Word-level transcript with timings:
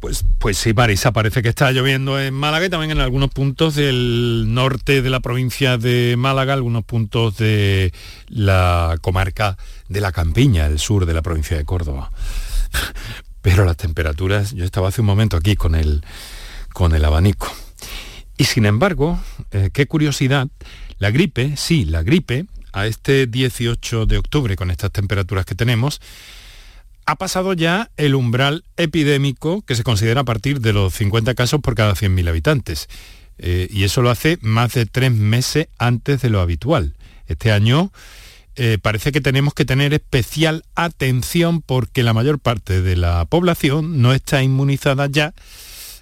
Pues, 0.00 0.24
pues 0.38 0.58
sí, 0.58 0.74
Marisa, 0.74 1.12
parece 1.12 1.42
que 1.42 1.48
está 1.48 1.72
lloviendo 1.72 2.20
en 2.20 2.34
Málaga 2.34 2.66
y 2.66 2.70
también 2.70 2.92
en 2.92 3.00
algunos 3.00 3.30
puntos 3.30 3.74
del 3.74 4.44
norte 4.48 5.02
de 5.02 5.10
la 5.10 5.20
provincia 5.20 5.78
de 5.78 6.16
Málaga, 6.18 6.52
algunos 6.52 6.84
puntos 6.84 7.36
de 7.38 7.92
la 8.28 8.96
comarca 9.00 9.56
de 9.88 10.00
la 10.00 10.12
Campiña, 10.12 10.66
el 10.66 10.78
sur 10.78 11.06
de 11.06 11.14
la 11.14 11.22
provincia 11.22 11.56
de 11.56 11.64
Córdoba. 11.64 12.10
Pero 13.42 13.64
las 13.64 13.76
temperaturas, 13.76 14.52
yo 14.52 14.64
estaba 14.64 14.88
hace 14.88 15.00
un 15.00 15.06
momento 15.06 15.36
aquí 15.36 15.56
con 15.56 15.74
el, 15.74 16.04
con 16.72 16.94
el 16.94 17.04
abanico. 17.04 17.50
Y 18.36 18.44
sin 18.44 18.66
embargo, 18.66 19.18
eh, 19.50 19.70
qué 19.72 19.86
curiosidad, 19.86 20.48
la 20.98 21.10
gripe, 21.10 21.56
sí, 21.56 21.84
la 21.84 22.02
gripe, 22.02 22.44
a 22.72 22.86
este 22.86 23.26
18 23.26 24.04
de 24.04 24.18
octubre, 24.18 24.54
con 24.56 24.70
estas 24.70 24.92
temperaturas 24.92 25.46
que 25.46 25.54
tenemos, 25.54 26.00
ha 27.06 27.14
pasado 27.14 27.52
ya 27.52 27.90
el 27.96 28.16
umbral 28.16 28.64
epidémico 28.76 29.62
que 29.62 29.76
se 29.76 29.84
considera 29.84 30.22
a 30.22 30.24
partir 30.24 30.60
de 30.60 30.72
los 30.72 30.92
50 30.94 31.34
casos 31.34 31.60
por 31.60 31.76
cada 31.76 31.94
100.000 31.94 32.28
habitantes. 32.28 32.88
Eh, 33.38 33.68
y 33.70 33.84
eso 33.84 34.02
lo 34.02 34.10
hace 34.10 34.38
más 34.42 34.74
de 34.74 34.86
tres 34.86 35.12
meses 35.12 35.68
antes 35.78 36.20
de 36.20 36.30
lo 36.30 36.40
habitual. 36.40 36.94
Este 37.28 37.52
año 37.52 37.92
eh, 38.56 38.78
parece 38.82 39.12
que 39.12 39.20
tenemos 39.20 39.54
que 39.54 39.64
tener 39.64 39.94
especial 39.94 40.64
atención 40.74 41.62
porque 41.62 42.02
la 42.02 42.12
mayor 42.12 42.40
parte 42.40 42.82
de 42.82 42.96
la 42.96 43.24
población 43.26 44.02
no 44.02 44.12
está 44.12 44.42
inmunizada 44.42 45.06
ya, 45.06 45.32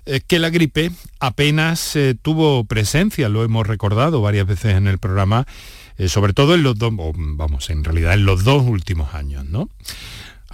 Es 0.07 0.23
que 0.25 0.39
la 0.39 0.51
gripe 0.51 0.91
apenas 1.21 1.97
eh, 1.97 2.15
tuvo 2.21 2.65
presencia, 2.65 3.29
lo 3.29 3.45
hemos 3.45 3.67
recordado 3.67 4.23
varias 4.23 4.47
veces 4.47 4.77
en 4.77 4.87
el 4.87 4.99
programa, 4.99 5.47
sobre 6.09 6.33
todo 6.33 6.55
en 6.55 6.63
los 6.63 6.77
dos, 6.77 6.93
vamos, 6.95 7.71
en 7.71 7.85
realidad 7.85 8.15
en 8.15 8.25
los 8.25 8.43
dos 8.43 8.65
últimos 8.65 9.15
años, 9.15 9.45
¿no? 9.45 9.69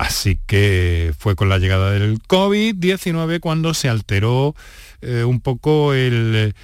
Así 0.01 0.39
que 0.47 1.13
fue 1.19 1.37
con 1.37 1.51
la 1.51 1.59
llegada 1.59 1.91
del 1.91 2.23
COVID-19 2.23 3.39
cuando 3.39 3.75
se 3.75 3.91
alteró 3.91 4.55
eh, 5.03 5.25
un 5.25 5.43
poco 5.43 5.93
el, 5.93 6.55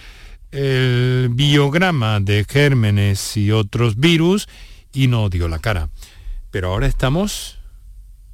el 0.52 1.28
biograma 1.30 2.19
de 2.20 2.47
gérmenes 2.48 3.36
y 3.36 3.50
otros 3.50 3.97
virus 3.97 4.48
y 4.94 5.08
no 5.08 5.28
dio 5.28 5.48
la 5.48 5.58
cara. 5.58 5.91
Pero 6.50 6.69
ahora 6.69 6.86
estamos 6.86 7.58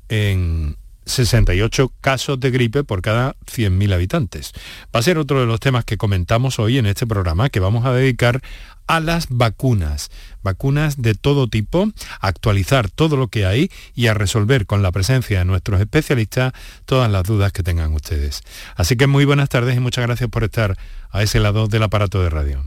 en 0.09 0.77
68 1.07 1.93
casos 2.01 2.39
de 2.41 2.51
gripe 2.51 2.85
por 2.85 3.03
cada 3.03 3.35
100.000 3.47 3.93
habitantes. 3.93 4.53
Va 4.95 5.01
a 5.01 5.03
ser 5.03 5.19
otro 5.19 5.41
de 5.41 5.47
los 5.47 5.61
temas 5.61 5.85
que 5.85 5.97
comentamos 5.97 6.59
hoy 6.59 6.79
en 6.79 6.87
este 6.87 7.07
programa 7.07 7.51
que 7.51 7.61
vamos 7.61 7.85
a 7.85 7.93
dedicar 7.93 8.41
a 8.87 9.01
las 9.01 9.29
vacunas. 9.31 10.11
Vacunas 10.43 11.01
de 11.01 11.15
todo 11.15 11.49
tipo, 11.49 11.89
actualizar 12.21 12.91
todo 12.91 13.17
lo 13.17 13.29
que 13.29 13.47
hay 13.47 13.71
y 13.95 14.09
a 14.09 14.15
resolver 14.15 14.67
con 14.67 14.83
la 14.83 14.93
presencia 14.93 15.39
de 15.39 15.45
nuestros 15.45 15.81
especialistas 15.81 16.53
todas 16.85 17.11
las 17.11 17.25
dudas 17.25 17.53
que 17.53 17.63
tengan 17.63 17.93
ustedes. 17.95 18.43
Así 18.77 18.97
que 18.97 19.07
muy 19.07 19.25
buenas 19.25 19.49
tardes 19.49 19.77
y 19.77 19.81
muchas 19.81 20.07
gracias 20.07 20.29
por 20.31 20.45
estar 20.45 20.77
a 21.11 21.23
ese 21.23 21.41
lado 21.41 21.69
del 21.69 21.83
aparato 21.83 22.23
de 22.23 22.31
radio. 22.31 22.67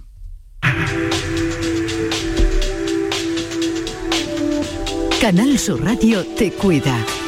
Canal 5.22 5.58
Sur 5.58 5.84
Radio 5.84 6.26
te 6.38 6.52
cuida. 6.52 7.25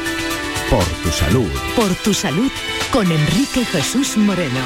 Por 0.70 0.84
tu 0.84 1.08
salud. 1.08 1.48
Por 1.74 1.94
tu 1.94 2.12
salud 2.12 2.50
con 2.92 3.10
Enrique 3.10 3.64
Jesús 3.64 4.18
Moreno. 4.18 4.60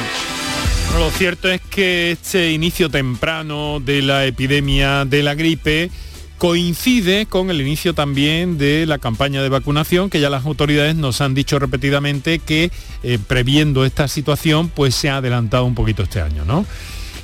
Lo 0.98 1.08
cierto 1.10 1.48
es 1.48 1.60
que 1.60 2.10
este 2.10 2.50
inicio 2.50 2.90
temprano 2.90 3.78
de 3.78 4.02
la 4.02 4.26
epidemia 4.26 5.04
de 5.04 5.22
la 5.22 5.36
gripe 5.36 5.92
coincide 6.38 7.26
con 7.26 7.50
el 7.50 7.60
inicio 7.60 7.94
también 7.94 8.58
de 8.58 8.84
la 8.84 8.98
campaña 8.98 9.44
de 9.44 9.48
vacunación 9.48 10.10
que 10.10 10.18
ya 10.18 10.28
las 10.28 10.44
autoridades 10.44 10.96
nos 10.96 11.20
han 11.20 11.34
dicho 11.34 11.60
repetidamente 11.60 12.40
que 12.40 12.72
eh, 13.04 13.18
previendo 13.24 13.84
esta 13.84 14.08
situación 14.08 14.70
pues 14.70 14.96
se 14.96 15.08
ha 15.08 15.18
adelantado 15.18 15.64
un 15.66 15.76
poquito 15.76 16.02
este 16.02 16.20
año, 16.20 16.44
¿no? 16.44 16.66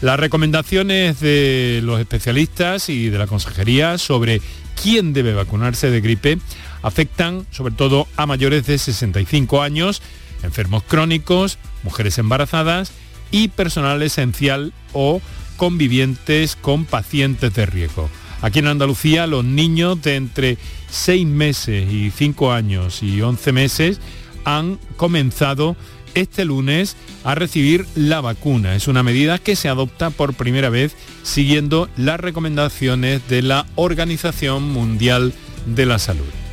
Las 0.03 0.20
recomendaciones 0.20 1.19
de 1.19 1.81
los 1.83 1.98
especialistas 1.98 2.89
y 2.91 3.08
de 3.08 3.19
la 3.19 3.27
consejería 3.27 3.98
sobre 3.98 4.41
quién 4.81 5.13
debe 5.13 5.35
vacunarse 5.35 5.91
de 5.91 6.01
gripe 6.01 6.39
afectan 6.83 7.46
sobre 7.50 7.74
todo 7.74 8.06
a 8.16 8.27
mayores 8.27 8.66
de 8.66 8.78
65 8.78 9.62
años, 9.62 10.02
enfermos 10.42 10.83
crónicos, 10.83 11.58
mujeres 11.83 12.18
embarazadas 12.18 12.92
y 13.30 13.48
personal 13.48 14.02
esencial 14.02 14.72
o 14.92 15.20
convivientes 15.56 16.56
con 16.56 16.84
pacientes 16.84 17.52
de 17.55 17.66
riesgo. 17.66 18.08
Aquí 18.40 18.61
en 18.61 18.68
Andalucía 18.68 19.27
los 19.27 19.44
niños 19.44 20.00
de 20.02 20.16
entre 20.16 20.58
6 20.90 21.27
meses 21.27 21.92
y 21.92 22.11
5 22.11 22.52
años 22.52 23.02
y 23.02 23.20
11 23.20 23.52
meses 23.52 24.00
han 24.45 24.78
comenzado 24.96 25.77
este 26.14 26.45
lunes 26.45 26.96
a 27.24 27.34
recibir 27.34 27.86
la 27.95 28.20
vacuna. 28.20 28.74
Es 28.74 28.89
una 28.89 29.02
medida 29.02 29.39
que 29.39 29.56
se 29.56 29.68
adopta 29.68 30.10
por 30.10 30.34
primera 30.34 30.70
vez 30.70 30.96
siguiendo 31.22 31.89
las 31.96 32.18
recomendaciones 32.18 33.27
de 33.28 33.42
la 33.42 33.66
Organización 33.74 34.62
Mundial 34.70 35.34
de 35.66 35.86
la 35.86 35.98
Salud. 35.98 36.48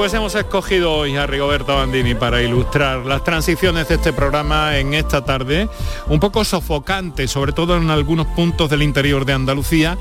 Pues 0.00 0.14
hemos 0.14 0.34
escogido 0.34 0.94
hoy 0.94 1.14
a 1.18 1.26
Rigoberto 1.26 1.76
Bandini 1.76 2.14
para 2.14 2.40
ilustrar 2.40 3.04
las 3.04 3.22
transiciones 3.22 3.86
de 3.86 3.96
este 3.96 4.14
programa 4.14 4.78
en 4.78 4.94
esta 4.94 5.26
tarde, 5.26 5.68
un 6.08 6.18
poco 6.18 6.42
sofocante, 6.42 7.28
sobre 7.28 7.52
todo 7.52 7.76
en 7.76 7.90
algunos 7.90 8.26
puntos 8.28 8.70
del 8.70 8.80
interior 8.80 9.26
de 9.26 9.34
Andalucía 9.34 9.98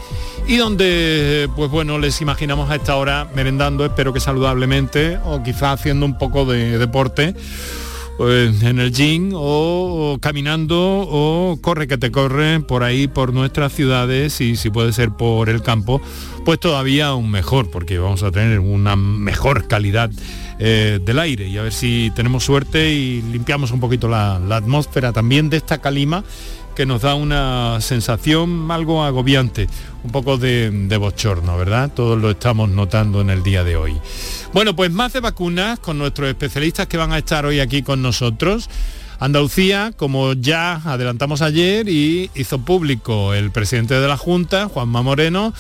y 0.48 0.56
donde, 0.56 1.50
pues 1.54 1.70
bueno, 1.70 2.00
les 2.00 2.22
imaginamos 2.22 2.70
a 2.70 2.76
esta 2.76 2.96
hora 2.96 3.28
merendando, 3.36 3.84
espero 3.84 4.14
que 4.14 4.22
saludablemente, 4.22 5.20
o 5.26 5.44
quizá 5.44 5.74
haciendo 5.74 6.06
un 6.06 6.18
poco 6.18 6.46
de 6.46 6.78
deporte 6.78 7.36
en 8.20 8.80
el 8.80 8.92
gym 8.92 9.32
o, 9.34 10.18
caminando 10.22 10.78
o 10.78 11.58
corre 11.62 11.88
que 11.88 11.98
te 11.98 12.12
corre 12.12 12.60
por 12.60 12.84
ahí 12.84 13.08
por 13.08 13.34
nuestras 13.34 13.72
ciudades 13.72 14.42
y 14.42 14.58
si 14.58 14.70
puede 14.70 14.92
ser 14.92 15.12
por 15.12 15.50
el 15.50 15.62
campo 15.62 16.02
pues 16.44 16.60
todavía 16.60 17.08
aún 17.08 17.32
mejor 17.32 17.72
porque 17.72 17.98
vamos 17.98 18.24
a 18.24 18.32
tener 18.32 18.60
una 18.60 18.98
mejor 18.98 19.68
calidad 19.68 20.12
eh, 20.60 21.00
del 21.02 21.20
aire 21.20 21.48
y 21.48 21.58
a 21.58 21.62
ver 21.62 21.72
si 21.72 22.12
tenemos 22.14 22.44
suerte 22.44 22.92
y 22.92 23.22
limpiamos 23.22 23.72
un 23.72 23.80
poquito 23.80 24.10
la, 24.10 24.36
atmósfera 24.36 25.14
también 25.14 25.50
de 25.50 25.56
esta 25.56 25.78
calima 25.78 26.26
que 26.76 26.86
nos 26.86 27.02
da 27.02 27.16
una 27.16 27.80
sensación 27.82 28.70
algo 28.70 29.04
agobiante, 29.04 29.68
un 30.04 30.12
poco 30.12 30.38
de, 30.38 30.98
bochorno, 31.00 31.58
¿verdad? 31.58 31.92
Todos 31.94 32.22
lo 32.22 32.32
estamos 32.32 32.70
notando 32.70 33.20
en 33.22 33.30
el 33.30 33.44
día 33.44 33.66
de 33.66 33.76
hoy. 33.76 33.98
Bueno, 34.52 34.76
pues 34.76 34.90
más 34.92 35.14
de 35.14 35.20
vacunas 35.20 35.78
con 35.78 36.00
nuestros 36.00 36.28
especialistas 36.28 36.88
que 36.88 36.98
van 36.98 37.12
a 37.12 37.20
estar 37.20 37.46
hoy 37.46 37.60
aquí 37.60 37.84
con 37.84 38.02
nosotros. 38.02 38.68
Andalucía, 39.20 39.94
como 39.96 40.34
ya 40.34 40.82
adelantamos 40.86 41.44
ayer 41.44 41.88
y 41.88 42.32
hizo 42.34 42.58
público 42.60 43.36
el 43.36 43.52
presidente 43.52 43.94
de 43.94 44.08
la 44.08 44.18
Junta, 44.18 44.68
Juanma 44.68 45.04
Moreno, 45.04 45.54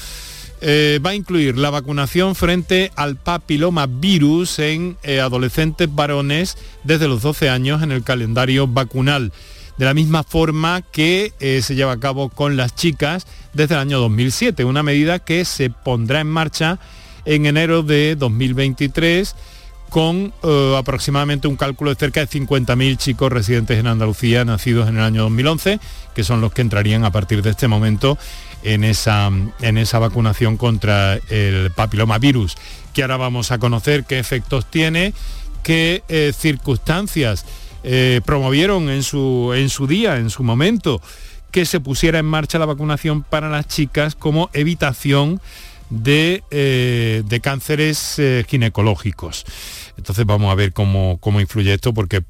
eh, 0.62 1.00
va 1.06 1.12
a 1.12 1.15
incluir 1.15 1.56
la 1.57 1.69
vacunación 1.69 2.33
frente 2.33 2.91
al 2.95 3.15
papiloma 3.15 3.86
virus 3.86 4.57
en 4.57 4.97
eh, 5.03 5.19
adolescentes 5.19 5.94
varones 5.94 6.57
desde 6.83 7.07
los 7.07 7.21
12 7.21 7.47
años 7.47 7.83
en 7.83 7.92
el 7.92 8.03
calendario 8.03 8.68
vacunal 8.68 9.31
de 9.77 9.85
la 9.85 9.94
misma 9.94 10.24
forma 10.24 10.81
que 10.81 11.31
eh, 11.39 11.62
se 11.62 11.75
lleva 11.75 11.94
a 11.94 12.00
cabo 12.00 12.30
con 12.30 12.57
las 12.57 12.75
chicas 12.75 13.27
desde 13.53 13.75
el 13.75 13.81
año 13.81 14.00
2007, 14.00 14.65
una 14.65 14.83
medida 14.83 15.19
que 15.19 15.45
se 15.45 15.69
pondrá 15.69 16.19
en 16.19 16.27
marcha 16.27 16.80
en 17.25 17.45
enero 17.45 17.83
de 17.83 18.16
2023 18.16 19.36
con 19.89 20.33
eh, 20.44 20.75
aproximadamente 20.77 21.48
un 21.48 21.56
cálculo 21.56 21.89
de 21.89 21.95
cerca 21.95 22.19
de 22.19 22.27
50.000 22.27 22.98
chicos 22.98 23.31
residentes 23.31 23.77
en 23.80 23.88
Andalucía 23.88 24.45
nacidos 24.45 24.88
en 24.88 24.98
el 24.98 25.04
año 25.04 25.24
2011, 25.24 25.80
que 26.13 26.24
son 26.24 26.42
los 26.42 26.54
que 26.54 26.62
entrarían 26.62 27.04
a 27.04 27.12
partir 27.12 27.42
de 27.42 27.50
este 27.50 27.68
momento 27.68 28.18
en 28.63 28.83
esa, 28.83 29.30
en 29.62 29.77
esa 29.77 30.00
vacunación 30.00 30.57
contra 30.57 31.16
el 31.30 31.71
papilomavirus, 31.71 32.56
que 32.94 33.01
ahora 33.01 33.18
vamos 33.18 33.51
a 33.51 33.57
conocer 33.57 34.06
qué 34.06 34.19
efectos 34.19 34.69
tiene, 34.69 35.13
qué 35.63 36.04
eh, 36.07 36.33
circunstancias 36.38 37.45
eh, 37.83 38.21
promovieron 38.25 38.89
en 38.89 39.04
su, 39.04 39.54
en 39.56 39.69
su 39.69 39.88
día, 39.88 40.18
en 40.18 40.30
su 40.30 40.44
momento, 40.44 41.01
que 41.51 41.66
se 41.66 41.80
pusiera 41.80 42.19
en 42.19 42.25
marcha 42.25 42.60
la 42.60 42.66
vacunación 42.66 43.24
para 43.24 43.50
las 43.50 43.68
chicas 43.68 44.13
como 44.13 44.50
evitación 44.54 45.42
de, 45.89 46.44
eh, 46.51 47.39
cánceres 47.41 48.19
eh, 48.19 48.45
ginecológicos. 48.47 49.45
Entonces 49.97 50.25
vamos 50.25 50.51
a 50.51 50.56
ver 50.56 50.74
cómo, 50.74 51.18
cómo 51.19 51.41
influye 51.41 51.74
esto, 51.74 51.94
porque 51.94 52.24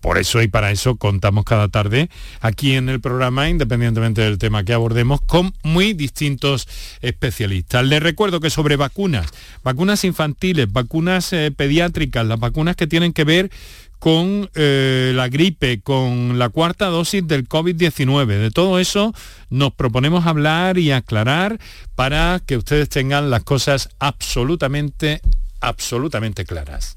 por 0.00 0.18
eso 0.18 0.40
y 0.42 0.48
para 0.48 0.70
eso 0.70 0.96
contamos 0.96 1.44
cada 1.44 1.68
tarde 1.68 2.08
aquí 2.40 2.74
en 2.74 2.88
el 2.88 3.00
programa, 3.00 3.48
independientemente 3.48 4.22
del 4.22 4.38
tema 4.38 4.64
que 4.64 4.72
abordemos, 4.72 5.20
con 5.20 5.52
muy 5.62 5.92
distintos 5.92 6.68
especialistas. 7.00 7.84
Les 7.84 8.02
recuerdo 8.02 8.40
que 8.40 8.50
sobre 8.50 8.76
vacunas, 8.76 9.26
vacunas 9.64 10.04
infantiles, 10.04 10.72
vacunas 10.72 11.32
eh, 11.32 11.50
pediátricas, 11.54 12.26
las 12.26 12.38
vacunas 12.38 12.76
que 12.76 12.86
tienen 12.86 13.12
que 13.12 13.24
ver 13.24 13.50
con 13.98 14.50
eh, 14.54 15.12
la 15.14 15.28
gripe, 15.28 15.80
con 15.80 16.38
la 16.38 16.48
cuarta 16.48 16.86
dosis 16.86 17.26
del 17.26 17.48
COVID-19. 17.48 18.26
De 18.26 18.50
todo 18.50 18.78
eso 18.78 19.14
nos 19.50 19.72
proponemos 19.72 20.26
hablar 20.26 20.78
y 20.78 20.92
aclarar 20.92 21.58
para 21.94 22.40
que 22.44 22.56
ustedes 22.56 22.88
tengan 22.88 23.30
las 23.30 23.44
cosas 23.44 23.88
absolutamente, 23.98 25.20
absolutamente 25.60 26.44
claras. 26.44 26.96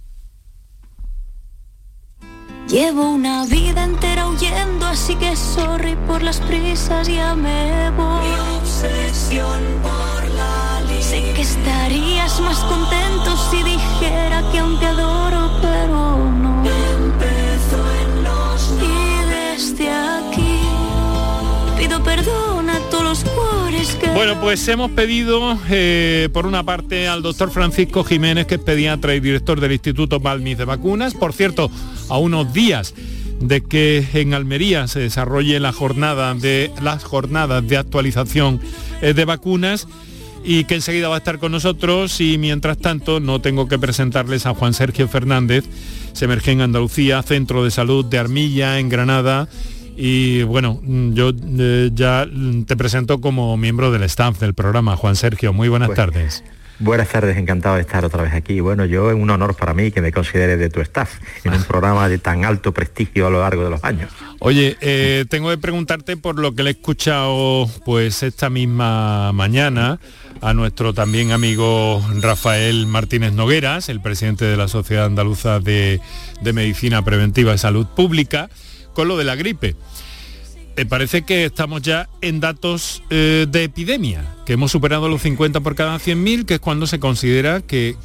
Llevo 2.67 3.09
una 3.11 3.45
vida 3.45 3.83
entera 3.83 4.27
huyendo, 4.29 4.85
así 4.85 5.15
que 5.15 5.35
sorry 5.35 5.97
por 6.07 6.21
las 6.21 6.39
prisas, 6.41 7.07
ya 7.07 7.35
me 7.35 7.89
voy. 7.91 8.27
Mi 8.27 8.59
obsesión 8.59 9.59
por 9.81 10.29
la 10.35 10.71
Sé 11.01 11.33
que 11.35 11.41
estarías 11.41 12.39
más 12.41 12.59
contento 12.59 13.35
si 13.49 13.57
dijera 13.63 14.49
que 14.51 14.59
aún 14.59 14.79
te 14.79 14.85
adoro, 14.85 15.30
Bueno, 24.13 24.39
pues 24.41 24.67
hemos 24.67 24.91
pedido 24.91 25.57
eh, 25.69 26.29
por 26.33 26.45
una 26.45 26.63
parte 26.63 27.07
al 27.07 27.21
doctor 27.21 27.49
Francisco 27.49 28.03
Jiménez, 28.03 28.45
que 28.45 28.55
es 28.55 28.61
pediatra 28.61 29.15
y 29.15 29.19
director 29.19 29.59
del 29.59 29.71
Instituto 29.71 30.19
Balmis 30.19 30.57
de 30.57 30.65
Vacunas. 30.65 31.13
Por 31.13 31.33
cierto, 31.33 31.71
a 32.09 32.17
unos 32.17 32.53
días 32.53 32.93
de 33.39 33.61
que 33.61 34.05
en 34.13 34.33
Almería 34.33 34.87
se 34.87 34.99
desarrolle 34.99 35.59
la 35.59 35.71
jornada 35.71 36.33
de 36.35 36.71
las 36.81 37.03
jornadas 37.03 37.67
de 37.67 37.77
actualización 37.77 38.59
eh, 39.01 39.13
de 39.13 39.25
vacunas 39.25 39.87
y 40.43 40.65
que 40.65 40.75
enseguida 40.75 41.07
va 41.07 41.15
a 41.15 41.19
estar 41.19 41.39
con 41.39 41.51
nosotros 41.51 42.19
y 42.19 42.37
mientras 42.37 42.77
tanto 42.77 43.19
no 43.19 43.41
tengo 43.41 43.67
que 43.67 43.79
presentarles 43.79 44.45
a 44.45 44.53
Juan 44.53 44.73
Sergio 44.73 45.07
Fernández, 45.07 45.65
se 46.13 46.25
emerge 46.25 46.51
en 46.51 46.61
Andalucía, 46.61 47.23
Centro 47.23 47.63
de 47.63 47.71
Salud 47.71 48.05
de 48.05 48.19
Armilla, 48.19 48.77
en 48.79 48.89
Granada. 48.89 49.47
Y 49.95 50.43
bueno, 50.43 50.79
yo 51.13 51.31
eh, 51.59 51.91
ya 51.93 52.27
te 52.65 52.77
presento 52.77 53.21
como 53.21 53.57
miembro 53.57 53.91
del 53.91 54.03
staff 54.03 54.39
del 54.39 54.53
programa. 54.53 54.95
Juan 54.95 55.15
Sergio, 55.15 55.53
muy 55.53 55.69
buenas 55.69 55.89
pues, 55.89 55.97
tardes. 55.97 56.43
Buenas 56.81 57.09
tardes, 57.09 57.37
encantado 57.37 57.75
de 57.75 57.81
estar 57.81 58.03
otra 58.03 58.23
vez 58.23 58.33
aquí. 58.33 58.59
Bueno, 58.59 58.85
yo 58.85 59.11
es 59.11 59.15
un 59.15 59.29
honor 59.29 59.55
para 59.55 59.75
mí 59.75 59.91
que 59.91 60.01
me 60.01 60.11
consideres 60.11 60.57
de 60.57 60.71
tu 60.71 60.81
staff 60.81 61.19
en 61.43 61.53
un 61.53 61.63
programa 61.67 62.09
de 62.09 62.17
tan 62.17 62.43
alto 62.43 62.71
prestigio 62.71 63.27
a 63.27 63.29
lo 63.29 63.39
largo 63.39 63.63
de 63.63 63.69
los 63.69 63.83
años. 63.83 64.09
Oye, 64.39 64.77
eh, 64.81 65.25
tengo 65.29 65.51
que 65.51 65.59
preguntarte 65.59 66.17
por 66.17 66.39
lo 66.39 66.55
que 66.55 66.63
le 66.63 66.71
he 66.71 66.73
escuchado 66.73 67.69
pues 67.85 68.23
esta 68.23 68.49
misma 68.49 69.31
mañana 69.31 69.99
a 70.41 70.55
nuestro 70.55 70.95
también 70.95 71.31
amigo 71.31 72.03
Rafael 72.19 72.87
Martínez 72.87 73.33
Nogueras, 73.33 73.87
el 73.87 74.01
presidente 74.01 74.45
de 74.45 74.57
la 74.57 74.67
Sociedad 74.67 75.05
Andaluza 75.05 75.59
de, 75.59 76.01
de 76.41 76.53
Medicina 76.53 77.05
Preventiva 77.05 77.53
y 77.53 77.59
Salud 77.59 77.85
Pública, 77.95 78.49
con 78.93 79.07
lo 79.07 79.17
de 79.17 79.23
la 79.23 79.35
gripe. 79.35 79.75
Me 80.77 80.85
parece 80.85 81.23
que 81.23 81.45
estamos 81.45 81.81
ya 81.81 82.09
en 82.21 82.39
datos 82.39 83.03
eh, 83.09 83.45
de 83.49 83.65
epidemia, 83.65 84.35
que 84.45 84.53
hemos 84.53 84.71
superado 84.71 85.09
los 85.09 85.21
50 85.21 85.59
por 85.59 85.75
cada 85.75 85.97
100.000, 85.97 86.45
que 86.45 86.55
es 86.55 86.59
cuando 86.59 86.87
se 86.87 86.99
considera 86.99 87.61
que, 87.61 87.95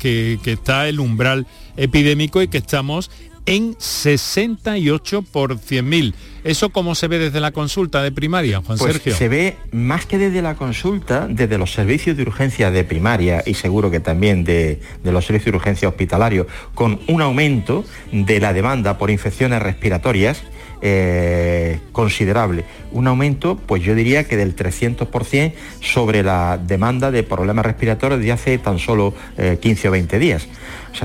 está 0.45 0.89
el 0.89 0.99
umbral 0.99 1.47
epidémico 1.77 2.43
y 2.43 2.49
que 2.49 2.59
estamos 2.59 3.11
en 3.47 3.77
68 3.79 5.23
por 5.23 5.57
100.000. 5.59 6.15
¿Eso 6.43 6.71
cómo 6.71 6.97
se 6.97 7.07
ve 7.07 7.21
desde 7.21 7.39
la 7.39 7.53
consulta 7.53 8.03
de 8.03 8.11
primaria, 8.11 8.61
Juan 8.61 8.79
pues 8.79 8.93
Sergio? 8.93 9.15
Se 9.15 9.29
ve 9.29 9.57
más 9.71 10.05
que 10.05 10.19
desde 10.19 10.43
la 10.43 10.57
consulta, 10.57 11.29
desde 11.31 11.57
los 11.59 11.73
servicios 11.73 12.17
de 12.17 12.25
urgencia 12.25 12.73
de 12.73 12.83
primaria 12.83 13.45
y 13.47 13.55
seguro 13.55 13.93
que 13.93 14.01
también 14.01 14.43
de, 14.43 14.81
de 15.05 15.13
los 15.13 15.25
servicios 15.25 15.53
de 15.53 15.59
urgencia 15.59 15.89
hospitalarios, 15.89 16.49
con 16.75 16.99
un 17.07 17.23
aumento 17.23 17.85
de 18.11 18.41
la 18.41 18.53
demanda 18.53 18.99
por 18.99 19.11
infecciones 19.11 19.63
respiratorias 19.63 20.43
eh, 20.83 21.81
considerable. 21.93 22.65
Un 22.93 23.07
aumento, 23.07 23.57
pues 23.57 23.83
yo 23.83 23.95
diría 23.95 24.25
que 24.25 24.37
del 24.37 24.55
300% 24.55 25.53
sobre 25.81 26.23
la 26.23 26.59
demanda 26.59 27.11
de 27.11 27.23
problemas 27.23 27.65
respiratorios 27.65 28.21
de 28.21 28.33
hace 28.33 28.59
tan 28.59 28.79
solo 28.79 29.15
15 29.61 29.87
eh, 29.87 29.89
o 29.89 29.93
20 29.93 30.19
días. 30.19 30.49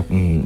Mm, 0.10 0.42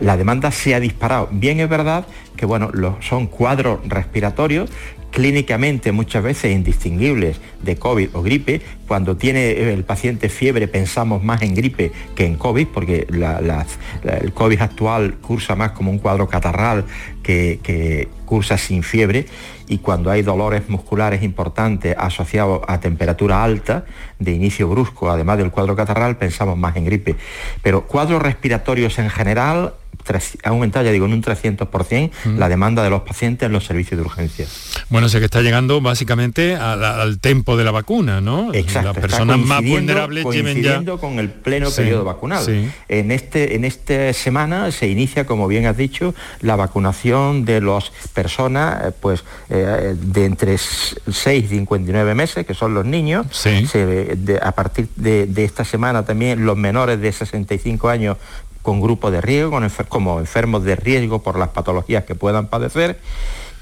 la, 0.00 0.16
demanda 0.16 0.50
se 0.50 0.74
ha 0.74 0.80
disparado. 0.80 1.28
Bien 1.32 1.60
es 1.60 1.68
verdad 1.68 2.06
que 2.36 2.46
bueno, 2.46 2.70
son 3.00 3.26
cuadros 3.26 3.80
respiratorios 3.88 4.70
clínicamente 5.14 5.92
muchas 5.92 6.24
veces 6.24 6.50
indistinguibles 6.50 7.40
de 7.62 7.76
COVID 7.76 8.08
o 8.14 8.22
gripe. 8.22 8.60
Cuando 8.88 9.16
tiene 9.16 9.72
el 9.72 9.84
paciente 9.84 10.28
fiebre 10.28 10.66
pensamos 10.66 11.22
más 11.22 11.40
en 11.42 11.54
gripe 11.54 11.92
que 12.16 12.26
en 12.26 12.34
COVID, 12.34 12.66
porque 12.74 13.06
el 13.08 14.32
COVID 14.32 14.60
actual 14.60 15.14
cursa 15.18 15.54
más 15.54 15.70
como 15.70 15.92
un 15.92 15.98
cuadro 15.98 16.28
catarral 16.28 16.84
que, 17.22 18.08
cursa 18.26 18.58
sin 18.58 18.82
fiebre 18.82 19.26
y 19.68 19.78
cuando 19.78 20.10
hay 20.10 20.22
dolores 20.22 20.68
musculares 20.68 21.22
importantes 21.22 21.94
asociados 21.96 22.62
a 22.66 22.80
temperatura 22.80 23.44
alta, 23.44 23.84
de 24.18 24.32
inicio 24.32 24.68
brusco, 24.68 25.10
además 25.10 25.38
del 25.38 25.50
cuadro 25.52 25.76
catarral, 25.76 26.16
pensamos 26.16 26.58
más 26.58 26.74
en 26.76 26.86
gripe. 26.86 27.14
Pero 27.62 27.86
cuadros 27.86 28.20
respiratorios 28.20 28.98
en 28.98 29.10
general 29.10 29.74
ha 30.44 30.48
aumentado, 30.48 30.84
ya 30.84 30.92
digo, 30.92 31.06
en 31.06 31.12
un 31.12 31.22
300% 31.22 32.10
la 32.36 32.48
demanda 32.48 32.82
de 32.82 32.90
los 32.90 33.02
pacientes 33.02 33.46
en 33.46 33.52
los 33.52 33.64
servicios 33.64 33.98
de 33.98 34.04
urgencia. 34.04 34.46
Bueno, 34.88 35.08
sé 35.08 35.18
que 35.18 35.26
está 35.26 35.42
llegando 35.42 35.80
básicamente 35.80 36.56
al, 36.56 37.18
tempo 37.18 37.56
de 37.56 37.64
la 37.64 37.70
vacuna, 37.70 38.20
¿no? 38.20 38.52
Exacto. 38.52 38.92
Las 38.92 38.98
personas 38.98 39.38
más 39.38 39.62
vulnerables 39.62 40.24
lleven 40.30 40.62
ya... 40.62 40.82
con 40.98 41.18
el 41.18 41.30
pleno 41.30 41.70
periodo 41.70 42.04
vacunal. 42.04 42.44
En, 42.88 43.10
este, 43.10 43.54
en 43.56 43.64
esta 43.64 44.12
semana 44.12 44.70
se 44.70 44.88
inicia, 44.88 45.26
como 45.26 45.48
bien 45.48 45.66
has 45.66 45.76
dicho, 45.76 46.14
la 46.40 46.56
vacunación 46.56 47.44
de 47.44 47.60
las 47.60 47.90
personas 48.12 48.84
eh, 48.84 48.92
pues, 49.00 49.24
eh, 49.50 49.94
de 49.98 50.24
entre 50.24 50.58
6 50.58 51.44
y 51.44 51.46
59 51.46 52.14
meses, 52.14 52.46
que 52.46 52.54
son 52.54 52.74
los 52.74 52.84
niños. 52.84 53.26
a 54.42 54.52
partir 54.52 54.88
de, 54.96 55.26
de 55.26 55.44
esta 55.44 55.64
semana 55.64 56.04
también 56.04 56.44
los 56.44 56.56
menores 56.56 57.00
de 57.00 57.12
65 57.12 57.88
años 57.88 58.16
con 58.64 58.80
grupos 58.80 59.12
de 59.12 59.20
riesgo, 59.20 59.60
como 59.90 60.18
enfermos 60.18 60.64
de 60.64 60.74
riesgo 60.74 61.22
por 61.22 61.38
las 61.38 61.50
patologías 61.50 62.04
que 62.04 62.14
puedan 62.14 62.48
padecer 62.48 62.98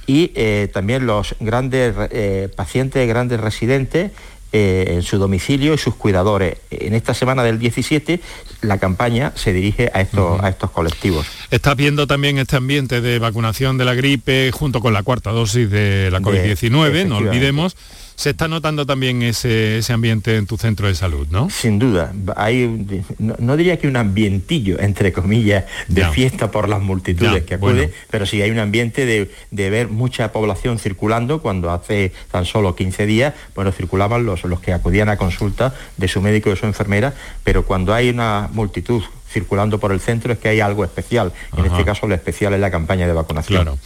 y 0.06 0.30
eh, 0.36 0.70
también 0.72 1.06
los 1.06 1.34
grandes 1.40 1.92
eh, 2.12 2.48
pacientes, 2.54 3.06
grandes 3.08 3.40
residentes 3.40 4.12
eh, 4.52 4.84
en 4.90 5.02
su 5.02 5.18
domicilio 5.18 5.74
y 5.74 5.78
sus 5.78 5.96
cuidadores. 5.96 6.58
En 6.70 6.94
esta 6.94 7.14
semana 7.14 7.42
del 7.42 7.58
17 7.58 8.20
la 8.60 8.78
campaña 8.78 9.32
se 9.34 9.52
dirige 9.52 9.90
a 9.92 10.02
estos, 10.02 10.40
a 10.40 10.48
estos 10.48 10.70
colectivos. 10.70 11.26
Estás 11.50 11.74
viendo 11.76 12.06
también 12.06 12.38
este 12.38 12.56
ambiente 12.56 13.00
de 13.00 13.18
vacunación 13.18 13.78
de 13.78 13.84
la 13.84 13.94
gripe 13.94 14.52
junto 14.52 14.80
con 14.80 14.92
la 14.92 15.02
cuarta 15.02 15.32
dosis 15.32 15.68
de 15.68 16.10
la 16.12 16.20
COVID-19, 16.20 17.06
no 17.08 17.16
olvidemos 17.16 17.76
se 18.22 18.30
está 18.30 18.46
notando 18.46 18.86
también 18.86 19.20
ese, 19.22 19.82
ambiente 19.88 20.36
en 20.36 20.46
tu 20.46 20.56
centro 20.56 20.86
de 20.86 20.94
salud, 20.94 21.26
¿no? 21.32 21.50
Sin 21.50 21.80
duda. 21.80 22.12
Hay, 22.36 22.86
no, 23.18 23.56
diría 23.56 23.80
que 23.80 23.88
un 23.88 23.96
ambientillo, 23.96 24.78
entre 24.78 25.12
comillas, 25.12 25.64
de 25.88 26.04
fiesta 26.10 26.52
por 26.52 26.68
las 26.68 26.80
multitudes 26.80 27.42
que 27.42 27.54
acuden, 27.54 27.90
pero 28.12 28.24
sí 28.24 28.40
hay 28.40 28.52
un 28.52 28.60
ambiente 28.60 29.06
de, 29.06 29.70
ver 29.70 29.88
mucha 29.88 30.30
población 30.30 30.78
circulando 30.78 31.42
cuando 31.42 31.72
hace 31.72 32.12
tan 32.30 32.44
solo 32.44 32.76
15 32.76 33.06
días, 33.06 33.34
bueno, 33.56 33.72
circulaban 33.72 34.24
los, 34.24 34.44
los 34.44 34.60
que 34.60 34.72
acudían 34.72 35.08
a 35.08 35.16
consulta 35.16 35.74
de 35.96 36.06
su 36.06 36.20
médico 36.20 36.48
y 36.48 36.52
de 36.52 36.60
su 36.60 36.66
enfermera, 36.66 37.14
pero 37.42 37.64
cuando 37.64 37.92
hay 37.92 38.08
una 38.08 38.48
multitud 38.52 39.02
circulando 39.32 39.78
por 39.78 39.92
el 39.92 40.00
centro 40.00 40.32
es 40.32 40.38
que 40.38 40.48
hay 40.48 40.60
algo 40.60 40.84
especial. 40.84 41.32
En 41.56 41.64
este 41.64 41.84
caso 41.84 42.06
lo 42.06 42.14
especial 42.14 42.54
es 42.54 42.60
la 42.60 42.70
campaña 42.70 43.06
de 43.06 43.12
vacunación. 43.12 43.62
Claro. 43.62 43.78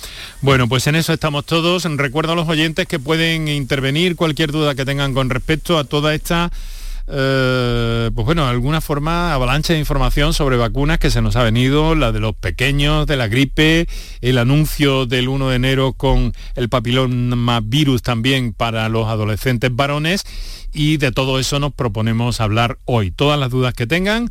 Bueno, 0.43 0.69
pues 0.69 0.87
en 0.87 0.97
eso 0.97 1.13
estamos 1.13 1.45
todos. 1.47 1.85
Recuerdo 1.85 2.33
a 2.33 2.37
los 2.37 2.49
oyentes 2.49 2.87
que 2.87 2.99
pueden 2.99 3.49
intervenir 3.49 4.17
cualquier 4.17 4.53
duda 4.53 4.75
que 4.75 4.85
tengan 4.85 5.15
con 5.15 5.31
respecto 5.31 5.79
a 5.79 5.85
toda 5.85 6.15
esta 6.15 6.51
eh, 7.09 8.11
pues 8.15 8.25
bueno, 8.25 8.47
alguna 8.47 8.81
forma 8.81 9.33
avalancha 9.33 9.73
de 9.73 9.79
información 9.79 10.35
sobre 10.35 10.57
vacunas 10.57 10.99
que 10.99 11.11
se 11.11 11.23
nos 11.23 11.37
ha 11.37 11.45
venido, 11.45 11.95
la 11.95 12.11
de 12.11 12.19
los 12.19 12.35
pequeños, 12.35 13.07
de 13.07 13.17
la 13.17 13.29
gripe, 13.29 13.87
el 14.21 14.39
anuncio 14.39 15.07
del 15.07 15.29
1 15.29 15.51
de 15.51 15.57
enero 15.57 15.93
con 15.93 16.33
el 16.57 16.69
papiloma 16.69 17.61
virus 17.63 18.03
también 18.03 18.53
para 18.53 18.89
los 18.89 19.07
adolescentes 19.07 19.75
varones 19.75 20.25
y 20.73 20.97
de 20.97 21.13
todo 21.13 21.39
eso 21.39 21.61
nos 21.61 21.73
proponemos 21.73 22.41
hablar 22.41 22.79
hoy. 22.85 23.13
Todas 23.13 23.39
las 23.39 23.51
dudas 23.51 23.73
que 23.75 23.87
tengan, 23.87 24.31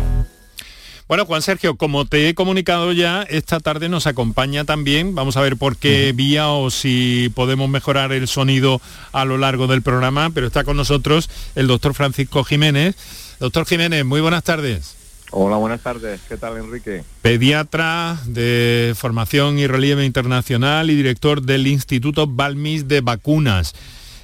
Bueno, 1.11 1.25
Juan 1.25 1.41
Sergio, 1.41 1.75
como 1.75 2.05
te 2.05 2.29
he 2.29 2.33
comunicado 2.33 2.93
ya, 2.93 3.23
esta 3.23 3.59
tarde 3.59 3.89
nos 3.89 4.07
acompaña 4.07 4.63
también, 4.63 5.13
vamos 5.13 5.35
a 5.35 5.41
ver 5.41 5.57
por 5.57 5.75
qué 5.75 6.13
vía 6.15 6.47
o 6.47 6.71
si 6.71 7.29
podemos 7.35 7.67
mejorar 7.67 8.13
el 8.13 8.29
sonido 8.29 8.79
a 9.11 9.25
lo 9.25 9.37
largo 9.37 9.67
del 9.67 9.81
programa, 9.81 10.29
pero 10.29 10.47
está 10.47 10.63
con 10.63 10.77
nosotros 10.77 11.29
el 11.55 11.67
doctor 11.67 11.95
Francisco 11.95 12.45
Jiménez. 12.45 12.95
Doctor 13.41 13.65
Jiménez, 13.65 14.05
muy 14.05 14.21
buenas 14.21 14.45
tardes. 14.45 14.95
Hola, 15.31 15.57
buenas 15.57 15.81
tardes. 15.81 16.21
¿Qué 16.29 16.37
tal, 16.37 16.55
Enrique? 16.55 17.03
Pediatra 17.21 18.17
de 18.25 18.93
formación 18.95 19.59
y 19.59 19.67
relieve 19.67 20.05
internacional 20.05 20.89
y 20.89 20.95
director 20.95 21.41
del 21.41 21.67
Instituto 21.67 22.25
Balmis 22.25 22.87
de 22.87 23.01
Vacunas. 23.01 23.75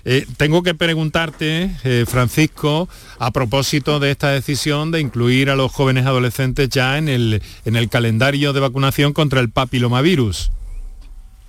Eh, 0.09 0.25
tengo 0.37 0.63
que 0.63 0.73
preguntarte, 0.73 1.69
eh, 1.83 2.05
Francisco, 2.07 2.87
a 3.19 3.31
propósito 3.31 3.99
de 3.99 4.11
esta 4.11 4.29
decisión 4.29 4.89
de 4.89 5.01
incluir 5.01 5.49
a 5.49 5.57
los 5.57 5.69
jóvenes 5.73 6.05
adolescentes 6.05 6.69
ya 6.69 6.97
en 6.97 7.09
el, 7.09 7.41
en 7.65 7.75
el 7.75 7.89
calendario 7.89 8.53
de 8.53 8.61
vacunación 8.61 9.11
contra 9.11 9.41
el 9.41 9.49
papilomavirus. 9.49 10.49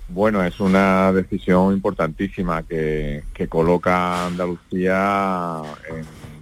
Bueno, 0.09 0.43
es 0.43 0.59
una 0.59 1.13
decisión 1.13 1.73
importantísima 1.73 2.63
que, 2.63 3.23
coloca 3.47 4.23
a 4.23 4.25
Andalucía 4.25 5.61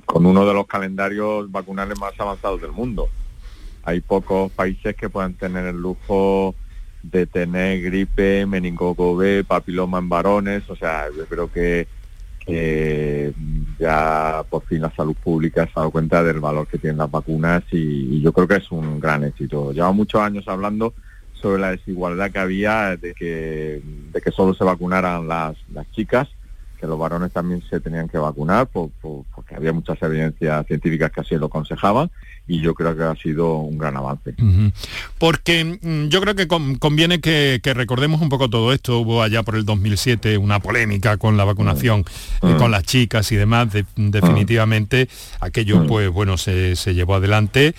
con 0.03 0.25
uno 0.25 0.43
de 0.47 0.55
los 0.55 0.65
calendarios 0.65 1.51
vacunales 1.51 1.99
más 1.99 2.13
avanzados 2.17 2.61
del 2.61 2.71
mundo. 2.71 3.09
Hay 3.83 4.01
pocos 4.01 4.51
países 4.51 4.95
que 4.95 5.07
puedan 5.07 5.35
tener 5.35 5.67
el 5.67 5.79
lujo 5.79 6.55
de 7.03 7.27
tener 7.27 7.79
gripe, 7.83 8.47
meningococo 8.47 9.15
B, 9.15 9.43
papiloma 9.43 9.99
en 9.99 10.09
varones, 10.09 10.67
o 10.67 10.75
sea, 10.75 11.09
yo 11.15 11.27
creo 11.27 11.51
que 11.51 11.87
eh, 12.47 13.33
ya 13.77 14.43
por 14.49 14.63
fin 14.63 14.81
la 14.81 14.95
salud 14.95 15.15
pública 15.15 15.65
se 15.65 15.71
ha 15.75 15.81
dado 15.81 15.91
cuenta 15.91 16.23
del 16.23 16.39
valor 16.39 16.67
que 16.67 16.77
tienen 16.77 16.97
las 16.97 17.11
vacunas 17.11 17.63
y, 17.71 18.21
yo 18.21 18.31
creo 18.31 18.47
que 18.47 18.55
es 18.55 18.71
un 18.71 18.99
gran 18.99 19.23
éxito. 19.23 19.71
Lleva 19.71 19.91
muchos 19.91 20.21
años 20.21 20.47
hablando 20.47 20.93
sobre 21.33 21.61
la 21.61 21.71
desigualdad 21.71 22.31
que 22.31 22.39
había 22.39 22.97
de 22.97 23.13
que, 23.13 23.81
solo 24.35 24.53
se 24.53 24.63
vacunaran 24.63 25.27
las 25.27 25.55
chicas 25.91 26.27
que 26.79 26.87
los 26.87 26.97
varones 26.97 27.31
también 27.31 27.61
se 27.69 27.79
tenían 27.79 28.07
que 28.07 28.17
vacunar 28.17 28.67
porque 28.67 29.55
había 29.55 29.73
muchas 29.73 30.01
evidencias 30.01 30.65
científicas 30.67 31.11
que 31.11 31.21
así 31.21 31.35
lo 31.35 31.47
aconsejaban 31.47 32.09
y 32.47 32.61
yo 32.61 32.73
creo 32.73 32.95
que 32.95 33.03
ha 33.03 33.15
sido 33.15 33.57
un 33.57 33.77
gran 33.77 33.97
avance. 33.97 34.33
Porque 35.17 35.79
mm, 35.81 36.07
yo 36.07 36.21
creo 36.21 36.35
que 36.35 36.47
conviene 36.47 37.19
que, 37.19 37.59
recordemos 37.75 38.21
un 38.21 38.29
poco 38.29 38.49
todo 38.49 38.71
esto. 38.71 38.99
Hubo 38.99 39.21
allá 39.21 39.43
por 39.43 39.55
el 39.55 39.65
2007 39.65 40.37
una 40.37 40.59
polémica 40.59 41.17
con 41.17 41.35
la 41.35 41.43
vacunación 41.43 42.05
eh, 42.41 42.55
con 42.57 42.71
las 42.71 42.83
chicas 42.83 43.31
y 43.31 43.35
demás. 43.35 43.67
definitivamente 43.95 45.09
aquello 45.39 45.85
pues 45.85 46.09
bueno 46.09 46.37
se, 46.37 46.75
llevó 46.93 47.15
adelante. 47.15 47.75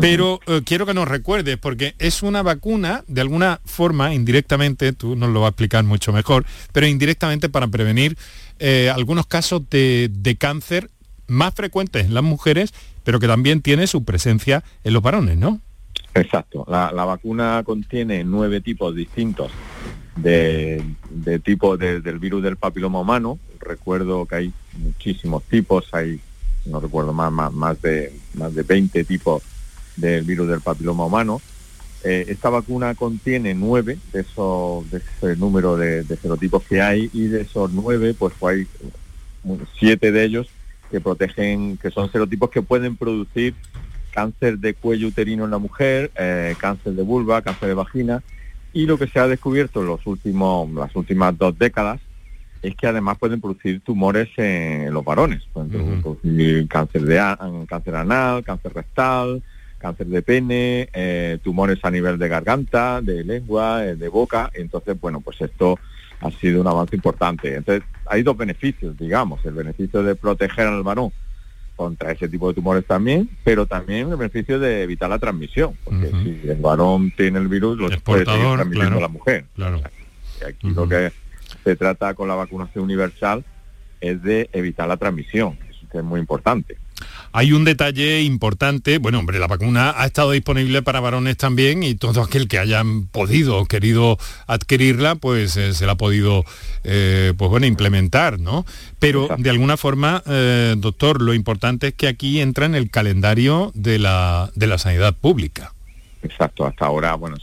Pero 0.00 0.40
eh, 0.46 0.62
quiero 0.64 0.86
que 0.86 0.94
nos 0.94 1.08
recuerdes, 1.08 1.56
porque 1.56 1.94
es 1.98 2.22
una 2.22 2.42
vacuna, 2.42 3.04
de 3.06 3.20
alguna 3.20 3.60
forma, 3.64 4.14
indirectamente, 4.14 4.92
tú 4.92 5.16
nos 5.16 5.30
lo 5.30 5.40
vas 5.40 5.48
a 5.48 5.50
explicar 5.50 5.84
mucho 5.84 6.12
mejor, 6.12 6.44
pero 6.72 6.86
indirectamente 6.86 7.48
para 7.48 7.68
prevenir 7.68 8.16
eh, 8.58 8.90
algunos 8.94 9.26
casos 9.26 9.62
de, 9.70 10.36
cáncer 10.38 10.90
más 11.26 11.54
frecuentes 11.54 12.06
en 12.06 12.14
las 12.14 12.22
mujeres, 12.22 12.72
pero 13.04 13.20
que 13.20 13.26
también 13.26 13.62
tiene 13.62 13.86
su 13.86 14.04
presencia 14.04 14.62
en 14.84 14.92
los 14.92 15.02
varones, 15.02 15.36
¿no? 15.36 15.60
Exacto. 16.14 16.64
La, 16.68 16.90
vacuna 16.90 17.62
contiene 17.64 18.24
nueve 18.24 18.60
tipos 18.60 18.94
distintos 18.94 19.50
de, 20.16 20.82
tipo 21.44 21.76
del 21.76 22.18
virus 22.18 22.42
del 22.42 22.56
papiloma 22.56 23.00
humano. 23.00 23.38
Recuerdo 23.60 24.26
que 24.26 24.34
hay 24.34 24.52
muchísimos 24.76 25.42
tipos, 25.44 25.92
hay, 25.92 26.20
no 26.66 26.80
recuerdo 26.80 27.12
más, 27.12 27.30
más, 27.32 27.52
más 27.52 27.80
de 27.82 28.12
más 28.34 28.54
de 28.54 28.62
20 28.62 29.04
tipos 29.04 29.42
del 29.98 30.24
virus 30.24 30.48
del 30.48 30.60
papiloma 30.60 31.06
humano. 31.06 31.40
Eh, 32.04 32.26
esta 32.28 32.48
vacuna 32.48 32.94
contiene 32.94 33.54
nueve 33.54 33.98
de 34.12 34.20
esos 34.20 34.88
de 34.90 34.98
ese 34.98 35.36
número 35.36 35.76
de, 35.76 36.04
serotipos 36.22 36.62
que 36.62 36.80
hay 36.80 37.10
y 37.12 37.26
de 37.26 37.40
esos 37.40 37.72
nueve 37.72 38.14
pues 38.14 38.34
hay 38.42 38.68
siete 39.76 40.12
de 40.12 40.24
ellos 40.24 40.48
que 40.92 41.00
protegen, 41.00 41.76
que 41.76 41.90
son 41.90 42.10
serotipos 42.12 42.50
que 42.50 42.62
pueden 42.62 42.96
producir 42.96 43.54
cáncer 44.12 44.58
de 44.58 44.74
cuello 44.74 45.08
uterino 45.08 45.44
en 45.44 45.50
la 45.50 45.58
mujer, 45.58 46.12
eh, 46.16 46.54
cáncer 46.58 46.92
de 46.92 47.02
vulva, 47.02 47.42
cáncer 47.42 47.68
de 47.68 47.74
vagina 47.74 48.22
y 48.72 48.86
lo 48.86 48.96
que 48.96 49.08
se 49.08 49.18
ha 49.18 49.26
descubierto 49.26 49.80
en 49.80 49.86
los 49.86 50.06
últimos, 50.06 50.70
las 50.70 50.94
últimas 50.94 51.36
dos 51.36 51.58
décadas 51.58 52.00
es 52.62 52.74
que 52.76 52.86
además 52.86 53.18
pueden 53.18 53.40
producir 53.40 53.80
tumores 53.80 54.28
en 54.36 54.92
los 54.92 55.04
varones, 55.04 55.42
pueden 55.52 56.02
producir 56.02 56.66
cáncer 56.68 57.02
de 57.02 57.16
cáncer 57.68 57.94
anal, 57.94 58.44
cáncer 58.44 58.72
rectal, 58.72 59.42
cáncer 59.78 60.06
de 60.08 60.22
pene, 60.22 60.88
eh, 60.92 61.38
tumores 61.42 61.78
a 61.82 61.90
nivel 61.90 62.18
de 62.18 62.28
garganta, 62.28 63.00
de 63.00 63.24
lengua, 63.24 63.84
eh, 63.84 63.96
de 63.96 64.08
boca. 64.08 64.50
Entonces, 64.54 65.00
bueno, 65.00 65.20
pues 65.20 65.40
esto 65.40 65.78
ha 66.20 66.30
sido 66.32 66.60
un 66.60 66.66
avance 66.66 66.96
importante. 66.96 67.54
Entonces, 67.54 67.84
hay 68.06 68.22
dos 68.22 68.36
beneficios, 68.36 68.98
digamos, 68.98 69.44
el 69.44 69.54
beneficio 69.54 70.02
de 70.02 70.14
proteger 70.14 70.66
al 70.66 70.82
varón 70.82 71.12
contra 71.76 72.10
ese 72.10 72.28
tipo 72.28 72.48
de 72.48 72.54
tumores 72.54 72.84
también, 72.84 73.30
pero 73.44 73.64
también 73.64 74.10
el 74.10 74.16
beneficio 74.16 74.58
de 74.58 74.82
evitar 74.82 75.08
la 75.08 75.20
transmisión, 75.20 75.76
porque 75.84 76.10
si 76.10 76.48
el 76.48 76.60
varón 76.60 77.12
tiene 77.16 77.38
el 77.38 77.46
virus, 77.46 77.78
lo 77.78 77.88
puede 78.00 78.24
seguir 78.24 78.54
transmitiendo 78.54 78.98
a 78.98 79.02
la 79.02 79.08
mujer. 79.08 79.44
Claro. 79.54 79.80
aquí 80.44 80.70
lo 80.70 80.88
que 80.88 81.12
se 81.62 81.76
trata 81.76 82.14
con 82.14 82.26
la 82.26 82.34
vacunación 82.34 82.82
universal 82.82 83.44
es 84.00 84.20
de 84.22 84.50
evitar 84.52 84.88
la 84.88 84.96
transmisión, 84.96 85.56
eso 85.70 85.86
que 85.90 85.98
es 85.98 86.04
muy 86.04 86.18
importante. 86.18 86.76
Hay 87.32 87.52
un 87.52 87.64
detalle 87.64 88.22
importante, 88.22 88.98
bueno, 88.98 89.18
hombre, 89.18 89.38
la 89.38 89.46
vacuna 89.46 89.94
ha 89.96 90.06
estado 90.06 90.32
disponible 90.32 90.82
para 90.82 91.00
varones 91.00 91.36
también 91.36 91.82
y 91.82 91.94
todo 91.94 92.22
aquel 92.22 92.48
que 92.48 92.58
hayan 92.58 93.06
podido 93.06 93.58
o 93.58 93.66
querido 93.66 94.18
adquirirla, 94.46 95.14
pues 95.14 95.56
eh, 95.56 95.74
se 95.74 95.86
la 95.86 95.92
ha 95.92 95.96
podido, 95.96 96.44
eh, 96.84 97.34
pues 97.36 97.50
bueno, 97.50 97.66
implementar, 97.66 98.40
¿no? 98.40 98.64
Pero 98.98 99.28
de 99.36 99.50
alguna 99.50 99.76
forma, 99.76 100.22
eh, 100.26 100.74
doctor, 100.78 101.20
lo 101.20 101.34
importante 101.34 101.88
es 101.88 101.94
que 101.94 102.08
aquí 102.08 102.40
entra 102.40 102.66
en 102.66 102.74
el 102.74 102.90
calendario 102.90 103.72
de 103.74 103.98
la, 103.98 104.50
de 104.54 104.66
la 104.66 104.78
sanidad 104.78 105.14
pública. 105.14 105.72
Exacto, 106.22 106.66
hasta 106.66 106.86
ahora, 106.86 107.14
bueno, 107.14 107.36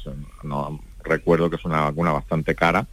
no, 0.44 0.82
recuerdo 1.04 1.50
que 1.50 1.58
es 1.58 1.66
una 1.66 1.82
vacuna 1.82 2.12
bastante 2.12 2.56
cara, 2.56 2.88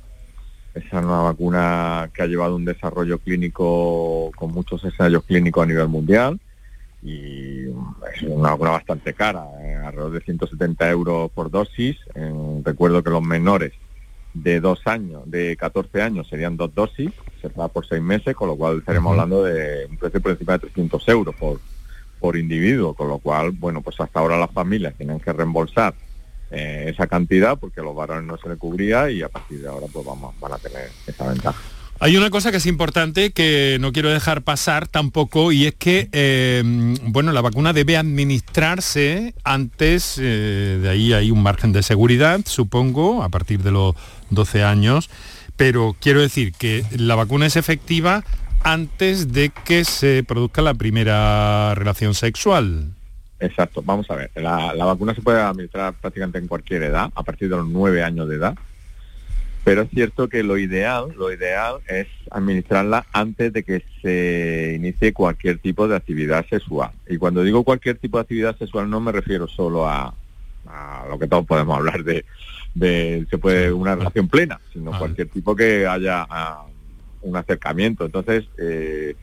es 0.75 0.85
una 0.93 1.23
vacuna 1.23 2.11
que 2.15 2.23
ha 2.23 2.27
llevado 2.27 2.55
un 2.55 2.65
desarrollo 2.65 3.19
clínico 3.19 4.31
con 4.37 4.53
muchos 4.53 4.85
ensayos 4.85 5.25
clínicos 5.25 5.65
a 5.65 5.67
nivel 5.67 5.89
mundial 5.89 6.39
y 7.03 7.65
es 7.65 8.23
una 8.23 8.51
vacuna 8.51 8.71
bastante 8.71 9.13
cara, 9.13 9.45
eh, 9.61 9.75
alrededor 9.75 10.13
de 10.13 10.21
170 10.21 10.91
euros 10.91 11.31
por 11.33 11.51
dosis. 11.51 11.97
recuerdo 12.65 13.03
que 13.03 13.11
los 13.11 13.23
menores 13.23 13.73
de 14.35 14.61
dos 14.61 14.81
años, 14.87 15.23
de 15.27 15.57
14 15.57 16.01
años 16.01 16.29
serían 16.29 16.57
dos 16.57 16.75
dosis, 16.75 17.11
se 17.41 17.49
da 17.49 17.69
por 17.69 17.87
seis 17.87 18.03
meses, 18.03 18.35
con 18.35 18.49
lo 18.49 18.57
cual 18.57 18.79
estaremos 18.79 19.13
hablando 19.13 19.45
de 19.45 19.87
un 19.91 19.97
precio 19.97 20.21
por 20.21 20.33
encima 20.33 20.55
de 20.55 20.59
300 20.61 21.09
euros 21.09 21.35
por, 21.35 21.61
por 22.21 22.37
individuo, 22.37 22.95
con 22.95 23.09
lo 23.09 23.19
cual, 23.19 23.51
bueno, 23.51 23.83
pues 23.83 24.01
hasta 24.01 24.21
ahora 24.21 24.39
las 24.39 24.51
familias 24.51 24.95
tienen 24.95 25.21
que 25.21 25.33
reembolsar 25.33 25.95
eh, 26.51 26.87
esa 26.89 27.07
cantidad 27.07 27.59
porque 27.59 27.81
a 27.81 27.85
los 27.85 27.95
varones 27.95 28.25
no 28.25 28.37
se 28.39 28.49
le 28.49 28.57
cubría 28.57 29.11
y 29.11 29.23
a 29.23 29.29
partir 29.29 29.61
de 29.61 29.69
ahora 29.69 29.87
pues 29.93 30.05
vamos, 30.05 30.39
van 30.39 30.53
a 30.53 30.59
tener 30.59 30.89
esa 31.07 31.29
ventaja. 31.29 31.82
Hay 32.03 32.17
una 32.17 32.31
cosa 32.31 32.51
que 32.51 32.57
es 32.57 32.67
importante 32.67 33.31
que 33.31 33.77
no 33.81 33.93
quiero 33.93 34.11
dejar 34.11 34.43
pasar 34.43 34.89
tampoco 34.89 35.53
y 35.53 35.67
es 35.67 35.75
que 35.77 36.09
eh, 36.11 36.61
bueno, 37.05 37.31
la 37.31 37.41
vacuna 37.43 37.73
debe 37.73 37.97
administrarse 37.97 39.35
antes, 39.45 40.19
eh, 40.21 40.81
de 40.83 40.89
ahí 40.89 41.13
hay 41.13 41.31
un 41.31 41.45
margen 41.45 41.73
de 41.73 41.85
seguridad, 41.85 42.41
supongo, 42.45 43.23
a 43.23 43.29
partir 43.29 43.63
de 43.63 43.71
los 43.71 43.95
12 44.31 44.65
años, 44.65 45.11
pero 45.57 45.95
quiero 46.01 46.21
decir 46.21 46.53
que 46.55 46.85
la 46.91 47.15
vacuna 47.15 47.47
es 47.47 47.55
efectiva 47.55 48.25
antes 48.65 49.33
de 49.33 49.53
que 49.65 49.85
se 49.85 50.25
produzca 50.25 50.61
la 50.61 50.75
primera 50.75 51.77
relación 51.77 52.15
sexual. 52.15 52.89
Exacto, 53.39 53.81
vamos 53.81 54.11
a 54.11 54.17
ver, 54.17 54.33
la, 54.35 54.75
la 54.75 54.87
vacuna 54.87 55.15
se 55.15 55.23
puede 55.23 55.41
administrar 55.41 55.95
prácticamente 55.95 56.39
en 56.39 56.49
cualquier 56.49 56.83
edad, 56.83 57.13
a 57.15 57.23
partir 57.23 57.49
de 57.49 57.59
los 57.59 57.69
9 57.69 58.03
años 58.03 58.29
de 58.29 58.35
edad 58.35 58.59
pero 59.65 59.83
es 59.83 59.91
cierto 59.91 60.29
que 60.29 60.43
lo 60.43 60.59
ideal, 60.59 61.13
lo 61.17 61.33
ideal 61.33 61.77
es 61.87 62.09
administrarla 62.31 63.07
antes 63.13 63.53
de 63.53 63.63
que 63.63 63.85
se 64.03 64.75
inicie 64.77 65.13
cualquier 65.13 65.59
tipo 65.59 65.87
de 65.87 65.97
actividad 65.97 66.45
sexual. 66.49 66.91
Y 67.09 67.17
cuando 67.17 67.43
digo 67.43 67.63
cualquier 67.63 67.99
tipo 67.99 68.19
de 68.19 68.23
actividad 68.23 68.57
sexual 68.59 68.91
no 68.91 69.01
me 69.01 69.13
refiero 69.13 69.47
solo 69.47 69.89
a, 69.89 70.15
lo 71.09 71.19
que 71.19 71.27
todos 71.27 71.47
podemos 71.47 71.77
hablar 71.77 72.03
de, 72.05 72.25
se 73.29 73.39
puede 73.39 73.73
una 73.73 73.95
relación 73.95 74.29
plena, 74.29 74.61
sino 74.73 74.95
ah. 74.95 74.99
cualquier 74.99 75.29
tipo 75.29 75.55
que 75.55 75.87
haya 75.87 76.27
un 77.21 77.37
acercamiento. 77.37 78.05
Entonces, 78.05 78.45
eh, 78.59 79.15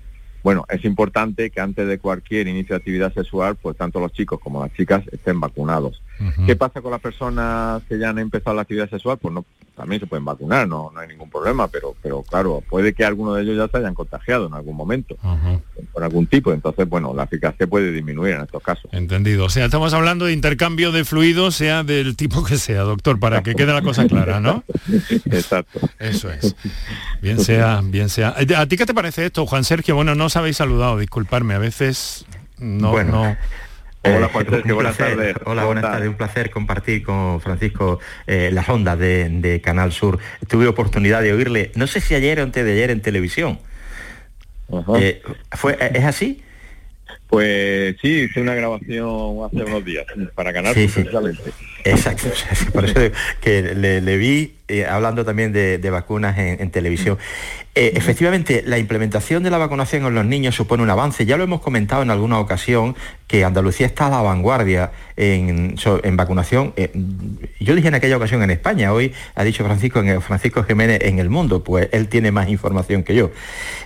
bueno, 0.44 0.66
es 0.70 0.86
importante 0.86 1.50
que 1.50 1.60
antes 1.60 1.88
de 1.88 2.00
cualquier 2.00 2.48
inicio 2.48 2.76
de 2.76 2.78
actividad 2.78 3.14
sexual, 3.14 3.56
pues 3.56 3.76
tanto 3.76 4.00
los 4.00 4.14
chicos 4.14 4.40
como 4.40 4.64
las 4.64 4.74
chicas 4.74 5.04
estén 5.12 5.40
vacunados. 5.40 6.02
¿Qué 6.46 6.56
pasa 6.56 6.82
con 6.82 6.92
las 6.92 7.02
personas 7.02 7.82
que 7.84 7.98
ya 7.98 8.10
han 8.10 8.20
empezado 8.20 8.56
la 8.56 8.64
actividad 8.64 8.90
sexual? 8.90 9.18
Pues 9.18 9.34
no, 9.34 9.46
también 9.80 10.02
se 10.02 10.08
pueden 10.08 10.26
vacunar, 10.26 10.68
no, 10.68 10.92
no 10.94 11.00
hay 11.00 11.08
ningún 11.08 11.30
problema, 11.30 11.70
pero, 11.70 11.96
pero 12.04 12.22
claro, 12.22 12.62
puede 12.70 12.94
que 12.94 13.06
alguno 13.06 13.34
de 13.34 13.44
ellos 13.44 13.56
ya 13.56 13.70
se 13.70 13.78
hayan 13.78 13.94
contagiado 13.94 14.48
en 14.48 14.54
algún 14.54 14.76
momento, 14.76 15.16
por 15.94 16.04
algún 16.04 16.28
tipo, 16.28 16.52
entonces, 16.52 16.88
bueno, 16.90 17.14
la 17.16 17.24
eficacia 17.24 17.66
puede 17.66 17.94
disminuir 17.94 18.34
en 18.34 18.42
estos 18.42 18.62
casos. 18.62 18.92
Entendido, 18.92 19.46
o 19.46 19.50
sea, 19.50 19.64
estamos 19.64 19.94
hablando 19.94 20.26
de 20.26 20.34
intercambio 20.34 20.92
de 20.92 21.06
fluidos, 21.06 21.56
sea 21.56 21.84
del 21.86 22.18
tipo 22.18 22.44
que 22.44 22.58
sea, 22.58 22.82
doctor, 22.82 23.22
para 23.22 23.42
que 23.42 23.56
quede 23.56 23.72
la 23.72 23.82
cosa 23.82 24.06
clara, 24.06 24.42
¿no? 24.42 24.66
Exacto. 25.32 25.80
Eso 25.98 26.30
es. 26.30 26.58
Bien 27.22 27.40
sea, 27.40 27.80
bien 27.82 28.10
sea. 28.10 28.36
¿A 28.58 28.66
ti 28.66 28.76
qué 28.76 28.86
te 28.86 28.94
parece 28.94 29.28
esto, 29.28 29.46
Juan 29.46 29.64
Sergio? 29.64 29.96
Bueno, 29.96 30.14
no 30.14 30.26
os 30.26 30.36
habéis 30.36 30.58
saludado, 30.58 30.98
disculparme, 30.98 31.54
a 31.54 31.60
veces 31.60 32.26
no... 32.58 32.92
Bueno. 32.92 33.24
no 33.24 33.38
Hola 34.02 34.30
Juan 34.30 34.46
Sergio, 34.50 34.76
buenas 34.76 34.98
tardes. 34.98 35.36
Hola, 35.46 35.62
¿Cómo 35.62 35.66
buenas 35.74 35.84
tardes. 35.84 36.08
Un 36.10 36.16
placer 36.16 36.50
compartir 36.50 37.04
con 37.04 37.42
Francisco 37.42 38.00
eh, 38.28 38.50
las 38.54 38.70
ondas 38.70 38.98
de, 38.98 39.28
de 39.30 39.60
Canal 39.62 39.92
Sur. 39.92 40.20
Tuve 40.48 40.68
oportunidad 40.68 41.22
de 41.22 41.34
oírle, 41.34 41.72
no 41.76 41.86
sé 41.86 42.00
si 42.00 42.16
ayer 42.16 42.40
o 42.40 42.44
antes 42.44 42.64
de 42.64 42.72
ayer 42.72 42.92
en 42.92 43.02
televisión. 43.02 43.60
Ajá. 44.72 44.94
Eh, 45.00 45.22
¿fue, 45.52 45.78
¿Es 45.94 46.06
así? 46.06 46.42
Pues 47.28 47.98
sí, 48.02 48.22
hice 48.22 48.42
una 48.42 48.56
grabación 48.56 49.44
hace 49.46 49.64
unos 49.64 49.84
días 49.86 50.06
para 50.34 50.54
Canal 50.54 50.74
Sí, 50.74 50.88
Sur, 50.88 50.94
sí. 50.96 51.02
precisamente. 51.02 51.52
Exacto, 51.84 52.28
por 52.74 52.86
eso 52.86 53.00
que 53.42 53.62
le, 53.76 54.02
le 54.02 54.18
vi 54.18 54.56
eh, 54.70 54.86
hablando 54.86 55.26
también 55.26 55.52
de, 55.52 55.78
de 55.78 55.90
vacunas 55.90 56.38
en, 56.38 56.62
en 56.62 56.72
televisión. 56.72 57.18
Eh, 57.76 57.94
efectivamente, 57.96 58.62
la 58.66 58.78
implementación 58.78 59.42
de 59.42 59.50
la 59.50 59.58
vacunación 59.58 60.06
en 60.06 60.14
los 60.14 60.26
niños 60.26 60.54
supone 60.54 60.84
un 60.84 60.90
avance. 60.90 61.26
Ya 61.26 61.38
lo 61.38 61.46
hemos 61.46 61.62
comentado 61.62 62.02
en 62.02 62.10
alguna 62.10 62.38
ocasión 62.38 62.94
que 63.26 63.46
Andalucía 63.46 63.86
está 63.86 64.08
a 64.08 64.10
la 64.10 64.22
vanguardia 64.22 64.92
en, 65.16 65.76
en 66.04 66.18
vacunación. 66.18 66.74
Eh, 66.76 66.92
yo 67.60 67.76
dije 67.76 67.88
en 67.88 67.94
aquella 67.94 68.18
ocasión 68.18 68.44
en 68.44 68.50
España, 68.50 68.92
hoy 68.92 69.14
ha 69.36 69.46
dicho 69.46 69.64
Francisco, 69.64 70.00
en 70.00 70.22
Francisco 70.22 70.64
Jiménez 70.64 71.00
en 71.04 71.20
el 71.20 71.30
mundo, 71.30 71.64
pues 71.64 71.88
él 71.94 72.10
tiene 72.10 72.34
más 72.34 72.50
información 72.50 73.04
que 73.04 73.16
yo. 73.16 73.32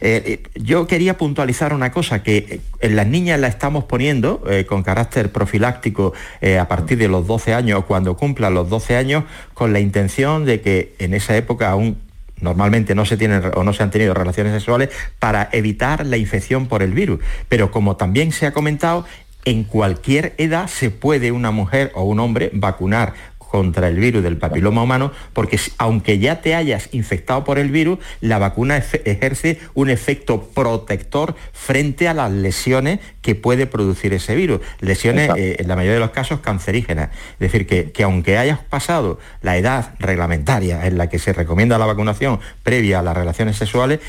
Eh, 0.01 0.41
yo 0.55 0.87
quería 0.87 1.15
puntualizar 1.17 1.71
una 1.73 1.91
cosa, 1.91 2.23
que 2.23 2.61
en 2.79 2.95
las 2.95 3.05
niñas 3.05 3.39
la 3.39 3.47
estamos 3.47 3.83
poniendo 3.83 4.41
con 4.67 4.81
carácter 4.81 5.31
profiláctico 5.31 6.13
a 6.59 6.67
partir 6.67 6.97
de 6.97 7.09
los 7.09 7.27
12 7.27 7.53
años 7.53 7.79
o 7.79 7.85
cuando 7.85 8.15
cumplan 8.15 8.53
los 8.53 8.69
12 8.69 8.95
años, 8.95 9.25
con 9.53 9.71
la 9.73 9.79
intención 9.79 10.45
de 10.45 10.61
que 10.61 10.72
en 10.99 11.13
esa 11.13 11.35
época 11.35 11.69
aún 11.69 11.97
normalmente 12.39 12.93
no 12.93 13.05
se 13.05 13.17
tienen 13.17 13.41
o 13.55 13.63
no 13.63 13.73
se 13.73 13.83
han 13.83 13.91
tenido 13.91 14.13
relaciones 14.13 14.53
sexuales 14.53 14.89
para 15.19 15.49
evitar 15.51 16.05
la 16.05 16.17
infección 16.17 16.67
por 16.67 16.83
el 16.83 16.93
virus. 16.93 17.19
Pero 17.49 17.71
como 17.71 17.95
también 17.95 18.31
se 18.31 18.45
ha 18.45 18.53
comentado, 18.53 19.05
en 19.45 19.63
cualquier 19.63 20.33
edad 20.37 20.67
se 20.67 20.89
puede 20.89 21.31
una 21.31 21.51
mujer 21.51 21.91
o 21.95 22.03
un 22.03 22.19
hombre 22.19 22.49
vacunar 22.53 23.13
contra 23.53 23.87
el 23.87 23.99
virus 23.99 24.23
del 24.23 24.37
papiloma 24.37 24.81
humano, 24.81 25.11
porque 25.31 25.59
aunque 25.77 26.17
ya 26.17 26.41
te 26.41 26.55
hayas 26.55 26.89
infectado 26.91 27.43
por 27.43 27.59
el 27.59 27.69
virus, 27.69 27.99
la 28.19 28.39
vacuna 28.39 28.77
ejerce 28.77 29.59
un 29.75 29.91
efecto 29.91 30.49
protector 30.55 31.35
frente 31.51 32.07
a 32.07 32.15
las 32.15 32.31
lesiones 32.31 32.99
que 33.21 33.35
puede 33.35 33.67
producir 33.67 34.11
ese 34.11 34.33
virus. 34.33 34.61
Lesiones, 34.79 35.29
eh, 35.37 35.57
en 35.59 35.67
la 35.67 35.75
mayoría 35.75 35.93
de 35.93 35.99
los 35.99 36.09
casos, 36.09 36.39
cancerígenas. 36.39 37.09
Es 37.33 37.39
decir, 37.51 37.67
que, 37.67 37.91
que 37.91 38.01
aunque 38.01 38.39
hayas 38.39 38.57
pasado 38.57 39.19
la 39.43 39.55
edad 39.55 39.93
reglamentaria 39.99 40.87
en 40.87 40.97
la 40.97 41.07
que 41.07 41.19
se 41.19 41.31
recomienda 41.31 41.77
la 41.77 41.85
vacunación 41.85 42.39
previa 42.63 43.01
a 43.01 43.03
las 43.03 43.15
relaciones 43.15 43.55
sexuales, 43.55 43.99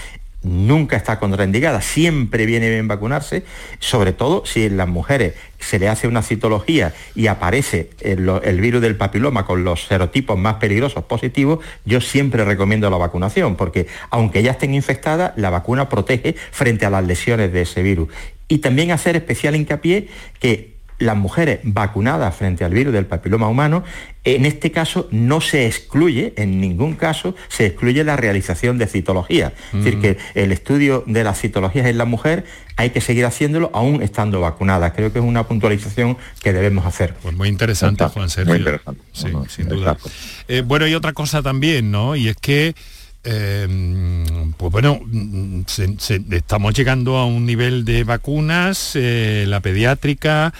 nunca 0.44 0.96
está 0.96 1.18
contraindicada, 1.18 1.80
siempre 1.80 2.46
viene 2.46 2.70
bien 2.70 2.86
vacunarse, 2.86 3.42
sobre 3.80 4.12
todo 4.12 4.44
si 4.46 4.66
en 4.66 4.76
las 4.76 4.86
mujeres 4.86 5.34
se 5.58 5.78
le 5.78 5.88
hace 5.88 6.06
una 6.06 6.22
citología 6.22 6.92
y 7.14 7.26
aparece 7.26 7.90
el, 8.00 8.60
virus 8.60 8.82
del 8.82 8.96
papiloma 8.96 9.46
con 9.46 9.64
los 9.64 9.86
serotipos 9.86 10.38
más 10.38 10.56
peligrosos 10.56 11.04
positivos, 11.04 11.60
yo 11.84 12.00
siempre 12.00 12.44
recomiendo 12.44 12.90
la 12.90 12.98
vacunación, 12.98 13.56
porque 13.56 13.86
aunque 14.10 14.42
ya 14.42 14.52
estén 14.52 14.74
infectadas, 14.74 15.32
la 15.36 15.50
vacuna 15.50 15.88
protege 15.88 16.36
frente 16.50 16.86
a 16.86 16.90
las 16.90 17.04
lesiones 17.04 17.52
de 17.52 17.62
ese 17.62 17.82
virus. 17.82 18.10
Y 18.46 18.58
también 18.58 18.90
hacer 18.90 19.16
especial 19.16 19.56
hincapié 19.56 20.08
que 20.38 20.73
las 20.98 21.16
mujeres 21.16 21.60
vacunadas 21.62 22.34
frente 22.36 22.64
al 22.64 22.72
virus 22.72 22.92
del 22.92 23.06
papiloma 23.06 23.48
humano, 23.48 23.84
en 24.24 24.46
este 24.46 24.70
caso 24.70 25.08
no 25.10 25.40
se 25.40 25.66
excluye, 25.66 26.32
en 26.36 26.60
ningún 26.60 26.94
caso 26.94 27.34
se 27.48 27.66
excluye 27.66 28.04
la 28.04 28.16
realización 28.16 28.78
de 28.78 28.86
citología. 28.86 29.52
Es 29.72 29.84
decir, 29.84 30.00
que 30.00 30.18
el 30.34 30.50
estudio 30.52 31.04
de 31.06 31.24
las 31.24 31.40
citologías 31.40 31.86
en 31.86 31.98
la 31.98 32.06
mujer 32.06 32.44
hay 32.76 32.90
que 32.90 33.00
seguir 33.00 33.26
haciéndolo 33.26 33.70
aún 33.74 34.02
estando 34.02 34.40
vacunadas. 34.40 34.92
Creo 34.94 35.12
que 35.12 35.18
es 35.18 35.24
una 35.24 35.46
puntualización 35.46 36.16
que 36.42 36.52
debemos 36.52 36.86
hacer. 36.86 37.14
Pues 37.22 37.34
muy 37.34 37.48
interesante, 37.48 38.04
Juan 38.06 38.30
Sergio. 38.30 38.54
muy 38.54 38.58
interesante. 38.58 39.02
Sí, 39.12 39.28
sin 39.48 39.68
duda. 39.68 39.96
Eh, 40.48 40.62
bueno, 40.64 40.86
y 40.86 40.94
otra 40.94 41.12
cosa 41.12 41.42
también, 41.42 41.90
¿no? 41.90 42.16
Y 42.16 42.28
es 42.28 42.36
que, 42.36 42.74
eh, 43.24 44.24
pues 44.56 44.72
bueno, 44.72 45.00
estamos 46.30 46.74
llegando 46.74 47.16
a 47.16 47.26
un 47.26 47.46
nivel 47.46 47.84
de 47.84 48.04
vacunas, 48.04 48.92
eh, 48.94 49.44
la 49.48 49.60
pediátrica. 49.60 50.52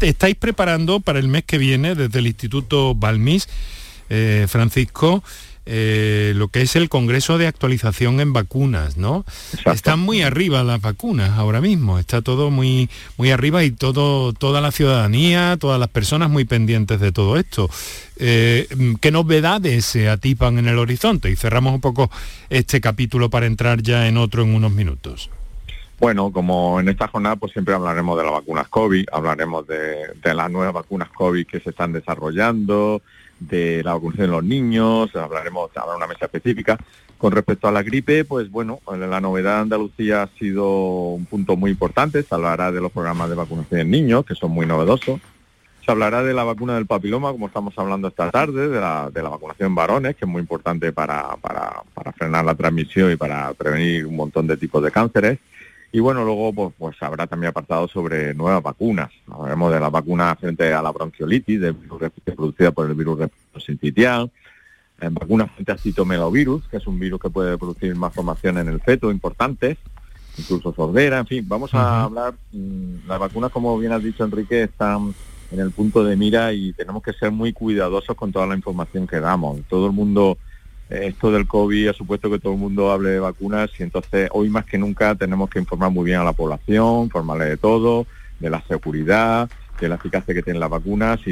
¿Estáis 0.00 0.36
preparando 0.36 1.00
para 1.00 1.18
el 1.18 1.28
mes 1.28 1.44
que 1.44 1.58
viene 1.58 1.94
desde 1.94 2.20
el 2.20 2.26
Instituto 2.28 2.94
Balmis, 2.94 3.48
eh, 4.08 4.46
Francisco? 4.48 5.22
Eh, 5.66 6.32
lo 6.36 6.48
que 6.48 6.62
es 6.62 6.74
el 6.76 6.88
Congreso 6.88 7.38
de 7.38 7.46
Actualización 7.46 8.20
en 8.20 8.32
Vacunas, 8.32 8.96
¿no? 8.96 9.24
Exacto. 9.52 9.72
Están 9.72 10.00
muy 10.00 10.22
arriba 10.22 10.64
las 10.64 10.80
vacunas 10.80 11.38
ahora 11.38 11.60
mismo, 11.60 11.98
está 11.98 12.22
todo 12.22 12.50
muy, 12.50 12.88
muy 13.16 13.30
arriba 13.30 13.62
y 13.64 13.70
todo, 13.70 14.32
toda 14.32 14.60
la 14.60 14.72
ciudadanía, 14.72 15.56
todas 15.60 15.78
las 15.78 15.88
personas 15.88 16.30
muy 16.30 16.44
pendientes 16.44 17.00
de 17.00 17.12
todo 17.12 17.36
esto. 17.36 17.68
Eh, 18.16 18.68
¿Qué 19.00 19.10
novedades 19.10 19.84
se 19.84 20.08
atipan 20.08 20.58
en 20.58 20.68
el 20.68 20.78
horizonte? 20.78 21.30
Y 21.30 21.36
cerramos 21.36 21.74
un 21.74 21.80
poco 21.80 22.10
este 22.48 22.80
capítulo 22.80 23.30
para 23.30 23.46
entrar 23.46 23.82
ya 23.82 24.08
en 24.08 24.16
otro 24.16 24.42
en 24.42 24.54
unos 24.54 24.72
minutos. 24.72 25.30
Bueno, 26.00 26.32
como 26.32 26.80
en 26.80 26.88
esta 26.88 27.08
jornada 27.08 27.36
pues 27.36 27.52
siempre 27.52 27.74
hablaremos 27.74 28.16
de 28.16 28.24
las 28.24 28.32
vacunas 28.32 28.68
COVID, 28.68 29.04
hablaremos 29.12 29.66
de, 29.66 30.14
de 30.22 30.34
las 30.34 30.50
nuevas 30.50 30.72
vacunas 30.72 31.10
COVID 31.10 31.46
que 31.46 31.60
se 31.60 31.70
están 31.70 31.92
desarrollando, 31.92 33.02
de 33.40 33.82
la 33.82 33.94
vacunación 33.94 34.26
de 34.26 34.32
los 34.32 34.44
niños, 34.44 35.14
hablaremos, 35.16 35.70
habrá 35.74 35.96
una 35.96 36.06
mesa 36.06 36.26
específica. 36.26 36.78
Con 37.18 37.32
respecto 37.32 37.68
a 37.68 37.72
la 37.72 37.82
gripe, 37.82 38.24
pues 38.24 38.50
bueno, 38.50 38.80
la 38.88 39.20
novedad 39.20 39.56
de 39.56 39.62
Andalucía 39.62 40.22
ha 40.22 40.26
sido 40.38 41.10
un 41.10 41.26
punto 41.26 41.56
muy 41.56 41.70
importante, 41.70 42.22
se 42.22 42.34
hablará 42.34 42.72
de 42.72 42.80
los 42.80 42.92
programas 42.92 43.28
de 43.28 43.36
vacunación 43.36 43.80
en 43.80 43.90
niños, 43.90 44.24
que 44.24 44.34
son 44.34 44.52
muy 44.52 44.64
novedosos. 44.64 45.20
Se 45.84 45.90
hablará 45.90 46.22
de 46.22 46.32
la 46.32 46.44
vacuna 46.44 46.74
del 46.74 46.86
papiloma, 46.86 47.32
como 47.32 47.46
estamos 47.46 47.74
hablando 47.76 48.08
esta 48.08 48.30
tarde, 48.30 48.68
de 48.68 48.80
la, 48.80 49.10
de 49.12 49.22
la 49.22 49.30
vacunación 49.30 49.68
en 49.68 49.74
varones, 49.74 50.16
que 50.16 50.24
es 50.24 50.30
muy 50.30 50.40
importante 50.40 50.92
para, 50.92 51.36
para, 51.36 51.82
para 51.94 52.12
frenar 52.12 52.44
la 52.44 52.54
transmisión 52.54 53.10
y 53.12 53.16
para 53.16 53.52
prevenir 53.54 54.06
un 54.06 54.16
montón 54.16 54.46
de 54.46 54.56
tipos 54.56 54.82
de 54.82 54.90
cánceres. 54.90 55.38
Y 55.92 55.98
bueno, 55.98 56.24
luego 56.24 56.52
pues, 56.52 56.74
pues 56.78 57.02
habrá 57.02 57.26
también 57.26 57.50
apartados 57.50 57.90
sobre 57.90 58.32
nuevas 58.34 58.62
vacunas. 58.62 59.10
Hablaremos 59.28 59.72
de 59.72 59.80
la 59.80 59.90
vacuna 59.90 60.36
frente 60.36 60.72
a 60.72 60.82
la 60.82 60.92
bronquiolitis, 60.92 61.60
de 61.60 61.72
virus 61.72 62.00
producida 62.36 62.70
por 62.70 62.88
el 62.88 62.94
virus 62.94 63.18
en 65.00 65.14
vacunas 65.14 65.50
frente 65.52 65.72
a 65.72 65.78
citomegalovirus, 65.78 66.68
que 66.68 66.76
es 66.76 66.86
un 66.86 66.98
virus 66.98 67.20
que 67.20 67.30
puede 67.30 67.56
producir 67.58 67.94
malformaciones 67.96 68.66
en 68.66 68.72
el 68.72 68.80
feto 68.80 69.10
importantes, 69.10 69.78
incluso 70.36 70.72
sordera, 70.74 71.18
en 71.18 71.26
fin, 71.26 71.44
vamos 71.48 71.74
a 71.74 72.04
hablar, 72.04 72.34
mm, 72.52 73.08
las 73.08 73.18
vacunas, 73.18 73.50
como 73.50 73.78
bien 73.78 73.92
has 73.92 74.02
dicho 74.02 74.24
Enrique, 74.24 74.64
están 74.64 75.14
en 75.50 75.60
el 75.60 75.70
punto 75.72 76.04
de 76.04 76.16
mira 76.16 76.52
y 76.52 76.72
tenemos 76.72 77.02
que 77.02 77.12
ser 77.12 77.32
muy 77.32 77.52
cuidadosos 77.52 78.16
con 78.16 78.30
toda 78.30 78.46
la 78.46 78.54
información 78.54 79.06
que 79.06 79.20
damos. 79.20 79.60
Todo 79.68 79.86
el 79.86 79.92
mundo, 79.92 80.38
esto 80.90 81.30
del 81.30 81.46
COVID 81.46 81.88
ha 81.88 81.92
supuesto 81.92 82.30
que 82.30 82.38
todo 82.38 82.52
el 82.52 82.58
mundo 82.58 82.90
hable 82.90 83.10
de 83.10 83.20
vacunas 83.20 83.70
y 83.78 83.84
entonces 83.84 84.28
hoy 84.32 84.48
más 84.48 84.64
que 84.64 84.76
nunca 84.76 85.14
tenemos 85.14 85.48
que 85.48 85.60
informar 85.60 85.90
muy 85.90 86.04
bien 86.04 86.18
a 86.18 86.24
la 86.24 86.32
población, 86.32 87.04
informarle 87.04 87.44
de 87.46 87.56
todo, 87.56 88.06
de 88.40 88.50
la 88.50 88.60
seguridad, 88.66 89.48
de 89.86 89.88
la 89.88 89.96
eficacia 89.96 90.34
que 90.34 90.42
tienen 90.42 90.60
las 90.60 90.70
vacunas 90.70 91.20
y, 91.26 91.30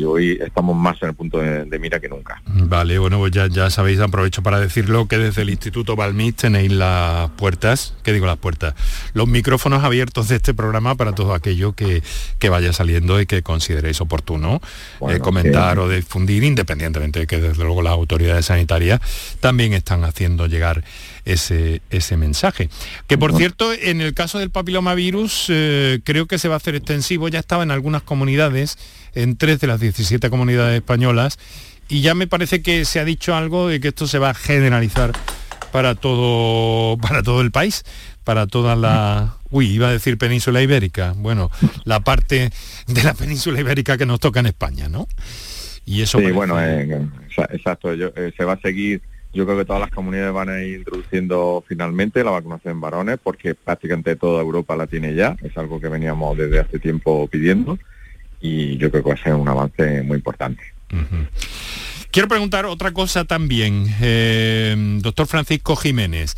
y 0.00 0.04
hoy 0.04 0.38
estamos 0.40 0.76
más 0.76 1.00
en 1.02 1.08
el 1.10 1.14
punto 1.14 1.38
de, 1.38 1.64
de 1.64 1.78
mira 1.78 2.00
que 2.00 2.08
nunca. 2.08 2.40
Vale, 2.46 2.98
bueno, 2.98 3.18
pues 3.18 3.32
ya, 3.32 3.46
ya 3.48 3.70
sabéis, 3.70 4.00
aprovecho 4.00 4.42
para 4.42 4.60
decirlo 4.60 5.06
que 5.08 5.18
desde 5.18 5.42
el 5.42 5.50
Instituto 5.50 5.96
Balmis 5.96 6.36
tenéis 6.36 6.72
las 6.72 7.30
puertas, 7.30 7.94
¿qué 8.02 8.12
digo 8.12 8.26
las 8.26 8.38
puertas? 8.38 8.74
Los 9.14 9.28
micrófonos 9.28 9.84
abiertos 9.84 10.28
de 10.28 10.36
este 10.36 10.54
programa 10.54 10.94
para 10.94 11.12
todo 11.14 11.34
aquello 11.34 11.72
que, 11.72 12.02
que 12.38 12.48
vaya 12.48 12.72
saliendo 12.72 13.20
y 13.20 13.26
que 13.26 13.42
consideréis 13.42 14.00
oportuno 14.00 14.60
Bueno, 14.98 15.16
eh, 15.16 15.20
comentar 15.20 15.74
sí. 15.74 15.80
o 15.80 15.88
difundir, 15.88 16.44
independientemente 16.44 17.20
de 17.20 17.26
que 17.26 17.38
desde 17.38 17.62
luego 17.64 17.82
las 17.82 17.92
autoridades 17.92 18.46
sanitarias 18.46 19.00
también 19.40 19.72
están 19.72 20.04
haciendo 20.04 20.46
llegar 20.46 20.84
ese, 21.24 21.82
ese 21.90 22.16
mensaje. 22.16 22.68
Que 23.06 23.18
por 23.18 23.36
cierto, 23.36 23.72
en 23.72 24.00
el 24.00 24.14
caso 24.14 24.38
del 24.38 24.50
papilomavirus, 24.50 25.46
eh, 25.48 26.00
creo 26.04 26.26
que 26.26 26.38
se 26.38 26.48
va 26.48 26.54
a 26.54 26.56
hacer 26.58 26.74
extensivo, 26.74 27.28
ya 27.28 27.38
estaba 27.38 27.62
en 27.62 27.70
algunas 27.70 28.02
comunidades, 28.02 28.78
en 29.14 29.36
tres 29.36 29.60
de 29.60 29.66
las 29.66 29.80
17 29.80 30.30
comunidades 30.30 30.76
españolas, 30.76 31.38
y 31.88 32.02
ya 32.02 32.14
me 32.14 32.26
parece 32.26 32.62
que 32.62 32.84
se 32.84 33.00
ha 33.00 33.04
dicho 33.04 33.34
algo 33.34 33.68
de 33.68 33.80
que 33.80 33.88
esto 33.88 34.06
se 34.06 34.18
va 34.18 34.30
a 34.30 34.34
generalizar 34.34 35.12
para 35.72 35.94
todo, 35.94 36.96
para 37.02 37.22
todo 37.22 37.40
el 37.40 37.50
país, 37.50 37.84
para 38.24 38.46
toda 38.46 38.76
la... 38.76 39.36
Uy, 39.50 39.66
iba 39.66 39.88
a 39.88 39.92
decir 39.92 40.16
península 40.16 40.62
ibérica. 40.62 41.14
Bueno, 41.16 41.50
la 41.84 42.00
parte 42.00 42.50
de 42.86 43.02
la 43.02 43.14
península 43.14 43.58
ibérica 43.60 43.98
que 43.98 44.06
nos 44.06 44.20
toca 44.20 44.38
en 44.40 44.46
España, 44.46 44.88
¿no? 44.88 45.08
Y 45.84 46.02
eso... 46.02 46.20
Sí, 46.20 46.30
bueno, 46.30 46.62
eh, 46.62 47.08
exacto. 47.50 47.92
Eh, 47.92 48.32
se 48.36 48.44
va 48.44 48.52
a 48.52 48.60
seguir 48.60 49.02
yo 49.32 49.44
creo 49.46 49.58
que 49.58 49.64
todas 49.64 49.80
las 49.80 49.90
comunidades 49.90 50.32
van 50.32 50.48
a 50.48 50.60
ir 50.62 50.78
introduciendo 50.78 51.64
finalmente 51.66 52.24
la 52.24 52.32
vacunación 52.32 52.74
en 52.74 52.80
varones 52.80 53.18
porque 53.22 53.54
prácticamente 53.54 54.16
toda 54.16 54.42
Europa 54.42 54.76
la 54.76 54.86
tiene 54.86 55.14
ya, 55.14 55.36
es 55.42 55.56
algo 55.56 55.80
que 55.80 55.88
veníamos 55.88 56.36
desde 56.36 56.58
hace 56.58 56.78
tiempo 56.78 57.28
pidiendo 57.28 57.78
y 58.40 58.76
yo 58.78 58.90
creo 58.90 59.04
que 59.04 59.10
va 59.10 59.14
a 59.14 59.22
ser 59.22 59.34
un 59.34 59.48
avance 59.48 60.02
muy 60.02 60.16
importante. 60.16 60.62
Quiero 62.10 62.26
preguntar 62.26 62.66
otra 62.66 62.92
cosa 62.92 63.24
también, 63.24 63.86
eh, 64.00 64.74
doctor 65.00 65.28
Francisco 65.28 65.76
Jiménez, 65.76 66.34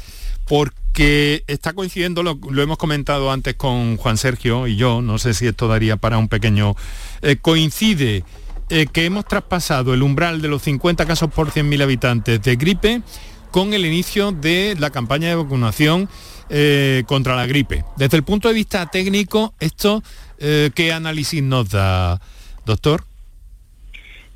porque 0.47 1.45
está 1.47 1.73
coincidiendo, 1.73 2.23
lo, 2.23 2.39
hemos 2.63 2.77
comentado 2.77 3.33
antes 3.33 3.55
con 3.55 3.97
Juan 3.97 4.19
Sergio 4.19 4.67
y 4.67 4.77
yo, 4.77 5.01
no 5.01 5.17
sé 5.17 5.33
si 5.33 5.47
esto 5.47 5.69
daría 5.69 5.97
para 5.97 6.19
un 6.19 6.29
pequeño, 6.29 6.75
eh, 7.23 7.37
coincide 7.41 8.25
eh, 8.73 8.87
que 8.93 9.05
hemos 9.05 9.25
traspasado 9.27 9.95
el 9.95 10.03
umbral 10.03 10.41
de 10.41 10.49
los 10.49 10.63
50 10.63 11.07
casos 11.07 11.31
por 11.31 11.51
100.000 11.51 11.83
habitantes 11.83 12.43
de 12.43 12.57
gripe 12.57 13.03
con 13.51 13.75
el 13.75 13.85
inicio 13.85 14.33
de 14.33 14.75
la 14.79 14.91
campaña 14.91 15.29
de 15.29 15.35
vacunación 15.35 16.09
contra 17.07 17.35
la 17.35 17.47
gripe. 17.47 17.83
Desde 17.97 18.19
el 18.19 18.25
punto 18.25 18.49
de 18.49 18.55
vista 18.55 18.85
técnico, 18.87 19.55
esto, 19.59 20.03
¿qué 20.39 20.93
análisis 20.93 21.43
nos 21.43 21.71
da, 21.71 22.21
doctor? 22.67 23.05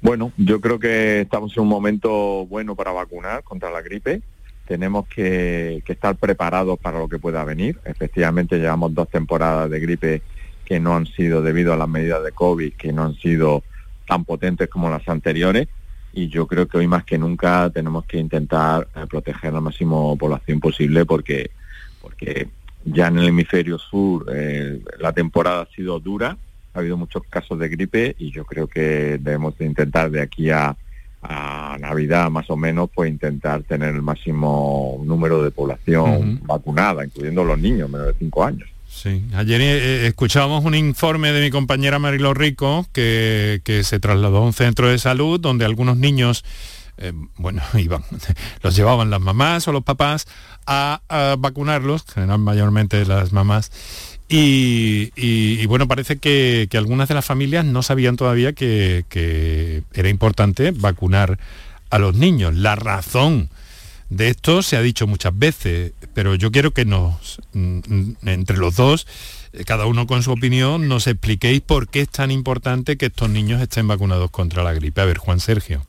Bueno, 0.07 0.33
yo 0.37 0.61
creo 0.61 0.79
que 0.79 1.23
estamos 1.23 1.57
en 1.57 1.65
un 1.65 1.69
momento 1.69 2.47
bueno 2.47 2.77
para 2.77 2.93
vacunar 2.93 3.43
contra 3.43 3.71
la 3.71 3.83
gripe. 3.83 4.23
Tenemos 4.67 5.09
que, 5.09 5.83
estar 5.87 6.17
preparados 6.17 6.79
para 6.79 6.99
lo 6.99 7.09
que 7.09 7.19
pueda 7.19 7.43
venir. 7.45 7.79
Efectivamente, 7.85 8.59
llevamos 8.59 8.95
dos 8.95 9.09
temporadas 9.09 9.71
de 9.71 9.81
gripe 9.81 10.23
que 10.65 10.81
no 10.81 10.95
han 10.95 11.07
sido 11.07 11.43
debido 11.43 11.73
a 11.73 11.77
las 11.77 11.89
medidas 11.89 12.23
de 12.23 12.33
COVID, 12.33 12.75
que 12.75 12.93
no 12.93 13.05
han 13.05 13.15
sido 13.17 13.65
tan 14.07 14.25
potentes 14.25 14.69
como 14.69 14.91
las 14.91 15.09
anteriores. 15.09 15.69
Y 16.13 16.29
yo 16.29 16.47
creo 16.47 16.67
que 16.67 16.79
hoy 16.79 16.87
más 16.87 17.05
que 17.05 17.19
nunca 17.19 17.69
tenemos 17.71 18.05
que 18.07 18.19
intentar 18.19 18.89
eh, 18.95 19.07
proteger 19.09 19.53
la 19.53 19.61
máxima 19.61 19.97
población 20.17 20.61
posible 20.61 21.05
porque, 21.05 21.51
porque 22.01 22.49
ya 22.85 23.09
en 23.09 23.19
el 23.19 23.29
hemisferio 23.29 23.79
sur 23.79 24.27
eh, 24.33 24.81
la 24.99 25.13
temporada 25.13 25.63
ha 25.63 25.75
sido 25.75 26.01
dura 26.01 26.37
ha 26.77 26.81
habido 26.81 26.97
muchos 26.97 27.23
casos 27.29 27.59
de 27.59 27.69
gripe 27.69 28.15
y 28.19 28.31
yo 28.31 28.45
creo 28.45 28.67
que 28.67 29.19
debemos 29.19 29.57
de 29.57 29.65
intentar 29.65 30.11
de 30.11 30.21
aquí 30.21 30.51
a, 30.51 30.77
Navidad 31.81 32.31
más 32.31 32.49
o 32.51 32.57
menos 32.57 32.89
pues 32.95 33.11
intentar 33.11 33.65
tener 33.65 33.97
el 33.97 34.01
máximo 34.01 35.03
número 35.05 35.43
de 35.43 35.51
población 35.51 36.39
vacunada, 36.45 37.05
incluyendo 37.05 37.43
los 37.43 37.59
niños 37.59 37.91
menos 37.91 38.07
de 38.07 38.15
5 38.15 38.45
años. 38.45 38.69
Sí, 38.97 39.23
ayer 39.35 39.61
eh, 39.61 39.77
eh, 39.77 40.07
escuchábamos 40.07 40.65
un 40.65 40.75
informe 40.75 41.31
de 41.31 41.43
mi 41.43 41.51
compañera 41.51 41.99
Marilo 41.99 42.33
Rico 42.33 42.87
que, 42.95 43.61
se 43.85 44.01
trasladó 44.01 44.39
a 44.39 44.41
un 44.41 44.55
centro 44.55 44.89
de 44.89 44.99
salud 44.99 45.39
donde 45.39 45.67
algunos 45.67 45.99
niños, 45.99 46.47
eh, 46.97 47.13
bueno, 47.37 47.61
iban, 47.75 48.03
los 48.63 48.75
llevaban 48.75 49.11
las 49.11 49.21
mamás 49.21 49.69
o 49.69 49.73
los 49.73 49.85
papás 49.85 50.27
a, 50.67 51.03
a 51.11 51.37
vacunarlos, 51.39 52.05
que 52.05 52.21
eran 52.21 52.41
mayormente 52.41 53.05
las 53.05 53.35
mamás, 53.35 53.71
y, 54.29 55.67
bueno, 55.67 55.87
parece 55.87 56.17
que, 56.17 56.69
algunas 56.75 57.09
de 57.09 57.15
las 57.15 57.25
familias 57.25 57.65
no 57.65 57.83
sabían 57.83 58.17
todavía 58.17 58.55
que, 58.55 59.85
era 59.93 60.09
importante 60.09 60.73
vacunar 60.73 61.39
a 61.91 61.99
los 61.99 62.15
niños. 62.15 62.55
La 62.55 62.77
razón 62.77 63.51
de 64.09 64.29
esto 64.29 64.63
se 64.63 64.77
ha 64.77 64.83
dicho 64.83 65.07
muchas 65.07 65.37
veces, 65.37 65.93
pero 66.15 66.35
yo 66.35 66.53
quiero 66.53 66.71
que 66.71 66.85
nos, 66.85 67.41
mm, 67.53 68.13
entre 68.27 68.57
los 68.57 68.77
dos, 68.77 69.07
eh, 69.53 69.65
cada 69.65 69.87
uno 69.87 70.07
con 70.07 70.23
su 70.23 70.33
opinión, 70.33 70.89
nos 70.89 71.07
expliquéis 71.07 71.61
por 71.61 71.89
qué 71.89 72.03
es 72.03 72.09
tan 72.09 72.31
importante 72.31 72.97
que 72.97 73.07
estos 73.07 73.29
niños 73.31 73.61
estén 73.61 73.89
vacunados 73.89 74.31
contra 74.31 74.63
la 74.63 74.73
gripe. 74.73 75.01
A 75.01 75.05
ver, 75.07 75.19
Juan 75.19 75.41
Sergio. 75.41 75.85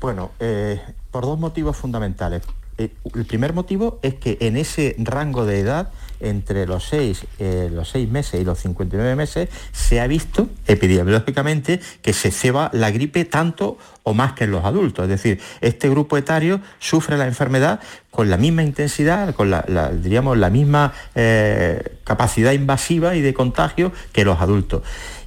Bueno, 0.00 0.32
eh, 0.38 0.80
por 1.10 1.24
dos 1.24 1.38
motivos 1.38 1.76
fundamentales. 1.76 2.42
Eh, 2.78 2.90
el 3.14 3.24
primer 3.24 3.52
motivo 3.52 4.00
es 4.02 4.14
que 4.14 4.36
en 4.40 4.56
ese 4.56 4.96
rango 4.98 5.46
de 5.46 5.60
edad 5.60 5.92
entre 6.20 6.66
los 6.66 6.84
6, 6.88 7.26
eh, 7.38 7.68
los 7.72 7.94
meses 8.08 8.40
y 8.40 8.44
los 8.44 8.58
59 8.58 9.14
meses, 9.14 9.48
se 9.72 10.00
ha 10.00 10.06
visto 10.06 10.48
epidemiológicamente 10.66 11.80
que 12.02 12.12
se 12.12 12.30
ceba 12.30 12.70
la 12.72 12.90
gripe 12.90 13.24
tanto 13.24 13.78
o 14.02 14.14
más 14.14 14.32
que 14.32 14.44
en 14.44 14.50
los 14.50 14.64
adultos. 14.64 15.04
Es 15.04 15.10
decir, 15.10 15.40
este 15.60 15.88
grupo 15.88 16.16
etario 16.16 16.60
sufre 16.78 17.16
la 17.16 17.26
enfermedad 17.26 17.80
con 18.10 18.30
la 18.30 18.36
misma 18.36 18.62
intensidad, 18.62 19.34
con 19.34 19.50
la, 19.50 19.64
diríamos, 19.92 20.38
la 20.38 20.50
misma 20.50 20.92
eh, 21.14 21.98
capacidad 22.04 22.52
invasiva 22.52 23.16
y 23.16 23.20
de 23.20 23.34
contagio 23.34 23.92
que 24.12 24.24
los 24.24 24.40
adultos. 24.40 24.82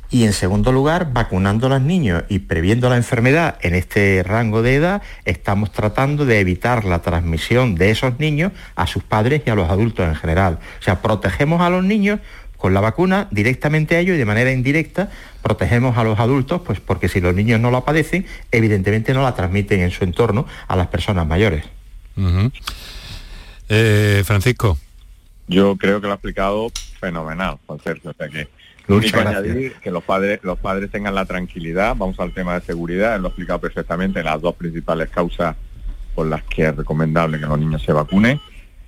Y 0.09 0.23
en 0.23 0.31
segundo 0.31 0.71
lugar, 0.71 1.11
vacunando 1.11 1.67
a 1.67 1.69
los 1.71 1.81
niños 1.81 2.23
y 2.29 2.39
previendo 2.39 2.89
la 2.89 2.95
enfermedad 2.95 3.57
en 3.61 3.75
este 3.75 4.23
rango 4.23 4.61
de 4.61 4.75
edad, 4.75 5.01
estamos 5.25 5.71
tratando 5.71 6.25
de 6.25 6.39
evitar 6.39 6.85
la 6.85 7.01
transmisión 7.01 7.75
de 7.75 7.91
esos 7.91 8.17
niños 8.19 8.53
a 8.75 8.87
sus 8.87 9.03
padres 9.03 9.41
y 9.45 9.49
a 9.49 9.55
los 9.55 9.69
adultos 9.69 10.07
en 10.07 10.15
general. 10.15 10.59
O 10.79 10.83
sea, 10.83 11.01
protegemos 11.01 11.61
a 11.61 11.69
los 11.69 11.83
niños 11.83 12.19
con 12.55 12.73
la 12.73 12.79
vacuna 12.79 13.27
directamente 13.31 13.95
a 13.95 13.99
ellos 13.99 14.15
y 14.15 14.17
de 14.17 14.25
manera 14.25 14.51
indirecta 14.51 15.09
protegemos 15.41 15.97
a 15.97 16.03
los 16.03 16.19
adultos, 16.19 16.61
pues 16.65 16.79
porque 16.79 17.07
si 17.07 17.21
los 17.21 17.35
niños 17.35 17.59
no 17.59 17.69
la 17.69 17.81
padecen, 17.81 18.25
evidentemente 18.51 19.13
no 19.13 19.21
la 19.21 19.35
transmiten 19.35 19.81
en 19.81 19.91
su 19.91 20.03
entorno 20.03 20.45
a 20.67 20.75
las 20.75 20.87
personas 20.87 21.27
mayores. 21.27 21.65
Eh, 23.69 24.23
Francisco. 24.25 24.77
Yo 25.47 25.77
creo 25.77 26.01
que 26.01 26.07
lo 26.07 26.13
ha 26.13 26.15
explicado 26.15 26.69
fenomenal, 26.99 27.57
Juan 27.65 27.79
Sergio. 27.83 28.11
O 28.11 28.13
sea 28.13 28.27
que 28.27 28.47
lo 28.87 28.97
único 28.97 29.19
añadir 29.19 29.73
que 29.81 29.91
los 29.91 30.03
padres, 30.03 30.39
los 30.43 30.57
padres 30.57 30.89
tengan 30.89 31.15
la 31.15 31.25
tranquilidad, 31.25 31.95
vamos 31.95 32.19
al 32.19 32.33
tema 32.33 32.55
de 32.55 32.61
seguridad, 32.61 33.15
él 33.15 33.21
lo 33.21 33.27
ha 33.27 33.29
explicado 33.29 33.59
perfectamente, 33.59 34.23
las 34.23 34.41
dos 34.41 34.55
principales 34.55 35.09
causas 35.09 35.55
por 36.15 36.27
las 36.27 36.43
que 36.43 36.67
es 36.67 36.75
recomendable 36.75 37.39
que 37.39 37.45
los 37.45 37.59
niños 37.59 37.83
se 37.83 37.93
vacunen. 37.93 38.39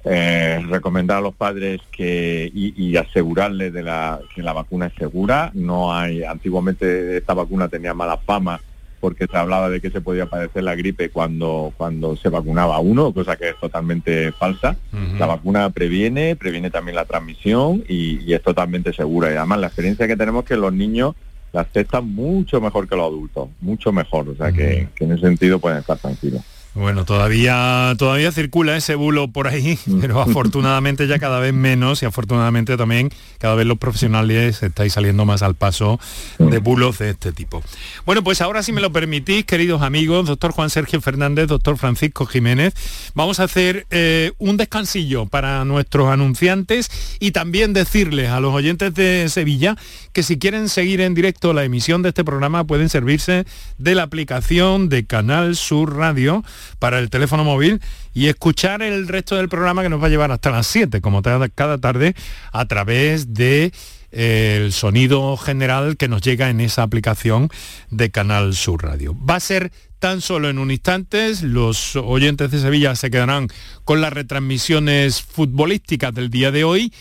Eh, 0.06 0.66
recomendar 0.70 1.18
a 1.18 1.22
los 1.22 1.36
padres 1.36 1.82
que 1.92 2.50
y, 2.54 2.96
asegurarles 2.96 3.74
de 3.74 3.84
la, 3.84 4.20
que 4.34 4.42
la 4.42 4.54
vacuna 4.54 4.88
es 4.88 4.94
segura. 4.94 5.52
No 5.54 5.94
hay, 5.94 6.24
antiguamente 6.24 7.18
esta 7.18 7.34
vacuna 7.34 7.68
tenía 7.68 7.94
mala 7.94 8.18
fama 8.18 8.62
porque 9.00 9.28
se 9.28 9.38
hablaba 9.38 9.70
de 9.70 9.82
que 9.82 9.90
se 9.90 10.02
podía 10.02 10.26
padecer 10.26 10.64
la 10.64 10.76
gripe 10.76 11.10
cuando, 11.10 11.74
cuando 11.78 12.16
se 12.16 12.30
vacunaba 12.30 12.80
uno, 12.80 13.14
cosa 13.14 13.36
que 13.36 13.50
es 13.50 13.60
totalmente 13.60 14.32
falsa. 14.32 14.78
La 15.18 15.26
vacuna 15.26 15.70
previene, 15.70 16.36
previene 16.36 16.70
también 16.70 16.96
la 16.96 17.06
transmisión 17.06 17.84
y, 17.88 18.34
es 18.34 18.42
totalmente 18.42 18.94
segura. 18.94 19.32
Y 19.32 19.36
además 19.36 19.60
la 19.60 19.68
experiencia 19.68 20.08
que 20.08 20.18
tenemos 20.18 20.44
es 20.44 20.50
que 20.50 20.58
los 20.58 20.74
niños 20.74 21.16
la 21.52 21.62
aceptan 21.62 22.08
mucho 22.08 22.62
mejor 22.62 22.88
que 22.88 22.96
los 22.96 23.06
adultos, 23.06 23.50
mucho 23.62 23.92
mejor. 23.92 24.30
O 24.30 24.36
sea 24.36 24.52
que, 24.52 24.88
que 24.96 25.06
en 25.06 25.14
ese 25.14 25.22
sentido 25.22 25.60
pueden 25.60 25.80
estar 25.80 25.98
tranquilos. 25.98 26.44
Bueno, 26.76 27.04
todavía, 27.04 27.96
todavía 27.98 28.32
circula 28.32 28.78
ese 28.78 28.94
bulo 28.94 29.28
por 29.30 29.48
ahí, 29.48 29.80
mm. 29.86 30.00
pero 30.00 30.22
afortunadamente 30.22 31.08
ya 31.08 31.18
cada 31.18 31.40
vez 31.40 31.54
menos 31.54 32.04
y 32.04 32.06
afortunadamente 32.06 32.78
también 32.78 33.10
cada 33.40 33.56
vez 33.56 33.66
los 33.66 33.78
profesionales 33.78 34.62
estáis 34.62 34.94
saliendo 34.94 35.26
más 35.26 35.42
al 35.42 35.56
paso 35.56 36.00
de 36.38 36.60
mm. 36.60 36.64
bulos 36.64 37.00
de 37.00 37.10
este 37.12 37.32
tipo. 37.32 37.64
Bueno, 38.06 38.24
pues 38.24 38.42
ahora 38.42 38.62
si 38.62 38.72
me 38.72 38.82
lo 38.82 38.92
permitís, 38.92 39.46
queridos 39.46 39.82
amigos, 39.82 40.28
doctor 40.28 40.52
Juan 40.52 40.70
Sergio 40.70 41.02
Fernández, 41.02 41.48
doctor 41.48 41.78
Francisco 41.78 42.26
Jiménez, 42.28 42.74
vamos 43.16 43.40
a 43.40 43.44
hacer 43.44 43.88
eh, 43.90 44.32
un 44.38 44.58
descansillo 44.58 45.26
para 45.26 45.66
nuestros 45.66 46.10
anunciantes 46.10 46.92
y 47.20 47.32
también 47.32 47.74
decirles 47.74 48.30
a 48.30 48.40
los 48.40 48.54
oyentes 48.54 48.94
de 48.94 49.28
Sevilla 49.30 49.76
que 50.14 50.22
si 50.22 50.38
quieren 50.38 50.70
seguir 50.70 51.02
en 51.02 51.16
directo 51.16 51.54
la 51.54 51.64
emisión 51.64 52.04
de 52.04 52.10
este 52.10 52.24
programa 52.24 52.64
pueden 52.64 52.90
servirse 52.90 53.46
de 53.78 53.96
la 53.96 54.04
aplicación 54.04 54.90
de 54.90 55.06
Canal 55.06 55.56
Sur 55.56 55.96
Radio 55.96 56.44
para 56.80 57.00
el 57.00 57.10
teléfono 57.10 57.44
móvil 57.44 57.82
y 58.14 58.28
escuchar 58.28 58.82
el 58.82 59.08
resto 59.08 59.36
del 59.36 59.50
programa 59.50 59.84
que 59.84 59.90
nos 59.90 60.02
va 60.02 60.08
a 60.08 60.10
llevar 60.10 60.32
hasta 60.32 60.52
las 60.52 60.68
7, 60.68 61.02
como 61.02 61.22
cada 61.22 61.78
tarde, 61.78 62.16
a 62.52 62.66
través 62.66 63.34
de 63.34 63.72
eh, 64.12 64.62
el 64.64 64.74
sonido 64.74 65.38
general 65.38 65.96
que 65.96 66.08
nos 66.08 66.22
llega 66.22 66.50
en 66.50 66.62
esa 66.62 66.82
aplicación 66.84 67.50
de 67.92 68.10
Canal 68.10 68.56
Sur 68.56 68.84
Radio. 68.84 69.16
Va 69.24 69.36
a 69.36 69.40
ser 69.40 69.72
tan 70.00 70.22
solo 70.22 70.50
en 70.50 70.58
un 70.58 70.72
instante, 70.72 71.34
los 71.44 71.96
oyentes 71.96 72.50
de 72.50 72.60
Sevilla 72.60 72.96
se 72.96 73.12
quedarán 73.12 73.50
con 73.84 74.02
las 74.02 74.14
retransmisiones 74.14 75.22
futbolísticas 75.22 76.14
del 76.14 76.30
día 76.30 76.52
de 76.52 76.64
hoy 76.64 76.94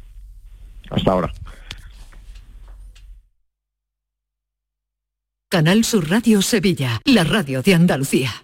Hasta 0.89 1.11
ahora. 1.11 1.33
Canal 5.49 5.83
Sur 5.85 6.09
Radio 6.09 6.41
Sevilla, 6.41 6.99
la 7.05 7.23
radio 7.23 7.61
de 7.61 7.75
Andalucía. 7.75 8.43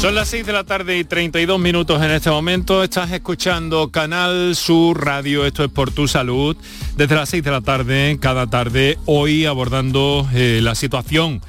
Son 0.00 0.14
las 0.14 0.28
6 0.28 0.46
de 0.46 0.52
la 0.52 0.62
tarde 0.62 0.96
y 0.96 1.02
32 1.02 1.58
minutos 1.58 2.00
en 2.00 2.12
este 2.12 2.30
momento. 2.30 2.84
Estás 2.84 3.10
escuchando 3.10 3.90
Canal 3.90 4.54
Sur 4.54 5.04
Radio, 5.04 5.44
esto 5.44 5.64
es 5.64 5.70
por 5.72 5.90
tu 5.90 6.06
salud, 6.06 6.56
desde 6.96 7.16
las 7.16 7.28
6 7.30 7.42
de 7.42 7.50
la 7.50 7.62
tarde, 7.62 8.16
cada 8.20 8.46
tarde, 8.46 8.96
hoy 9.06 9.44
abordando 9.44 10.24
eh, 10.32 10.60
la 10.62 10.76
situación, 10.76 11.42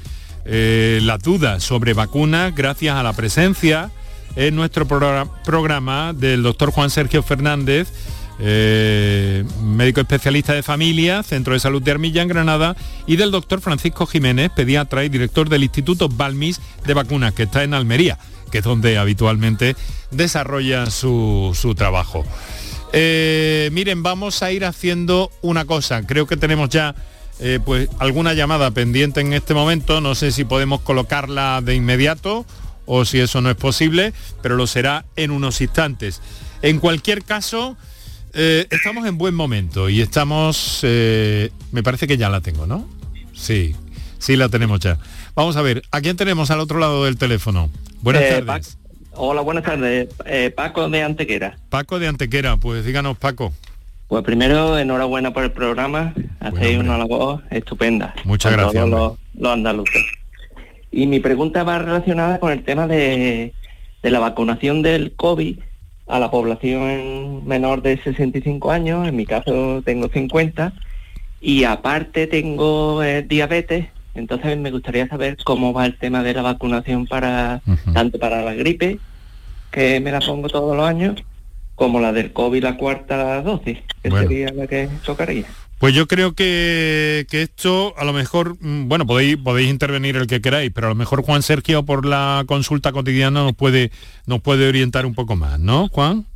eh, 0.44 0.98
las 1.04 1.22
dudas 1.22 1.62
sobre 1.62 1.94
vacunas, 1.94 2.52
gracias 2.52 2.96
a 2.96 3.04
la 3.04 3.12
presencia 3.12 3.92
en 4.34 4.56
nuestro 4.56 4.84
programa, 4.84 6.12
del 6.12 6.42
doctor 6.42 6.72
Juan 6.72 6.90
Sergio 6.90 7.22
Fernández, 7.22 7.92
eh, 8.40 9.44
médico 9.62 10.00
especialista 10.00 10.54
de 10.54 10.64
familia, 10.64 11.22
Centro 11.22 11.52
de 11.52 11.60
Salud 11.60 11.82
de 11.82 11.92
Armilla 11.92 12.22
en 12.22 12.28
Granada, 12.28 12.76
y 13.06 13.14
del 13.14 13.30
doctor 13.30 13.60
Francisco 13.60 14.06
Jiménez, 14.06 14.50
pediatra 14.50 15.04
y 15.04 15.08
director 15.08 15.48
del 15.48 15.62
Instituto 15.62 16.08
Balmis 16.08 16.60
de 16.84 16.94
Vacunas, 16.94 17.32
que 17.32 17.44
está 17.44 17.62
en 17.62 17.74
Almería, 17.74 18.18
que 18.50 18.58
es 18.58 18.64
donde 18.64 18.98
habitualmente 18.98 19.76
desarrolla 20.10 20.90
su, 20.90 21.56
su 21.58 21.74
trabajo. 21.74 22.24
Eh, 22.92 23.70
miren, 23.72 24.02
vamos 24.02 24.42
a 24.42 24.50
ir 24.52 24.64
haciendo 24.64 25.30
una 25.42 25.64
cosa. 25.64 26.06
Creo 26.06 26.26
que 26.26 26.36
tenemos 26.36 26.70
ya 26.70 26.94
eh, 27.38 27.60
pues 27.64 27.88
alguna 27.98 28.34
llamada 28.34 28.70
pendiente 28.72 29.20
en 29.20 29.32
este 29.32 29.54
momento. 29.54 30.00
No 30.00 30.14
sé 30.14 30.32
si 30.32 30.44
podemos 30.44 30.80
colocarla 30.80 31.60
de 31.62 31.74
inmediato 31.74 32.44
o 32.86 33.04
si 33.04 33.20
eso 33.20 33.40
no 33.40 33.50
es 33.50 33.56
posible, 33.56 34.12
pero 34.42 34.56
lo 34.56 34.66
será 34.66 35.04
en 35.16 35.30
unos 35.30 35.60
instantes. 35.60 36.20
En 36.62 36.80
cualquier 36.80 37.22
caso, 37.22 37.76
eh, 38.34 38.66
estamos 38.70 39.06
en 39.06 39.16
buen 39.16 39.34
momento 39.34 39.88
y 39.88 40.00
estamos, 40.00 40.80
me 40.82 41.82
parece 41.84 42.06
que 42.08 42.16
ya 42.16 42.28
la 42.28 42.40
tengo, 42.40 42.66
¿no? 42.66 42.88
Sí, 43.32 43.76
sí 44.18 44.36
la 44.36 44.48
tenemos 44.48 44.80
ya. 44.80 44.98
Vamos 45.40 45.56
a 45.56 45.62
ver, 45.62 45.80
¿a 45.90 46.02
quién 46.02 46.18
tenemos 46.18 46.50
al 46.50 46.60
otro 46.60 46.78
lado 46.78 47.06
del 47.06 47.16
teléfono? 47.16 47.70
Buenas 48.02 48.24
Eh, 48.24 48.42
tardes. 48.44 48.76
Hola, 49.12 49.40
buenas 49.40 49.64
tardes. 49.64 50.10
Eh, 50.26 50.52
Paco 50.54 50.86
de 50.90 51.02
Antequera. 51.02 51.56
Paco 51.70 51.98
de 51.98 52.08
Antequera, 52.08 52.58
pues 52.58 52.84
díganos 52.84 53.16
Paco. 53.16 53.50
Pues 54.08 54.22
primero, 54.22 54.78
enhorabuena 54.78 55.32
por 55.32 55.44
el 55.44 55.50
programa. 55.52 56.12
Hacéis 56.40 56.76
una 56.76 56.98
labor 56.98 57.42
estupenda. 57.48 58.14
Muchas 58.24 58.52
gracias, 58.52 58.84
todos 58.84 58.90
Los, 58.90 59.18
los 59.42 59.52
andaluces. 59.54 60.02
Y 60.90 61.06
mi 61.06 61.20
pregunta 61.20 61.64
va 61.64 61.78
relacionada 61.78 62.38
con 62.38 62.52
el 62.52 62.62
tema 62.62 62.86
de, 62.86 63.54
de 64.02 64.10
la 64.10 64.18
vacunación 64.18 64.82
del 64.82 65.12
COVID 65.16 65.58
a 66.08 66.18
la 66.18 66.30
población 66.30 67.46
menor 67.46 67.80
de 67.80 67.96
65 68.02 68.70
años. 68.70 69.08
En 69.08 69.16
mi 69.16 69.24
caso 69.24 69.80
tengo 69.86 70.10
50. 70.10 70.74
Y 71.40 71.64
aparte 71.64 72.26
tengo 72.26 73.02
eh, 73.02 73.22
diabetes. 73.22 73.86
Entonces 74.14 74.58
me 74.58 74.70
gustaría 74.70 75.06
saber 75.08 75.36
cómo 75.44 75.72
va 75.72 75.86
el 75.86 75.96
tema 75.98 76.22
de 76.22 76.34
la 76.34 76.42
vacunación 76.42 77.06
para 77.06 77.60
tanto 77.94 78.18
para 78.18 78.42
la 78.42 78.54
gripe, 78.54 78.98
que 79.70 80.00
me 80.00 80.10
la 80.10 80.20
pongo 80.20 80.48
todos 80.48 80.76
los 80.76 80.86
años, 80.86 81.22
como 81.76 82.00
la 82.00 82.12
del 82.12 82.32
COVID, 82.32 82.62
la 82.62 82.76
cuarta 82.76 83.40
dosis, 83.42 83.78
que 84.02 84.10
Bueno. 84.10 84.28
sería 84.28 84.52
la 84.52 84.66
que 84.66 84.88
tocaría. 85.04 85.44
Pues 85.78 85.94
yo 85.94 86.06
creo 86.06 86.34
que, 86.34 87.26
que 87.30 87.40
esto 87.40 87.94
a 87.96 88.04
lo 88.04 88.12
mejor, 88.12 88.56
mm, 88.60 88.86
bueno, 88.88 89.06
podéis, 89.06 89.38
podéis 89.38 89.70
intervenir 89.70 90.16
el 90.16 90.26
que 90.26 90.42
queráis, 90.42 90.70
pero 90.74 90.88
a 90.88 90.90
lo 90.90 90.94
mejor 90.96 91.22
Juan 91.22 91.42
Sergio 91.42 91.84
por 91.86 92.04
la 92.04 92.44
consulta 92.46 92.92
cotidiana 92.92 93.44
nos 93.44 93.54
puede, 93.54 93.90
nos 94.26 94.42
puede 94.42 94.68
orientar 94.68 95.06
un 95.06 95.14
poco 95.14 95.36
más, 95.36 95.58
¿no, 95.58 95.88
Juan? 95.88 96.26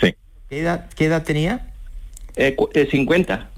Sí. 0.00 0.14
¿Qué 0.48 0.60
edad, 0.60 0.88
qué 0.96 1.04
edad 1.04 1.22
tenía? 1.22 1.68
Eh, 2.34 2.56
eh, 2.74 2.88
50. 2.90 3.48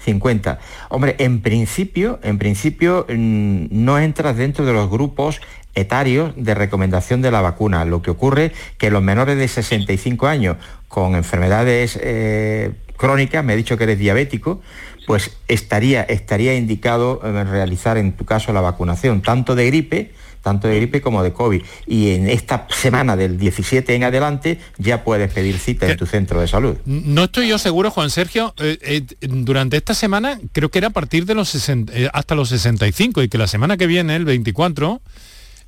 50. 0.00 0.58
Hombre, 0.88 1.16
en 1.18 1.40
principio, 1.40 2.18
en 2.22 2.38
principio 2.38 3.06
mm, 3.08 3.66
no 3.70 3.98
entras 3.98 4.36
dentro 4.36 4.64
de 4.64 4.72
los 4.72 4.90
grupos 4.90 5.40
etarios 5.74 6.32
de 6.36 6.54
recomendación 6.54 7.22
de 7.22 7.30
la 7.30 7.40
vacuna. 7.40 7.84
Lo 7.84 8.02
que 8.02 8.10
ocurre 8.10 8.52
que 8.78 8.90
los 8.90 9.02
menores 9.02 9.36
de 9.36 9.48
65 9.48 10.26
años 10.26 10.56
con 10.90 11.14
enfermedades 11.14 11.96
eh, 12.02 12.72
crónicas, 12.96 13.44
me 13.44 13.52
he 13.52 13.56
dicho 13.56 13.78
que 13.78 13.84
eres 13.84 14.00
diabético, 14.00 14.60
pues 15.06 15.36
estaría, 15.46 16.02
estaría 16.02 16.56
indicado 16.56 17.20
eh, 17.24 17.44
realizar 17.44 17.96
en 17.96 18.12
tu 18.12 18.24
caso 18.24 18.52
la 18.52 18.60
vacunación, 18.60 19.22
tanto 19.22 19.54
de 19.54 19.66
gripe, 19.66 20.10
tanto 20.42 20.66
de 20.66 20.76
gripe 20.76 21.00
como 21.00 21.22
de 21.22 21.32
COVID. 21.32 21.62
Y 21.86 22.10
en 22.10 22.28
esta 22.28 22.66
semana 22.70 23.16
del 23.16 23.38
17 23.38 23.94
en 23.94 24.02
adelante 24.02 24.58
ya 24.78 25.04
puedes 25.04 25.32
pedir 25.32 25.58
cita 25.58 25.88
en 25.88 25.96
tu 25.96 26.06
centro 26.06 26.40
de 26.40 26.48
salud. 26.48 26.76
No 26.84 27.24
estoy 27.24 27.48
yo 27.48 27.58
seguro, 27.58 27.92
Juan 27.92 28.10
Sergio, 28.10 28.52
eh, 28.58 28.78
eh, 28.82 29.02
durante 29.20 29.76
esta 29.76 29.94
semana 29.94 30.40
creo 30.52 30.70
que 30.70 30.78
era 30.78 30.88
a 30.88 30.92
partir 30.92 31.24
de 31.24 31.36
los 31.36 31.50
60, 31.50 31.92
eh, 31.94 32.10
hasta 32.12 32.34
los 32.34 32.48
65 32.48 33.22
y 33.22 33.28
que 33.28 33.38
la 33.38 33.46
semana 33.46 33.76
que 33.76 33.86
viene, 33.86 34.16
el 34.16 34.24
24, 34.24 35.00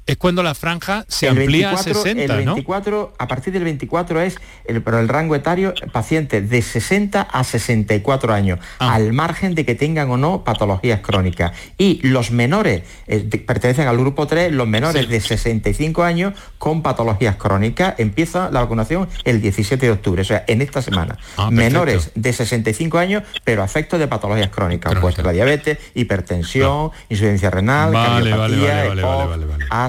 es 0.07 0.17
cuando 0.17 0.43
la 0.43 0.55
franja 0.55 1.05
se 1.09 1.29
amplía 1.29 1.71
a 1.71 1.77
60, 1.77 2.23
el 2.23 2.45
24, 2.47 3.15
A 3.19 3.29
partir 3.29 3.53
del 3.53 3.65
24 3.65 4.21
es 4.21 4.37
el, 4.65 4.83
pero 4.83 4.99
el 4.99 5.09
rango 5.09 5.37
etario 5.37 5.75
pacientes 5.93 6.51
de 6.51 6.61
60 6.61 7.23
a 7.23 7.45
64 7.45 8.33
años, 8.33 8.59
ah. 8.79 8.95
al 8.95 9.13
margen 9.13 9.55
de 9.55 9.65
que 9.65 9.75
tengan 9.75 10.11
o 10.11 10.17
no 10.17 10.43
patologías 10.45 11.01
crónicas. 11.01 11.53
Y 11.79 12.01
los 12.07 12.33
menores, 12.33 12.83
eh, 13.07 13.21
pertenecen 13.47 13.87
al 13.87 13.97
grupo 13.97 14.27
3, 14.27 14.53
los 14.53 14.67
menores 14.67 15.09
de 15.09 15.21
65 15.21 16.03
años 16.03 16.35
con 16.59 16.83
patologías 16.83 17.37
crónicas, 17.37 17.95
empieza 17.99 18.51
la 18.51 18.61
vacunación 18.61 19.09
el 19.25 19.41
17 19.41 19.87
de 19.87 19.93
octubre, 19.93 20.23
o 20.23 20.25
sea, 20.25 20.45
en 20.49 20.63
esta 20.63 20.83
semana. 20.83 21.17
Ah, 21.37 21.51
menores 21.51 22.11
de 22.15 22.33
65 22.33 22.99
años, 22.99 23.23
pero 23.45 23.63
afectos 23.63 24.01
de 24.01 24.09
patologías 24.09 24.51
crónicas, 24.51 24.95
pues 25.01 25.17
la 25.19 25.33
diabetes, 25.33 25.79
hipertensión, 25.95 26.91
insuficiencia 27.09 27.51
renal, 27.51 27.93
cardiopatía, 27.93 28.95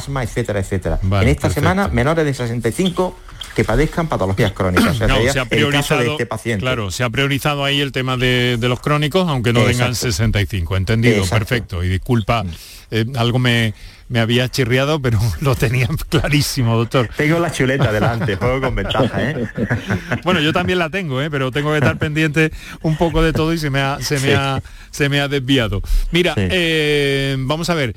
asma, 0.03 0.23
etcétera, 0.23 0.59
etcétera. 0.59 0.99
en 1.01 1.27
esta 1.27 1.49
semana, 1.49 1.87
menores 1.87 2.25
de 2.25 2.33
65 2.33 3.17
que 3.55 3.63
padezcan 3.63 4.07
patologías 4.07 4.51
crónicas. 4.51 4.97
se 4.97 5.39
ha 5.39 5.45
priorizado, 5.45 6.01
este 6.01 6.25
paciente. 6.25 6.61
Claro, 6.61 6.91
se 6.91 7.03
ha 7.03 7.09
priorizado 7.09 7.63
ahí 7.63 7.79
el 7.81 7.91
tema 7.91 8.17
de, 8.17 8.57
los 8.61 8.79
crónicos, 8.79 9.27
aunque 9.29 9.53
no 9.53 9.63
tengan 9.63 9.95
65. 9.95 10.75
Entendido, 10.75 11.25
perfecto. 11.25 11.83
Y 11.83 11.89
disculpa, 11.89 12.43
eh, 12.91 13.05
algo 13.15 13.39
me, 13.39 13.73
me 14.09 14.19
había 14.19 14.49
chirriado, 14.49 15.01
pero 15.01 15.19
lo 15.41 15.55
tenía 15.55 15.87
clarísimo, 16.09 16.75
doctor. 16.77 17.09
Tengo 17.15 17.39
la 17.39 17.51
chuleta 17.51 17.91
delante, 17.91 18.35
juego 18.35 18.61
con 18.61 18.75
ventaja, 18.75 19.31
¿eh? 19.31 19.47
bueno, 20.23 20.39
yo 20.39 20.53
también 20.53 20.79
la 20.79 20.89
tengo, 20.89 21.21
¿eh? 21.21 21.29
pero 21.29 21.51
tengo 21.51 21.71
que 21.71 21.77
estar 21.77 21.97
pendiente 21.97 22.51
un 22.81 22.97
poco 22.97 23.23
de 23.23 23.33
todo 23.33 23.53
y 23.53 23.57
se 23.57 23.69
me 23.69 23.81
ha, 23.81 23.99
se 24.01 24.19
me 24.19 24.35
ha, 24.35 24.61
se 24.91 25.09
me 25.09 25.19
ha 25.19 25.27
desviado. 25.27 25.81
Mira, 26.11 26.33
eh, 26.37 27.35
vamos 27.39 27.69
a 27.69 27.73
ver. 27.73 27.95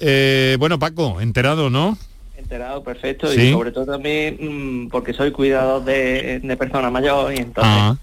Eh, 0.00 0.56
bueno, 0.58 0.78
Paco, 0.78 1.20
enterado, 1.20 1.70
¿no? 1.70 1.96
Enterado, 2.36 2.82
perfecto. 2.82 3.32
Y 3.32 3.52
sobre 3.52 3.70
todo 3.70 3.86
también 3.86 4.38
mm, 4.40 4.88
porque 4.88 5.12
soy 5.12 5.30
cuidador 5.30 5.84
de, 5.84 6.56
personas 6.58 6.90
mayores 6.90 7.38
y 7.38 7.42
entonces 7.42 7.72
ah. 7.72 7.96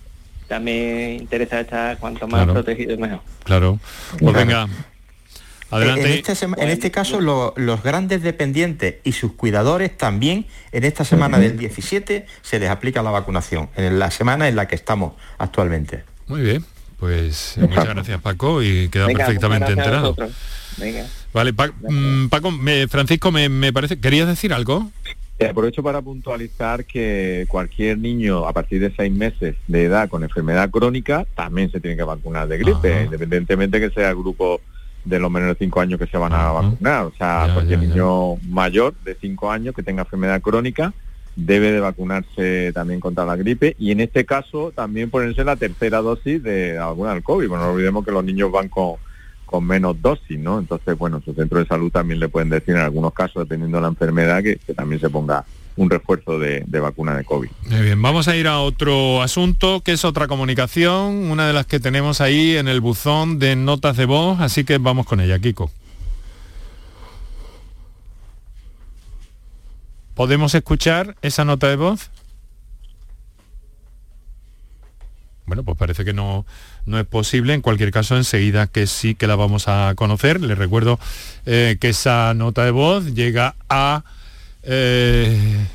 también 0.48 1.14
interesa 1.22 1.60
estar 1.60 1.98
cuanto 1.98 2.28
más 2.28 2.48
protegido 2.48 2.98
mejor. 2.98 3.22
Claro. 3.44 3.80
Pues 4.20 4.34
venga, 4.36 4.68
en 5.72 6.06
este, 6.06 6.46
en 6.46 6.70
este 6.70 6.92
caso, 6.92 7.20
los 7.20 7.84
grandes 7.84 8.22
dependientes 8.22 8.96
y 9.04 9.12
sus 9.12 9.34
cuidadores 9.34 9.98
también, 9.98 10.46
en 10.72 10.84
esta 10.84 11.04
semana 11.04 11.40
del 11.40 11.58
17, 11.58 12.26
se 12.42 12.60
les 12.60 12.70
aplica 12.70 13.02
la 13.04 13.12
vacunación, 13.12 13.70
en 13.76 14.00
la 14.00 14.12
semana 14.12 14.48
en 14.48 14.56
la 14.56 14.68
que 14.68 14.76
estamos 14.76 15.14
actualmente. 15.38 16.04
Muy 16.28 16.42
bien, 16.42 16.66
pues 17.00 17.56
muchas 17.58 17.86
gracias 17.86 18.22
Paco 18.22 18.64
y 18.64 18.88
queda 18.90 19.08
perfectamente 19.08 19.72
enterado. 19.72 20.16
Vale, 21.38 21.54
mm, 21.54 22.30
Paco, 22.30 22.52
Francisco, 22.90 23.32
me, 23.32 23.72
parece, 23.72 24.00
¿querías 24.00 24.28
decir 24.28 24.54
algo? 24.54 24.90
Eh, 25.38 25.46
aprovecho 25.46 25.84
para 25.84 26.02
puntualizar 26.02 26.84
que 26.86 27.46
cualquier 27.48 28.00
niño 28.00 28.48
a 28.48 28.54
partir 28.54 28.82
de 28.82 28.92
seis 28.96 29.14
meses 29.14 29.56
de 29.68 29.84
edad 29.84 30.10
con 30.10 30.24
enfermedad 30.24 30.72
crónica 30.72 31.28
también 31.36 31.70
se 31.72 31.80
tiene 31.80 31.96
que 31.96 32.02
vacunar 32.02 32.48
de 32.48 32.58
gripe, 32.58 33.04
independientemente 33.04 33.80
que 33.80 33.92
sea 33.92 34.10
el 34.10 34.16
grupo 34.16 34.62
de 35.06 35.20
los 35.20 35.30
menores 35.30 35.60
de 35.60 35.66
5 35.66 35.80
años 35.80 36.00
que 36.00 36.08
se 36.08 36.18
van 36.18 36.34
a 36.34 36.52
vacunar. 36.54 37.06
O 37.06 37.14
sea, 37.16 37.52
cualquier 37.54 37.82
niño 37.82 38.38
mayor 38.50 38.96
de 39.06 39.16
5 39.22 39.52
años 39.52 39.76
que 39.76 39.84
tenga 39.84 40.02
enfermedad 40.02 40.42
crónica 40.42 40.92
debe 41.36 41.72
de 41.72 41.80
vacunarse 41.80 42.72
también 42.74 43.00
contra 43.00 43.24
la 43.24 43.36
gripe 43.36 43.76
y 43.78 43.92
en 43.92 44.00
este 44.00 44.26
caso 44.26 44.72
también 44.76 45.12
ponerse 45.12 45.44
la 45.44 45.56
tercera 45.56 46.02
dosis 46.02 46.42
de 46.42 46.80
alguna 46.80 47.14
del 47.14 47.22
COVID. 47.22 47.48
Bueno, 47.48 47.66
no 47.66 47.74
olvidemos 47.74 48.04
que 48.04 48.12
los 48.12 48.24
niños 48.24 48.52
van 48.52 48.70
con, 48.70 48.96
con 49.48 49.66
menos 49.66 50.00
dosis, 50.02 50.38
¿no? 50.38 50.60
Entonces, 50.60 50.96
bueno, 50.98 51.22
su 51.24 51.34
centro 51.34 51.60
de 51.60 51.66
salud 51.66 51.90
también 51.90 52.20
le 52.20 52.28
pueden 52.28 52.50
decir 52.50 52.76
en 52.76 52.82
algunos 52.82 53.14
casos, 53.14 53.44
dependiendo 53.44 53.78
de 53.78 53.82
la 53.82 53.88
enfermedad, 53.88 54.44
que, 54.44 54.60
también 54.76 55.00
se 55.00 55.10
ponga 55.10 55.46
un 55.78 55.90
refuerzo 55.90 56.38
de, 56.38 56.66
vacuna 56.80 57.16
de 57.16 57.24
COVID. 57.24 57.50
Muy 57.70 57.82
bien, 57.82 58.02
vamos 58.02 58.28
a 58.28 58.36
ir 58.36 58.48
a 58.48 58.60
otro 58.60 59.22
asunto, 59.22 59.82
que 59.82 59.94
es 59.94 60.04
otra 60.04 60.28
comunicación, 60.28 61.32
una 61.32 61.48
de 61.48 61.54
las 61.54 61.66
que 61.66 61.80
tenemos 61.80 62.20
ahí 62.20 62.58
en 62.58 62.68
el 62.68 62.82
buzón 62.82 63.40
de 63.40 63.56
notas 63.56 63.96
de 63.96 64.06
voz, 64.06 64.40
así 64.42 64.66
que 64.66 64.78
vamos 64.80 65.06
con 65.06 65.22
ella, 65.22 65.40
Kiko. 65.40 65.72
¿Podemos 70.14 70.54
escuchar 70.56 71.16
esa 71.22 71.46
nota 71.46 71.70
de 71.70 71.78
voz? 71.78 72.12
Bueno, 75.46 75.64
pues 75.64 75.78
parece 75.78 76.04
que 76.04 76.12
no, 76.12 76.46
no 76.88 77.00
es 77.00 77.06
posible. 77.06 77.54
En 77.54 77.62
cualquier 77.62 77.92
caso, 77.92 78.18
enseguida 78.18 78.68
que 78.68 78.88
sí 78.88 79.16
que 79.16 79.28
la 79.28 79.36
vamos 79.36 79.68
a 79.68 79.94
conocer. 79.96 80.42
Les 80.42 80.58
recuerdo 80.58 81.00
eh, 81.46 81.78
que 81.80 81.90
esa 81.90 82.34
nota 82.34 82.64
de 82.66 82.72
voz 82.72 83.14
llega 83.14 83.56
a 83.70 84.04
eh, 84.64 85.68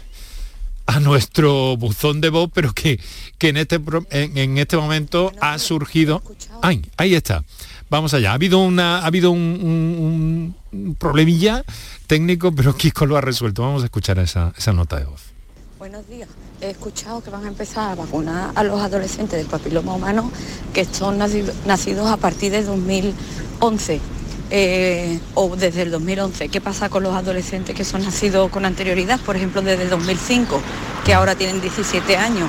a 0.87 1.01
nuestro 1.01 1.77
buzón 1.77 2.21
de 2.21 2.31
voz, 2.31 2.51
pero 2.53 2.73
que, 2.73 3.01
que 3.39 3.49
en, 3.49 3.57
este, 3.57 3.81
en, 4.11 4.59
este 4.59 4.77
momento 4.77 5.33
ha 5.41 5.59
surgido... 5.59 6.23
¡Ay! 6.61 6.83
Ahí 6.97 7.15
está. 7.15 7.45
Vamos 7.89 8.15
allá. 8.15 8.33
Ha 8.33 8.35
habido, 8.35 8.59
una, 8.59 8.99
ha 8.99 9.07
habido 9.07 9.31
un, 9.31 10.55
problemilla 10.99 11.65
técnico, 12.07 12.55
pero 12.55 12.77
Kiko 12.77 13.07
lo 13.07 13.17
ha 13.17 13.21
resuelto. 13.21 13.63
Vamos 13.63 13.83
a 13.83 13.87
escuchar 13.87 14.19
esa, 14.19 14.53
esa 14.57 14.73
nota 14.73 14.99
de 14.99 15.05
voz. 15.05 15.32
Buenos 15.83 16.07
días. 16.07 16.29
He 16.61 16.71
escuchado 16.71 17.25
que 17.25 17.31
van 17.31 17.45
a 17.45 17.49
empezar 17.49 17.91
a 17.91 17.95
vacunar 17.97 18.53
a 18.55 18.63
los 18.63 18.81
adolescentes 18.81 19.37
del 19.37 19.49
papiloma 19.49 19.97
humano 19.97 20.31
que 20.73 20.85
son 20.85 21.19
nacidos 21.19 22.07
a 22.07 22.17
partir 22.19 22.53
de 22.53 22.63
2011. 22.63 24.01
Eh, 24.51 25.19
o 25.35 25.57
desde 25.57 25.83
el 25.83 25.91
2011. 25.91 26.51
¿Qué 26.51 26.61
pasa 26.61 26.89
con 26.89 27.03
los 27.03 27.13
adolescentes 27.17 27.75
que 27.75 27.83
son 27.83 28.05
nacidos 28.05 28.49
con 28.53 28.65
anterioridad? 28.65 29.19
Por 29.19 29.35
ejemplo, 29.35 29.61
desde 29.61 29.83
el 29.83 29.91
2005, 29.91 30.63
que 31.05 31.15
ahora 31.15 31.35
tienen 31.35 31.61
17 31.61 32.17
años 32.17 32.49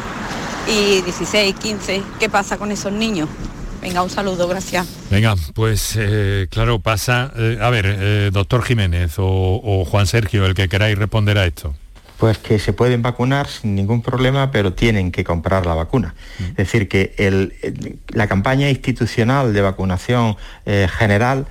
y 0.68 1.02
16, 1.02 1.56
15. 1.56 2.04
¿Qué 2.20 2.30
pasa 2.30 2.60
con 2.60 2.72
esos 2.72 2.92
niños? 2.92 3.30
Venga, 3.82 4.04
un 4.04 4.12
saludo, 4.12 4.48
gracias. 4.48 4.86
Venga, 5.10 5.34
pues 5.56 5.96
eh, 5.98 6.46
claro, 6.52 6.82
pasa. 6.82 7.34
Eh, 7.36 7.58
a 7.60 7.72
ver, 7.72 8.32
doctor 8.32 8.62
Jiménez 8.62 9.16
o, 9.18 9.86
Juan 9.90 10.06
Sergio, 10.06 10.46
el 10.46 10.54
que 10.54 10.70
queráis 10.70 11.00
responder 11.00 11.40
a 11.40 11.48
esto 11.48 11.74
pues 12.18 12.38
que 12.38 12.60
se 12.60 12.74
pueden 12.74 13.02
vacunar 13.02 13.48
sin 13.48 13.76
ningún 13.76 14.02
problema, 14.02 14.52
pero 14.52 14.74
tienen 14.74 15.12
que 15.12 15.24
comprar 15.24 15.66
la 15.66 15.74
vacuna. 15.74 16.16
Mm. 16.40 16.44
Es 16.44 16.56
decir, 16.56 16.88
que 16.88 17.14
la 18.10 18.28
campaña 18.28 18.70
institucional 18.70 19.54
de 19.54 19.62
vacunación 19.62 20.38
general 20.98 21.48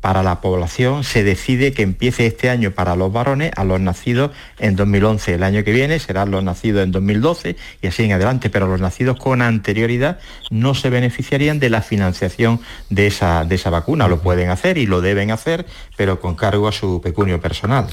para 0.00 0.22
la 0.22 0.40
población 0.40 1.04
se 1.04 1.22
decide 1.24 1.72
que 1.72 1.82
empiece 1.82 2.26
este 2.26 2.48
año 2.48 2.70
para 2.70 2.96
los 2.96 3.12
varones 3.12 3.52
a 3.56 3.64
los 3.64 3.80
nacidos 3.80 4.30
en 4.58 4.76
2011. 4.76 5.34
El 5.34 5.42
año 5.42 5.62
que 5.62 5.72
viene 5.72 5.98
serán 5.98 6.30
los 6.30 6.42
nacidos 6.42 6.82
en 6.82 6.92
2012 6.92 7.56
y 7.82 7.86
así 7.86 8.04
en 8.04 8.12
adelante, 8.12 8.48
pero 8.48 8.66
los 8.66 8.80
nacidos 8.80 9.18
con 9.18 9.42
anterioridad 9.42 10.18
no 10.50 10.74
se 10.74 10.88
beneficiarían 10.90 11.58
de 11.60 11.70
la 11.70 11.82
financiación 11.82 12.60
de 12.88 13.08
esa, 13.08 13.44
de 13.44 13.54
esa 13.56 13.70
vacuna. 13.70 14.08
Lo 14.08 14.20
pueden 14.20 14.48
hacer 14.48 14.78
y 14.78 14.86
lo 14.86 15.00
deben 15.02 15.30
hacer, 15.30 15.66
pero 15.96 16.18
con 16.20 16.34
cargo 16.34 16.66
a 16.66 16.72
su 16.72 17.00
pecunio 17.02 17.40
personal. 17.40 17.86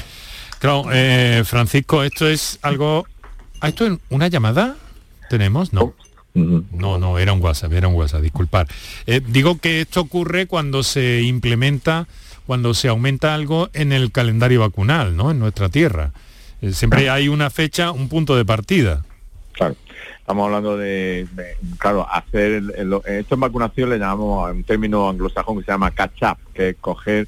Claro, 0.59 0.85
eh, 0.91 1.43
Francisco, 1.45 2.03
esto 2.03 2.27
es 2.27 2.59
algo... 2.61 3.05
¿Esto 3.61 3.87
es 3.87 3.97
una 4.09 4.27
llamada? 4.27 4.75
¿Tenemos? 5.29 5.73
No. 5.73 5.93
No, 6.33 6.99
no, 6.99 7.17
era 7.17 7.33
un 7.33 7.41
WhatsApp, 7.41 7.73
era 7.73 7.87
un 7.87 7.95
WhatsApp, 7.95 8.21
disculpar. 8.21 8.67
Eh, 9.07 9.21
digo 9.25 9.57
que 9.57 9.81
esto 9.81 10.01
ocurre 10.01 10.45
cuando 10.45 10.83
se 10.83 11.21
implementa, 11.23 12.07
cuando 12.45 12.75
se 12.75 12.89
aumenta 12.89 13.33
algo 13.33 13.69
en 13.73 13.91
el 13.91 14.11
calendario 14.11 14.59
vacunal, 14.59 15.15
¿no? 15.15 15.31
En 15.31 15.39
nuestra 15.39 15.69
tierra. 15.69 16.11
Eh, 16.61 16.73
siempre 16.73 17.09
hay 17.09 17.27
una 17.27 17.49
fecha, 17.49 17.91
un 17.91 18.07
punto 18.07 18.35
de 18.35 18.45
partida. 18.45 19.03
Claro. 19.53 19.75
Estamos 20.19 20.45
hablando 20.45 20.77
de, 20.77 21.25
claro, 21.77 22.05
hacer, 22.11 22.61
esto 23.05 23.35
en 23.35 23.39
vacunación 23.39 23.89
le 23.89 23.97
llamamos 23.97 24.47
a 24.47 24.51
un 24.51 24.63
término 24.63 25.09
anglosajón 25.09 25.57
que 25.57 25.63
se 25.63 25.71
llama 25.71 25.91
catch 25.91 26.21
up, 26.23 26.37
que 26.53 26.69
es 26.69 26.75
coger 26.81 27.27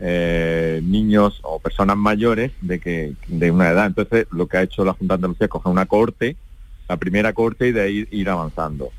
eh, 0.00 0.80
niños 0.84 1.40
o 1.42 1.58
personas 1.58 1.96
mayores 1.96 2.52
de 2.60 2.78
que 2.78 3.14
de 3.26 3.50
una 3.50 3.70
edad. 3.70 3.86
Entonces, 3.86 4.26
lo 4.30 4.46
que 4.46 4.56
ha 4.58 4.62
hecho 4.62 4.84
la 4.84 4.92
Junta 4.92 5.14
de 5.14 5.16
Andalucía 5.16 5.46
es 5.46 5.50
coger 5.50 5.72
una 5.72 5.86
corte 5.86 6.36
la 6.88 6.96
primera 6.96 7.32
corte 7.32 7.68
y 7.68 7.72
de 7.72 7.82
ahí 7.82 8.08
ir 8.10 8.28
avanzando. 8.30 8.90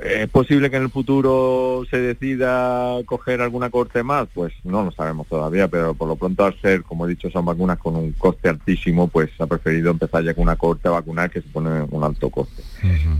¿Es 0.00 0.28
posible 0.28 0.70
que 0.70 0.76
en 0.76 0.82
el 0.82 0.90
futuro 0.90 1.84
se 1.88 1.98
decida 1.98 2.98
coger 3.06 3.40
alguna 3.40 3.70
corte 3.70 4.02
más? 4.02 4.26
Pues 4.34 4.52
no 4.64 4.82
lo 4.82 4.90
sabemos 4.90 5.28
todavía, 5.28 5.68
pero 5.68 5.94
por 5.94 6.08
lo 6.08 6.16
pronto 6.16 6.44
al 6.44 6.60
ser, 6.60 6.82
como 6.82 7.06
he 7.06 7.10
dicho, 7.10 7.30
son 7.30 7.44
vacunas 7.44 7.78
con 7.78 7.94
un 7.94 8.10
coste 8.12 8.48
altísimo, 8.48 9.06
pues 9.06 9.30
ha 9.38 9.46
preferido 9.46 9.92
empezar 9.92 10.24
ya 10.24 10.34
con 10.34 10.42
una 10.42 10.56
corte 10.56 10.88
a 10.88 10.92
vacunar 10.92 11.30
que 11.30 11.42
supone 11.42 11.86
un 11.88 12.02
alto 12.02 12.28
coste. 12.28 12.62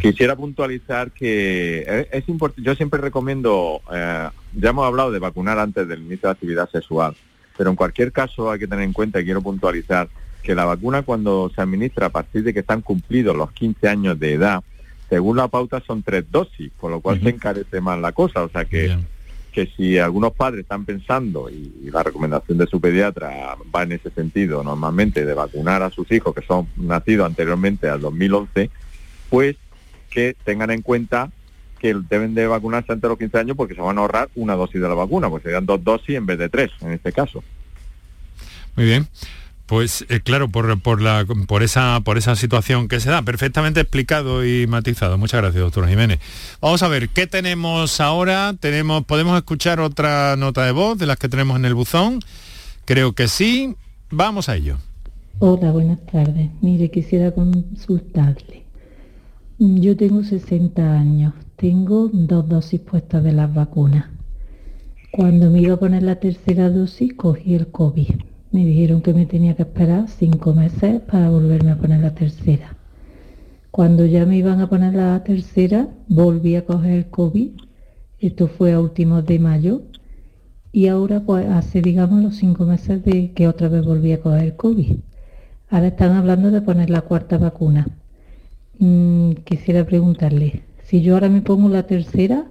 Quisiera 0.01 0.35
puntualizar 0.35 1.13
que 1.13 2.09
es, 2.11 2.29
importante, 2.29 2.67
yo 2.67 2.75
siempre 2.75 3.01
recomiendo, 3.01 3.81
eh, 3.93 4.29
ya 4.55 4.71
hemos 4.71 4.87
hablado 4.87 5.13
de 5.13 5.21
vacunar 5.21 5.61
antes 5.61 5.87
del 5.87 6.01
inicio 6.01 6.23
de 6.23 6.29
la 6.29 6.33
actividad 6.33 6.71
sexual, 6.71 7.15
pero 7.57 7.71
en 7.71 7.77
cualquier 7.77 8.11
caso 8.11 8.51
hay 8.51 8.59
que 8.59 8.67
tener 8.67 8.85
en 8.85 8.93
cuenta 8.93 9.21
y 9.21 9.25
quiero 9.25 9.43
puntualizar 9.43 10.09
que 10.43 10.55
la 10.55 10.65
vacuna 10.65 11.03
cuando 11.03 11.51
se 11.55 11.63
administra 11.63 12.07
a 12.07 12.11
partir 12.11 12.43
de 12.43 12.53
que 12.53 12.61
están 12.61 12.83
cumplidos 12.83 13.37
los 13.37 13.53
15 13.53 13.89
años 13.89 14.19
de 14.19 14.35
edad, 14.35 14.63
según 15.15 15.37
la 15.37 15.47
pauta 15.47 15.81
son 15.87 16.03
tres 16.03 16.25
dosis, 16.29 16.73
con 16.77 16.91
lo 16.91 17.01
cual 17.01 17.23
se 17.23 17.29
encarece 17.29 17.81
más 17.81 18.01
la 18.01 18.11
cosa. 18.11 18.43
O 18.43 18.49
sea 18.49 18.65
que, 18.65 18.99
que 19.53 19.67
si 19.77 19.97
algunos 19.97 20.33
padres 20.33 20.63
están 20.63 20.85
pensando, 20.85 21.49
y, 21.49 21.89
la 21.93 22.03
recomendación 22.03 22.59
de 22.59 22.67
su 22.67 22.81
pediatra 22.81 23.57
va 23.73 23.85
en 23.85 23.93
ese 23.93 24.11
sentido 24.11 24.65
normalmente, 24.65 25.25
de 25.25 25.33
vacunar 25.33 25.85
a 25.85 25.91
sus 25.91 26.11
hijos 26.11 26.35
que 26.35 26.45
son 26.45 26.67
nacidos 26.77 27.27
anteriormente 27.27 27.89
al 27.89 28.01
2011, 28.01 28.71
pues 29.31 29.55
que 30.11 30.35
tengan 30.43 30.73
en 30.73 30.83
cuenta 30.83 31.31
que 31.79 31.95
deben 31.95 32.35
de 32.35 32.49
vacunarse 32.49 32.91
antes 32.91 33.03
de 33.03 33.09
los 33.11 33.19
15 33.19 33.39
años 33.39 33.57
porque 33.57 33.77
se 33.77 33.83
van 33.83 33.99
a 33.99 34.01
ahorrar 34.01 34.31
una 34.35 34.57
dosis 34.57 34.81
de 34.81 34.89
la 34.89 34.95
vacuna, 34.95 35.31
pues 35.31 35.45
serían 35.45 35.65
dos 35.65 35.85
dosis 35.85 36.17
en 36.17 36.27
vez 36.27 36.41
de 36.41 36.49
tres 36.49 36.73
en 36.81 36.91
este 36.91 37.13
caso. 37.13 37.45
Muy 38.75 38.87
bien. 38.87 39.07
Pues 39.67 40.05
eh, 40.11 40.21
claro, 40.21 40.49
por, 40.49 40.79
por, 40.81 41.01
la, 41.01 41.25
por, 41.47 41.63
esa, 41.63 42.01
por 42.05 42.19
esa 42.19 42.37
situación 42.37 42.87
que 42.87 43.01
se 43.01 43.09
da, 43.09 43.23
perfectamente 43.23 43.81
explicado 43.81 44.45
y 44.45 44.67
matizado. 44.67 45.17
Muchas 45.17 45.41
gracias, 45.41 45.63
doctor 45.63 45.89
Jiménez. 45.89 46.21
Vamos 46.61 46.83
a 46.83 46.89
ver, 46.89 47.09
¿qué 47.09 47.27
tenemos 47.27 47.99
ahora? 48.01 48.55
Tenemos, 48.61 49.05
¿Podemos 49.05 49.37
escuchar 49.39 49.81
otra 49.81 50.37
nota 50.37 50.67
de 50.67 50.73
voz 50.73 50.99
de 50.99 51.07
las 51.07 51.17
que 51.17 51.31
tenemos 51.31 51.57
en 51.57 51.65
el 51.65 51.75
buzón? 51.75 52.21
Creo 52.85 53.15
que 53.15 53.27
sí. 53.27 53.75
Vamos 54.11 54.51
a 54.51 54.57
ello. 54.57 54.77
Hola, 55.39 55.71
buenas 55.73 56.05
tardes. 56.13 56.51
Mire, 56.61 56.91
quisiera 56.91 57.33
consultarle. 57.33 58.65
Yo 59.59 59.97
tengo 59.97 60.23
60 60.25 60.93
años, 60.93 61.33
tengo 61.57 62.11
dos 62.13 62.47
dosis 62.49 62.81
puestas 62.81 63.25
de 63.25 63.33
las 63.33 63.53
vacunas. 63.55 64.11
Cuando 65.11 65.49
me 65.51 65.63
iba 65.63 65.75
a 65.75 65.79
poner 65.79 66.03
la 66.03 66.17
tercera 66.17 66.69
dosis, 66.69 67.15
cogí 67.15 67.55
el 67.55 67.69
COVID 67.69 68.34
me 68.55 68.65
dijeron 68.65 69.03
que 69.03 69.13
me 69.13 69.27
tenía 69.27 69.57
que 69.57 69.63
esperar 69.63 70.07
cinco 70.09 70.55
meses 70.55 71.01
para 71.01 71.29
volverme 71.29 71.73
a 71.73 71.77
poner 71.77 71.99
la 71.99 72.15
tercera. 72.15 72.77
Cuando 73.73 74.07
ya 74.07 74.27
me 74.27 74.37
iban 74.37 74.61
a 74.61 74.69
poner 74.69 74.95
la 74.95 75.25
tercera, 75.25 75.89
volví 76.07 76.55
a 76.55 76.65
coger 76.65 76.93
el 76.93 77.07
COVID. 77.07 77.49
Esto 78.21 78.47
fue 78.47 78.73
a 78.73 78.81
últimos 78.81 79.27
de 79.27 79.41
mayo. 79.41 79.83
Y 80.71 80.87
ahora 80.87 81.19
pues 81.19 81.49
hace, 81.49 81.83
digamos, 81.83 82.23
los 82.23 82.37
cinco 82.37 82.65
meses 82.65 83.05
de 83.05 83.33
que 83.33 83.49
otra 83.49 83.69
vez 83.69 83.85
volví 83.85 84.13
a 84.13 84.21
coger 84.21 84.45
el 84.45 84.55
COVID. 84.55 84.99
Ahora 85.71 85.89
están 85.89 86.13
hablando 86.13 86.53
de 86.53 86.63
poner 86.63 86.91
la 86.91 87.01
cuarta 87.01 87.39
vacuna. 87.39 87.89
Mm, 88.79 89.33
quisiera 89.43 89.85
preguntarle, 89.85 90.63
si 90.85 91.03
yo 91.03 91.15
ahora 91.15 91.29
me 91.29 91.43
pongo 91.43 91.69
la 91.69 91.89
tercera, 91.89 92.45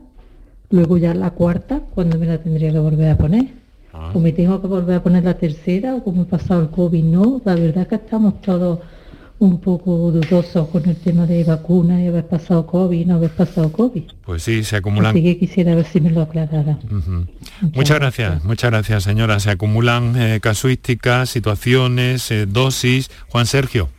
luego 0.69 0.97
ya 0.97 1.13
la 1.13 1.31
cuarta, 1.31 1.79
¿cuándo 1.95 2.19
me 2.19 2.25
la 2.25 2.39
tendría 2.39 2.73
que 2.73 2.79
volver 2.79 3.09
a 3.09 3.17
poner? 3.17 3.62
Ah. 3.93 4.11
o 4.13 4.19
me 4.19 4.31
tengo 4.31 4.59
que 4.59 4.67
volver 4.67 4.95
a 4.95 5.03
poner 5.03 5.23
la 5.23 5.35
tercera 5.35 5.95
o 5.95 6.03
como 6.03 6.23
he 6.23 6.25
pasado 6.25 6.63
el 6.63 6.69
COVID. 6.69 7.03
No, 7.03 7.41
la 7.45 7.55
verdad 7.55 7.87
que 7.87 7.95
estamos 7.95 8.41
todos 8.41 8.79
un 9.39 9.59
poco 9.59 10.11
dudosos 10.11 10.69
con 10.69 10.87
el 10.87 10.95
tema 10.95 11.25
de 11.25 11.43
vacunas 11.43 12.01
y 12.01 12.07
haber 12.07 12.25
pasado 12.25 12.65
COVID 12.65 12.99
y 12.99 13.05
no 13.05 13.15
haber 13.15 13.31
pasado 13.31 13.71
COVID. 13.71 14.03
Pues 14.25 14.43
sí, 14.43 14.63
se 14.63 14.77
acumulan. 14.77 15.11
Así 15.11 15.23
que 15.23 15.37
quisiera 15.37 15.75
ver 15.75 15.85
si 15.85 16.01
me 16.01 16.09
lo 16.09 16.21
aclarara. 16.21 16.79
muchas, 17.61 17.99
gracias. 17.99 18.43
muchas 18.43 18.71
gracias 18.71 19.03
señora. 19.03 19.39
Se 19.39 19.51
acumulan 19.51 20.15
eh, 20.17 20.39
casuísticas, 20.41 21.29
situaciones, 21.29 22.31
eh, 22.31 22.45
dosis. 22.45 23.11
Juan 23.29 23.45
Sergio. 23.45 23.89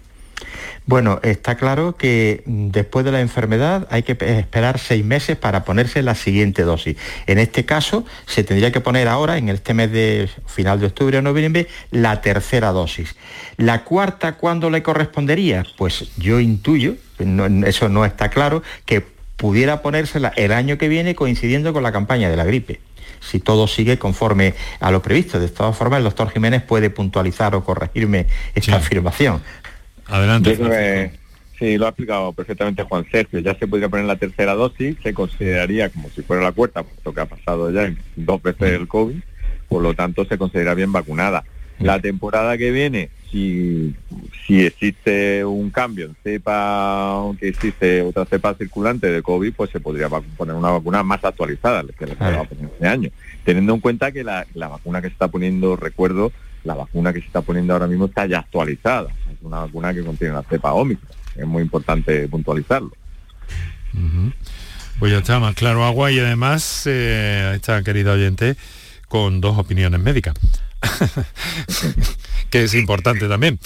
Bueno, 0.86 1.18
está 1.22 1.56
claro 1.56 1.96
que 1.96 2.42
mm, 2.44 2.68
después 2.68 3.06
de 3.06 3.12
la 3.12 3.20
enfermedad 3.20 3.86
hay 3.90 4.02
que 4.02 4.12
esperar 4.20 4.78
seis 4.78 5.04
meses 5.04 5.36
para 5.36 5.64
ponerse 5.64 6.02
la 6.02 6.14
siguiente 6.14 6.62
dosis. 6.62 6.96
En 7.26 7.38
este 7.38 7.64
caso, 7.64 8.04
se 8.26 8.44
tendría 8.44 8.70
que 8.70 8.80
poner 8.80 9.08
ahora, 9.08 9.38
en 9.38 9.48
este 9.48 9.72
mes 9.72 9.90
de 9.92 10.28
final 10.46 10.80
de 10.80 10.86
octubre 10.86 11.16
o 11.16 11.22
noviembre, 11.22 11.68
la 11.90 12.20
tercera 12.20 12.72
dosis. 12.72 13.16
¿La 13.56 13.84
cuarta 13.84 14.36
cuándo 14.36 14.68
le 14.68 14.82
correspondería? 14.82 15.64
Pues 15.78 16.10
yo 16.18 16.38
intuyo, 16.38 16.96
eso 17.64 17.88
no 17.88 18.04
está 18.04 18.28
claro, 18.28 18.62
que 18.84 19.02
pudiera 19.36 19.80
ponérsela 19.80 20.32
el 20.36 20.52
año 20.52 20.76
que 20.76 20.88
viene 20.88 21.14
coincidiendo 21.14 21.72
con 21.72 21.82
la 21.82 21.92
campaña 21.92 22.28
de 22.28 22.36
la 22.36 22.44
gripe 22.44 22.80
si 23.20 23.40
todo 23.40 23.66
sigue 23.66 23.98
conforme 23.98 24.54
a 24.80 24.90
lo 24.90 25.00
previsto. 25.00 25.40
De 25.40 25.48
todas 25.48 25.74
formas, 25.74 25.98
el 25.98 26.04
doctor 26.04 26.30
Jiménez 26.30 26.62
puede 26.62 26.90
puntualizar 26.90 27.54
o 27.54 27.64
corregirme 27.64 28.26
esta 28.54 28.76
afirmación. 28.76 29.42
Adelante. 30.06 31.10
sí, 31.58 31.78
lo 31.78 31.86
ha 31.86 31.90
explicado 31.90 32.32
perfectamente 32.32 32.82
Juan 32.82 33.06
Sergio. 33.10 33.40
Ya 33.40 33.54
se 33.54 33.66
podría 33.66 33.88
poner 33.88 34.06
la 34.06 34.16
tercera 34.16 34.54
dosis, 34.54 34.96
se 35.02 35.14
consideraría 35.14 35.88
como 35.88 36.10
si 36.10 36.22
fuera 36.22 36.42
la 36.42 36.52
cuarta, 36.52 36.82
puesto 36.82 37.14
que 37.14 37.20
ha 37.20 37.26
pasado 37.26 37.70
ya 37.70 37.92
dos 38.16 38.42
veces 38.42 38.72
el 38.72 38.88
COVID, 38.88 39.16
por 39.68 39.82
lo 39.82 39.94
tanto 39.94 40.24
se 40.24 40.38
considera 40.38 40.74
bien 40.74 40.92
vacunada. 40.92 41.44
La 41.80 41.98
temporada 41.98 42.56
que 42.56 42.70
viene, 42.70 43.10
si, 43.30 43.96
si 44.46 44.64
existe 44.64 45.44
un 45.44 45.70
cambio 45.70 46.06
en 46.06 46.16
cepa, 46.22 47.14
aunque 47.14 47.48
existe 47.48 48.00
otra 48.02 48.24
cepa 48.26 48.54
circulante 48.54 49.10
de 49.10 49.22
COVID, 49.22 49.52
pues 49.54 49.70
se 49.70 49.80
podría 49.80 50.08
poner 50.08 50.54
una 50.54 50.70
vacuna 50.70 51.02
más 51.02 51.24
actualizada, 51.24 51.82
que 51.98 52.06
le 52.06 52.14
va 52.14 52.40
a 52.40 52.44
poner 52.44 52.66
este 52.66 52.86
año. 52.86 53.10
Teniendo 53.44 53.74
en 53.74 53.80
cuenta 53.80 54.12
que 54.12 54.22
la, 54.22 54.46
la 54.54 54.68
vacuna 54.68 55.02
que 55.02 55.08
se 55.08 55.14
está 55.14 55.26
poniendo, 55.26 55.74
recuerdo, 55.74 56.30
la 56.64 56.74
vacuna 56.74 57.12
que 57.12 57.20
se 57.20 57.26
está 57.26 57.42
poniendo 57.42 57.72
ahora 57.72 57.86
mismo 57.86 58.06
está 58.06 58.26
ya 58.26 58.40
actualizada 58.40 59.08
una 59.44 59.60
vacuna 59.60 59.94
que 59.94 60.02
contiene 60.02 60.34
la 60.34 60.42
cepa 60.42 60.72
ómica. 60.72 61.06
Es 61.36 61.46
muy 61.46 61.62
importante 61.62 62.26
puntualizarlo. 62.28 62.90
Pues 64.98 65.12
ya 65.12 65.18
está, 65.18 65.38
más 65.38 65.54
claro 65.54 65.84
agua 65.84 66.10
y 66.10 66.18
además 66.18 66.82
eh, 66.86 67.52
esta 67.54 67.80
querida 67.82 68.12
oyente 68.12 68.56
con 69.08 69.40
dos 69.40 69.56
opiniones 69.58 70.00
médicas, 70.00 70.34
que 72.50 72.64
es 72.64 72.74
importante 72.74 73.28
también. 73.28 73.60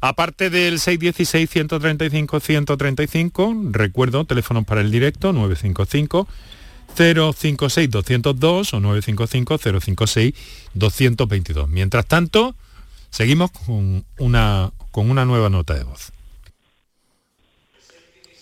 Aparte 0.00 0.50
del 0.50 0.78
616-135-135, 0.78 3.72
recuerdo, 3.72 4.24
teléfonos 4.24 4.64
para 4.64 4.80
el 4.80 4.90
directo, 4.90 5.32
955. 5.32 6.26
056-202 6.94 8.74
o 8.74 8.80
955-056-222. 10.74 11.66
Mientras 11.68 12.06
tanto, 12.06 12.54
seguimos 13.10 13.50
con 13.50 14.04
una 14.18 14.72
con 14.94 15.10
una 15.10 15.24
nueva 15.24 15.50
nota 15.50 15.74
de 15.74 15.82
voz. 15.82 16.12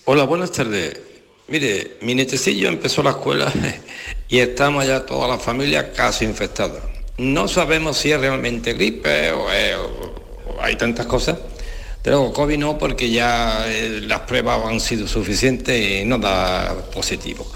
Hola, 0.05 0.25
buenas 0.25 0.53
tardes. 0.53 1.01
Mire, 1.49 1.97
mi 2.03 2.15
nietecillo 2.15 2.69
empezó 2.69 3.03
la 3.03 3.13
escuela 3.13 3.51
y 4.29 4.39
estamos 4.39 4.87
ya 4.87 5.07
toda 5.07 5.29
la 5.29 5.39
familia 5.39 5.93
casi 5.95 6.27
infectada. 6.27 6.83
No 7.17 7.49
sabemos 7.49 7.97
si 7.97 8.13
es 8.13 8.21
realmente 8.21 8.75
gripe 8.75 9.33
o, 9.33 9.47
hay 10.61 10.77
tantas 10.77 11.07
cosas, 11.07 11.39
pero 12.03 12.33
COVID 12.35 12.59
no 12.59 12.77
porque 12.77 13.11
ya 13.11 13.65
eh, 13.67 14.03
las 14.03 14.21
pruebas 14.21 14.67
han 14.67 14.81
sido 14.81 15.09
suficientes 15.09 16.03
y 16.03 16.05
no 16.05 16.19
da 16.19 16.75
positivo. 16.93 17.51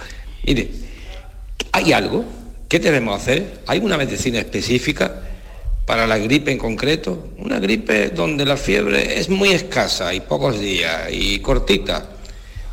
Mire, 0.44 0.70
¿hay 1.72 1.92
algo? 1.92 2.24
¿Qué 2.68 2.78
debemos 2.78 3.20
hacer? 3.20 3.60
¿Hay 3.66 3.78
una 3.78 3.96
medicina 3.96 4.38
específica? 4.38 5.22
para 5.86 6.06
la 6.06 6.18
gripe 6.18 6.50
en 6.50 6.58
concreto, 6.58 7.30
una 7.38 7.60
gripe 7.60 8.10
donde 8.10 8.44
la 8.44 8.56
fiebre 8.56 9.20
es 9.20 9.28
muy 9.28 9.50
escasa 9.50 10.12
y 10.12 10.20
pocos 10.20 10.58
días 10.58 11.08
y 11.12 11.38
cortita, 11.38 12.10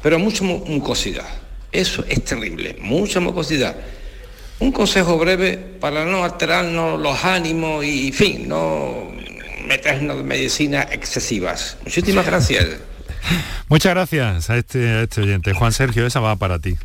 pero 0.02 0.18
mucha 0.18 0.44
mucosidad. 0.44 1.28
Eso 1.72 2.04
es 2.10 2.24
terrible, 2.26 2.76
mucha 2.82 3.20
mucosidad. 3.20 3.76
Un 4.60 4.72
consejo 4.72 5.18
breve 5.18 5.58
para 5.58 6.06
no 6.06 6.24
alterarnos 6.24 7.00
los 7.00 7.24
ánimos 7.24 7.86
y, 7.86 8.12
fin, 8.12 8.48
no 8.48 9.12
meternos 9.68 10.24
medicinas 10.24 10.88
excesivas. 10.92 11.78
Muchísimas 11.86 12.26
gracias. 12.26 12.66
Muchas 13.70 13.94
gracias 13.94 14.50
a 14.50 14.58
este, 14.58 14.88
a 14.90 15.02
este 15.04 15.22
oyente. 15.22 15.54
Juan 15.54 15.72
Sergio, 15.72 16.06
esa 16.06 16.20
va 16.20 16.36
para 16.36 16.60
ti. 16.60 16.78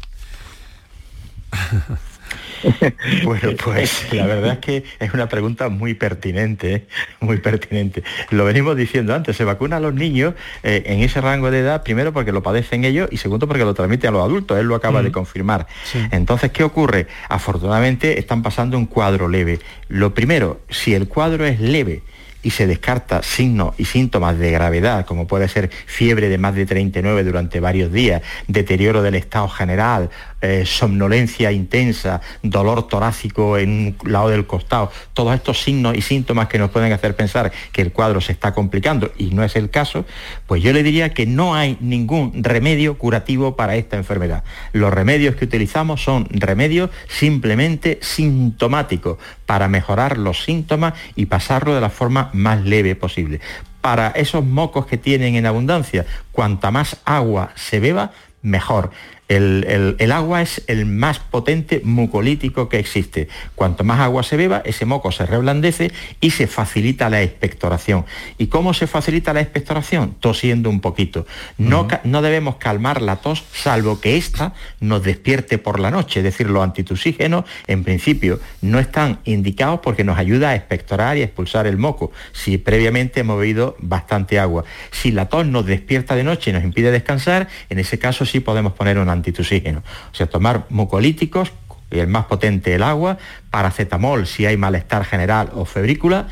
Bueno, 3.25 3.53
pues 3.63 4.13
la 4.13 4.27
verdad 4.27 4.55
es 4.55 4.59
que 4.59 4.85
es 4.99 5.15
una 5.15 5.29
pregunta 5.29 5.69
muy 5.69 5.95
pertinente, 5.95 6.75
¿eh? 6.75 6.87
muy 7.21 7.39
pertinente. 7.39 8.03
Lo 8.31 8.45
venimos 8.45 8.77
diciendo 8.77 9.15
antes, 9.15 9.37
se 9.37 9.45
vacuna 9.45 9.77
a 9.77 9.81
los 9.81 9.95
niños 9.95 10.35
eh, 10.63 10.83
en 10.87 11.01
ese 11.01 11.21
rango 11.21 11.51
de 11.51 11.61
edad, 11.61 11.83
primero 11.83 12.13
porque 12.13 12.33
lo 12.33 12.43
padecen 12.43 12.85
ellos 12.85 13.09
y 13.13 13.19
segundo 13.19 13.47
porque 13.47 13.65
lo 13.65 13.75
transmiten 13.75 14.09
a 14.09 14.13
los 14.13 14.25
adultos, 14.25 14.59
él 14.59 14.67
lo 14.67 14.75
acaba 14.75 15.03
de 15.03 15.13
confirmar. 15.13 15.67
Entonces, 16.11 16.51
¿qué 16.51 16.65
ocurre? 16.65 17.07
Afortunadamente 17.29 18.19
están 18.19 18.43
pasando 18.43 18.77
un 18.77 18.87
cuadro 18.87 19.29
leve. 19.29 19.61
Lo 19.89 20.15
primero, 20.15 20.61
si 20.69 20.95
el 20.95 21.09
cuadro 21.09 21.47
es 21.47 21.61
leve, 21.61 22.03
y 22.43 22.51
se 22.51 22.67
descarta 22.67 23.23
signos 23.23 23.75
y 23.79 23.85
síntomas 23.85 24.39
de 24.39 24.51
gravedad, 24.51 25.07
como 25.07 25.27
puede 25.27 25.49
ser 25.49 25.71
fiebre 25.87 26.29
de 26.29 26.39
más 26.39 26.55
de 26.55 26.67
39 26.67 27.25
durante 27.25 27.61
varios 27.61 27.93
días, 27.93 28.23
deterioro 28.47 29.03
del 29.03 29.17
estado 29.17 29.49
general, 29.49 30.11
eh, 30.41 30.65
somnolencia 30.65 31.51
intensa, 31.51 32.21
dolor 32.43 32.87
torácico 32.87 33.59
en 33.59 33.71
un 33.71 34.13
lado 34.13 34.29
del 34.29 34.47
costado, 34.47 34.93
todos 35.13 35.35
estos 35.35 35.61
signos 35.61 35.97
y 35.97 36.01
síntomas 36.01 36.47
que 36.47 36.59
nos 36.59 36.71
pueden 36.71 36.93
hacer 36.93 37.17
pensar 37.17 37.51
que 37.73 37.83
el 37.83 37.93
cuadro 37.93 38.21
se 38.21 38.33
está 38.33 38.53
complicando 38.53 39.11
y 39.19 39.27
no 39.31 39.43
es 39.43 39.57
el 39.57 39.71
caso, 39.71 40.05
pues 40.47 40.63
yo 40.63 40.73
le 40.73 40.85
diría 40.85 41.13
que 41.13 41.27
no 41.27 41.57
hay 41.57 41.77
ningún 41.81 42.45
remedio 42.45 42.99
curativo 42.99 43.57
para 43.57 43.75
esta 43.75 43.97
enfermedad. 43.97 44.45
Los 44.73 44.95
remedios 44.95 45.35
que 45.35 45.45
utilizamos 45.45 46.03
son 46.03 46.27
remedios 46.31 46.91
simplemente 47.09 47.99
sintomáticos 48.01 49.19
para 49.45 49.67
mejorar 49.67 50.19
los 50.19 50.45
síntomas 50.45 50.95
y 51.17 51.27
pasarlo 51.27 51.75
de 51.75 51.81
la 51.81 51.91
forma 51.91 52.28
más 52.33 52.65
leve 52.65 52.95
posible. 52.95 53.41
Para 53.81 54.09
esos 54.09 54.45
mocos 54.45 54.87
que 54.87 54.99
tienen 54.99 55.37
en 55.37 55.47
abundancia, 55.47 56.05
cuanta 56.33 56.71
más 56.71 56.99
agua 57.05 57.53
se 57.55 57.81
beba, 57.81 58.13
mejor 58.43 58.91
El, 59.29 59.97
el, 59.99 60.13
agua 60.13 60.41
es 60.41 60.63
el 60.69 60.87
más 60.87 61.19
potente 61.19 61.83
mucolítico 61.85 62.69
que 62.69 62.79
existe. 62.79 63.29
Cuanto 63.55 63.85
más 63.85 64.01
agua 64.01 64.23
se 64.23 64.39
beba, 64.39 64.63
ese 64.65 64.87
moco 64.87 65.13
se 65.13 65.27
reblandece 65.27 65.93
y 66.21 66.31
se 66.31 66.47
facilita 66.47 67.11
la 67.11 67.23
expectoración. 67.23 68.07
¿Y 68.39 68.47
cómo 68.47 68.73
se 68.73 68.87
facilita 68.87 69.35
la 69.35 69.43
expectoración? 69.43 70.15
Tosiendo 70.19 70.71
un 70.71 70.81
poquito. 70.81 71.27
No, 71.59 71.87
no 72.05 72.23
debemos 72.23 72.57
calmar 72.57 73.03
la 73.03 73.17
tos, 73.17 73.45
salvo 73.53 74.01
que 74.01 74.17
ésta 74.17 74.55
nos 74.81 75.03
despierte 75.03 75.59
por 75.59 75.79
la 75.79 75.91
noche. 75.91 76.21
Es 76.21 76.25
decir, 76.25 76.49
los 76.49 76.63
antitusígenos, 76.63 77.45
en 77.67 77.85
principio, 77.85 78.41
no 78.63 78.79
están 78.79 79.21
indicados 79.25 79.81
porque 79.83 80.05
nos 80.05 80.19
ayuda 80.19 80.51
a 80.51 80.55
expectorar 80.55 81.19
y 81.19 81.21
a 81.21 81.25
expulsar 81.25 81.67
el 81.67 81.77
moco, 81.77 82.13
si 82.33 82.57
previamente 82.57 83.21
hemos 83.21 83.39
bebido 83.39 83.77
bastante 83.81 84.39
agua. 84.39 84.65
Si 84.91 85.13
la 85.13 85.29
tos 85.29 85.47
nos 85.47 85.67
despierta 85.67 86.15
de 86.15 86.25
noche 86.25 86.51
y 86.51 86.55
nos 86.55 86.65
impide 86.65 86.91
descansar, 86.91 87.49
en 87.69 87.79
ese 87.79 87.99
caso 87.99 88.25
sí 88.25 88.41
podemos 88.41 88.73
poner 88.73 88.99
una 88.99 89.18
antitusígeno. 89.19 89.83
O 90.13 90.15
sea, 90.15 90.27
tomar 90.27 90.67
mucolíticos, 90.71 91.53
y 91.91 91.99
el 91.99 92.09
más 92.09 92.27
potente 92.27 92.75
el 92.75 92.83
agua, 92.83 93.19
paracetamol 93.51 94.27
si 94.27 94.47
hay 94.47 94.57
malestar 94.57 95.05
general 95.05 95.51
o 95.55 95.65
febrícula 95.65 96.29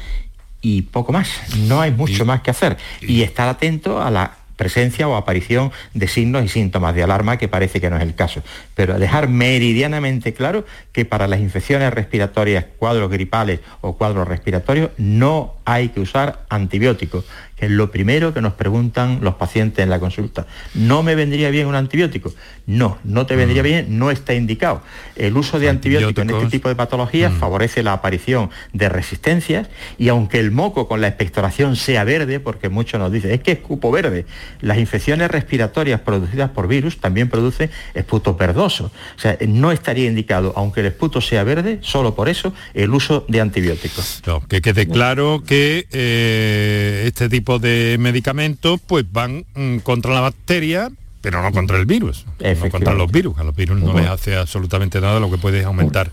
y 0.60 0.82
poco 0.82 1.12
más. 1.12 1.30
No 1.68 1.80
hay 1.80 1.92
mucho 1.92 2.24
más 2.24 2.42
que 2.42 2.50
hacer. 2.50 2.76
Y 3.00 3.22
estar 3.22 3.48
atento 3.48 4.02
a 4.02 4.10
la 4.10 4.32
presencia 4.56 5.06
o 5.06 5.16
aparición 5.16 5.70
de 5.94 6.08
signos 6.08 6.44
y 6.44 6.48
síntomas 6.48 6.94
de 6.94 7.02
alarma 7.02 7.36
que 7.36 7.48
parece 7.48 7.80
que 7.80 7.90
no 7.90 7.96
es 7.96 8.02
el 8.02 8.14
caso. 8.14 8.42
Pero 8.74 8.98
dejar 8.98 9.28
meridianamente 9.28 10.32
claro 10.32 10.64
que 10.92 11.04
para 11.04 11.28
las 11.28 11.40
infecciones 11.40 11.92
respiratorias, 11.92 12.64
cuadros 12.78 13.10
gripales 13.10 13.60
o 13.82 13.96
cuadros 13.96 14.26
respiratorios, 14.26 14.90
no 14.96 15.55
hay 15.66 15.90
que 15.90 16.00
usar 16.00 16.46
antibióticos 16.48 17.24
que 17.56 17.66
es 17.66 17.72
lo 17.72 17.90
primero 17.90 18.34
que 18.34 18.42
nos 18.42 18.52
preguntan 18.52 19.20
los 19.22 19.34
pacientes 19.36 19.82
en 19.82 19.88
la 19.88 19.98
consulta. 19.98 20.46
¿No 20.74 21.02
me 21.02 21.14
vendría 21.14 21.50
bien 21.50 21.66
un 21.66 21.74
antibiótico? 21.74 22.32
No, 22.66 22.98
no 23.02 23.24
te 23.24 23.34
vendría 23.34 23.62
mm. 23.62 23.64
bien, 23.64 23.98
no 23.98 24.10
está 24.10 24.34
indicado. 24.34 24.82
El 25.16 25.36
uso 25.36 25.58
de 25.58 25.70
antibióticos, 25.70 26.22
en 26.22 26.30
este 26.30 26.48
tipo 26.48 26.68
de 26.68 26.74
patologías 26.74 27.32
mm. 27.32 27.38
favorece 27.38 27.82
la 27.82 27.94
aparición 27.94 28.50
de 28.74 28.90
resistencias 28.90 29.68
y 29.96 30.08
aunque 30.08 30.38
el 30.38 30.50
moco 30.50 30.86
con 30.86 31.00
la 31.00 31.08
expectoración 31.08 31.76
sea 31.76 32.04
verde, 32.04 32.40
porque 32.40 32.68
muchos 32.68 33.00
nos 33.00 33.10
dicen, 33.10 33.30
es 33.30 33.40
que 33.40 33.52
escupo 33.52 33.90
verde, 33.90 34.26
las 34.60 34.76
infecciones 34.76 35.30
respiratorias 35.30 36.00
producidas 36.00 36.50
por 36.50 36.68
virus 36.68 36.98
también 36.98 37.30
producen 37.30 37.70
esputos 37.94 38.36
verdosos. 38.36 38.92
O 39.16 39.18
sea, 39.18 39.38
no 39.48 39.72
estaría 39.72 40.06
indicado, 40.06 40.52
aunque 40.56 40.80
el 40.80 40.86
esputo 40.86 41.22
sea 41.22 41.42
verde, 41.42 41.78
solo 41.80 42.14
por 42.14 42.28
eso, 42.28 42.52
el 42.74 42.92
uso 42.92 43.24
de 43.28 43.40
antibióticos. 43.40 44.22
que 44.48 44.60
quede 44.60 44.86
claro 44.86 45.42
que 45.46 45.55
eh, 45.92 47.04
este 47.06 47.28
tipo 47.28 47.58
de 47.58 47.96
medicamentos 47.98 48.80
pues 48.86 49.04
van 49.10 49.44
mm, 49.54 49.78
contra 49.78 50.12
la 50.14 50.20
bacteria, 50.20 50.90
pero 51.20 51.42
no 51.42 51.52
contra 51.52 51.78
el 51.78 51.86
virus, 51.86 52.26
no 52.40 52.70
contra 52.70 52.94
los 52.94 53.10
virus. 53.10 53.38
A 53.38 53.44
los 53.44 53.54
virus 53.54 53.80
no 53.80 53.98
les 53.98 54.06
hace 54.06 54.36
absolutamente 54.36 55.00
nada, 55.00 55.20
lo 55.20 55.30
que 55.30 55.38
puede 55.38 55.64
aumentar 55.64 56.10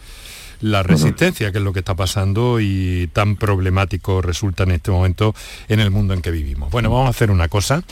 la 0.63 0.81
resistencia, 0.81 1.51
que 1.51 1.57
es 1.57 1.63
lo 1.63 1.73
que 1.73 1.79
está 1.79 1.93
pasando 1.93 2.61
y 2.61 3.09
tan 3.11 3.35
problemático 3.35 4.21
resulta 4.21 4.63
en 4.63 4.71
este 4.71 4.91
momento 4.91 5.35
en 5.67 5.81
el 5.81 5.91
mundo 5.91 6.13
en 6.13 6.21
que 6.21 6.31
vivimos. 6.31 6.71
Bueno, 6.71 6.89
vamos 6.89 7.07
a 7.07 7.09
hacer 7.09 7.31
una 7.31 7.49
cosa. 7.49 7.83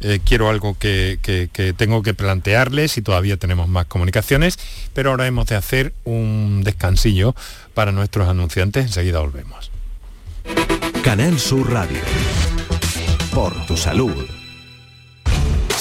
Eh, 0.00 0.20
quiero 0.24 0.48
algo 0.48 0.76
que, 0.78 1.18
que, 1.22 1.74
tengo 1.74 2.02
que 2.02 2.14
plantearles 2.14 2.96
y 2.96 3.02
todavía 3.02 3.36
tenemos 3.36 3.68
más 3.68 3.84
comunicaciones, 3.86 4.58
pero 4.94 5.10
ahora 5.10 5.26
hemos 5.26 5.46
de 5.46 5.56
hacer 5.56 5.92
un 6.04 6.62
descansillo 6.64 7.34
para 7.74 7.92
nuestros 7.92 8.26
anunciantes. 8.26 8.86
Enseguida 8.86 9.20
volvemos. 9.20 9.73
Canal 11.02 11.38
Sur 11.38 11.72
Radio 11.72 12.00
por 13.34 13.52
tu 13.66 13.76
salud. 13.76 14.43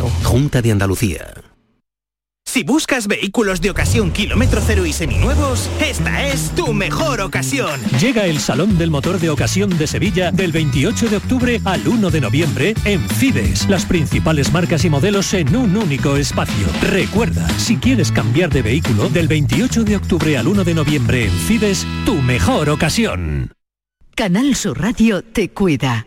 Junta 0.00 0.62
de 0.62 0.72
Andalucía. 0.72 1.34
Si 2.46 2.62
buscas 2.62 3.08
vehículos 3.08 3.60
de 3.60 3.70
ocasión 3.70 4.12
kilómetro 4.12 4.60
cero 4.64 4.86
y 4.86 4.92
seminuevos, 4.92 5.68
esta 5.80 6.28
es 6.28 6.54
tu 6.54 6.72
mejor 6.72 7.20
ocasión. 7.20 7.80
Llega 7.98 8.26
el 8.26 8.38
Salón 8.38 8.78
del 8.78 8.92
Motor 8.92 9.18
de 9.18 9.30
Ocasión 9.30 9.76
de 9.76 9.88
Sevilla 9.88 10.30
del 10.30 10.52
28 10.52 11.08
de 11.08 11.16
octubre 11.16 11.60
al 11.64 11.88
1 11.88 12.10
de 12.10 12.20
noviembre 12.20 12.74
en 12.84 13.00
Fides. 13.08 13.68
Las 13.68 13.86
principales 13.86 14.52
marcas 14.52 14.84
y 14.84 14.90
modelos 14.90 15.34
en 15.34 15.56
un 15.56 15.76
único 15.76 16.16
espacio. 16.16 16.66
Recuerda, 16.82 17.48
si 17.58 17.76
quieres 17.76 18.12
cambiar 18.12 18.50
de 18.50 18.62
vehículo, 18.62 19.08
del 19.08 19.26
28 19.26 19.82
de 19.82 19.96
octubre 19.96 20.38
al 20.38 20.46
1 20.46 20.62
de 20.62 20.74
noviembre 20.74 21.24
en 21.24 21.32
Fides, 21.32 21.84
tu 22.06 22.14
mejor 22.22 22.68
ocasión. 22.68 23.52
Canal 24.14 24.54
Sur 24.54 24.80
Radio 24.80 25.22
te 25.24 25.50
cuida. 25.50 26.06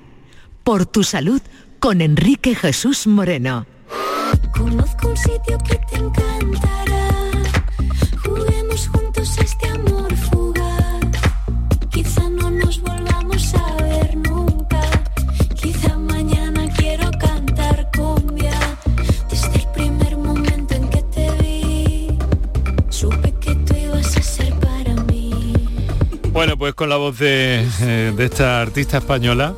Por 0.64 0.86
tu 0.86 1.04
salud 1.04 1.42
con 1.80 2.00
Enrique 2.00 2.56
Jesús 2.56 3.06
Moreno. 3.06 3.66
Conozco 4.52 5.10
un 5.10 5.18
sitio 5.18 5.58
que 5.60 5.76
te 5.76 5.98
encantará. 5.98 7.10
Juguemos 8.24 8.88
juntos 8.88 9.38
este 9.38 9.68
amor 9.70 10.16
fugaz. 10.16 11.06
Quizá 11.90 12.30
no 12.30 12.50
nos 12.50 12.82
volvamos 12.82 13.54
a 13.56 13.84
ver 13.84 14.16
nunca. 14.18 14.82
Quizá 15.56 15.98
mañana 15.98 16.68
quiero 16.78 17.10
cantar 17.20 17.90
cumbia. 17.96 18.60
Desde 19.30 19.56
el 19.56 19.68
primer 19.74 20.18
momento 20.18 20.74
en 20.76 20.90
que 20.90 21.02
te 21.04 21.32
vi, 21.42 22.18
supe 22.90 23.32
que 23.40 23.56
tú 23.56 23.76
ibas 23.76 24.18
a 24.18 24.22
ser 24.22 24.54
para 24.56 24.96
mí. 25.04 25.54
Bueno, 26.32 26.58
pues 26.58 26.74
con 26.74 26.90
la 26.90 26.98
voz 26.98 27.20
de, 27.20 27.66
eh, 27.82 28.14
de 28.16 28.26
esta 28.26 28.62
artista 28.62 28.98
española, 28.98 29.54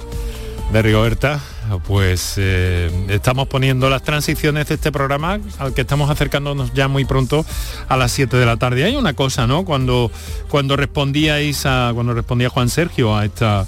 de 0.72 0.82
Rigoberta 0.82 1.42
pues 1.78 2.34
eh, 2.38 2.89
estamos 3.09 3.47
poniendo 3.47 3.89
las 3.89 4.01
transiciones 4.01 4.67
de 4.67 4.76
este 4.76 4.91
programa 4.91 5.39
al 5.59 5.74
que 5.74 5.82
estamos 5.82 6.09
acercándonos 6.09 6.74
ya 6.74 6.88
muy 6.88 7.05
pronto 7.05 7.45
a 7.88 7.97
las 7.97 8.11
7 8.11 8.36
de 8.36 8.45
la 8.45 8.57
tarde. 8.57 8.84
Hay 8.84 8.95
una 8.95 9.13
cosa, 9.13 9.45
¿no? 9.45 9.65
Cuando, 9.65 10.11
cuando 10.49 10.76
respondíais 10.76 11.65
a, 11.65 11.91
cuando 11.93 12.13
respondía 12.13 12.49
Juan 12.49 12.70
Sergio 12.70 13.15
a 13.15 13.26
esta, 13.26 13.67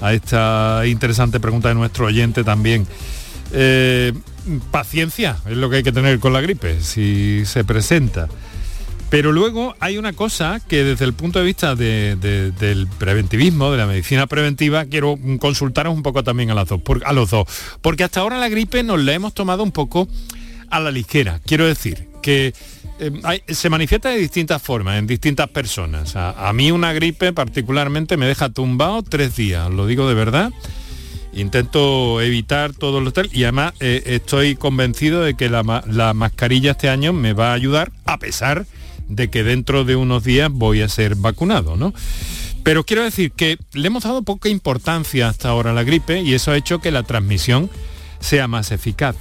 a 0.00 0.12
esta 0.12 0.82
interesante 0.86 1.40
pregunta 1.40 1.68
de 1.68 1.74
nuestro 1.74 2.06
oyente 2.06 2.44
también. 2.44 2.86
Eh, 3.52 4.12
paciencia 4.70 5.36
es 5.46 5.56
lo 5.56 5.68
que 5.68 5.76
hay 5.76 5.82
que 5.82 5.92
tener 5.92 6.20
con 6.20 6.32
la 6.32 6.40
gripe, 6.40 6.80
si 6.80 7.44
se 7.44 7.64
presenta. 7.64 8.28
Pero 9.10 9.32
luego 9.32 9.74
hay 9.80 9.98
una 9.98 10.12
cosa 10.12 10.60
que 10.66 10.84
desde 10.84 11.04
el 11.04 11.14
punto 11.14 11.40
de 11.40 11.44
vista 11.44 11.74
del 11.74 12.88
preventivismo, 12.96 13.72
de 13.72 13.78
la 13.78 13.86
medicina 13.86 14.28
preventiva, 14.28 14.84
quiero 14.84 15.18
consultaros 15.40 15.92
un 15.92 16.04
poco 16.04 16.22
también 16.22 16.52
a, 16.52 16.54
las 16.54 16.68
dos, 16.68 16.80
a 17.04 17.12
los 17.12 17.30
dos. 17.30 17.48
Porque 17.82 18.04
hasta 18.04 18.20
ahora 18.20 18.38
la 18.38 18.48
gripe 18.48 18.84
nos 18.84 19.00
la 19.00 19.12
hemos 19.12 19.34
tomado 19.34 19.64
un 19.64 19.72
poco 19.72 20.08
a 20.70 20.78
la 20.78 20.92
ligera. 20.92 21.40
Quiero 21.44 21.66
decir 21.66 22.06
que 22.22 22.54
eh, 23.00 23.42
se 23.48 23.68
manifiesta 23.68 24.10
de 24.10 24.18
distintas 24.18 24.62
formas, 24.62 24.96
en 24.96 25.08
distintas 25.08 25.48
personas. 25.48 26.14
A, 26.14 26.52
mí 26.52 26.70
una 26.70 26.92
gripe 26.92 27.32
particularmente 27.32 28.16
me 28.16 28.26
deja 28.26 28.50
tumbado 28.50 29.02
tres 29.02 29.34
días, 29.34 29.68
lo 29.70 29.88
digo 29.88 30.08
de 30.08 30.14
verdad. 30.14 30.52
Intento 31.32 32.20
evitar 32.20 32.74
todos 32.74 33.02
los 33.02 33.12
y 33.32 33.42
además 33.42 33.72
eh, 33.80 34.02
estoy 34.06 34.54
convencido 34.54 35.22
de 35.22 35.34
que 35.34 35.48
la, 35.48 35.82
la 35.88 36.14
mascarilla 36.14 36.72
este 36.72 36.88
año 36.88 37.12
me 37.12 37.32
va 37.32 37.50
a 37.50 37.54
ayudar 37.54 37.90
a 38.04 38.18
pesar 38.18 38.66
que 39.30 39.44
dentro 39.44 39.84
de 39.84 39.96
unos 39.96 40.24
días 40.24 40.50
voy 40.50 40.82
a 40.82 40.88
ser 40.88 41.14
vacunado, 41.14 41.76
¿no? 41.76 41.92
Pero 42.62 42.84
quiero 42.84 43.04
decir 43.04 43.32
que 43.32 43.58
le 43.72 43.86
hemos 43.86 44.04
dado 44.04 44.22
poca 44.22 44.48
importancia 44.48 45.28
hasta 45.28 45.48
ahora 45.48 45.70
a 45.70 45.74
la 45.74 45.82
gripe 45.82 46.20
y 46.20 46.34
eso 46.34 46.52
ha 46.52 46.56
hecho 46.56 46.80
que 46.80 46.90
la 46.90 47.02
transmisión 47.02 47.70
sea 48.20 48.48
más 48.48 48.70
eficaz. 48.70 49.16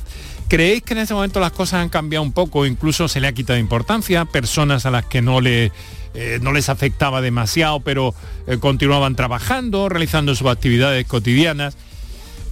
¿Creéis 0.50 0.82
que 0.82 0.94
en 0.94 1.00
este 1.00 1.14
momento 1.14 1.40
las 1.40 1.52
cosas 1.52 1.82
han 1.82 1.90
cambiado 1.90 2.24
un 2.24 2.34
poco, 2.34 2.66
incluso 2.66 3.08
se 3.08 3.22
le 3.22 3.28
ha 3.28 3.34
quitado 3.34 3.60
importancia, 3.60 4.26
personas 4.26 4.86
a 4.86 4.92
las 4.92 5.06
que 5.06 5.22
no, 5.22 5.42
le, 5.42 5.72
eh, 6.16 6.40
no 6.42 6.52
les 6.54 6.70
afectaba 6.70 7.22
demasiado, 7.22 7.80
pero 7.82 8.16
eh, 8.48 8.58
continuaban 8.58 9.16
trabajando, 9.16 9.90
realizando 9.90 10.34
sus 10.34 10.48
actividades 10.48 11.06
cotidianas? 11.06 11.78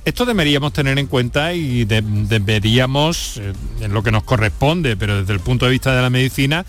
Esto 0.05 0.25
deberíamos 0.25 0.71
tener 0.73 0.99
en 0.99 1.07
cuenta 1.07 1.53
y 1.53 1.85
deberíamos, 1.85 3.37
eh, 3.37 3.51
en 3.81 3.93
lo 3.93 4.03
que 4.03 4.11
nos 4.11 4.23
corresponde, 4.23 4.95
pero 4.95 5.19
desde 5.19 5.33
el 5.33 5.39
punto 5.39 5.65
de 5.65 5.71
vista 5.71 5.95
de 5.95 6.01
la 6.01 6.09
medicina, 6.09 6.65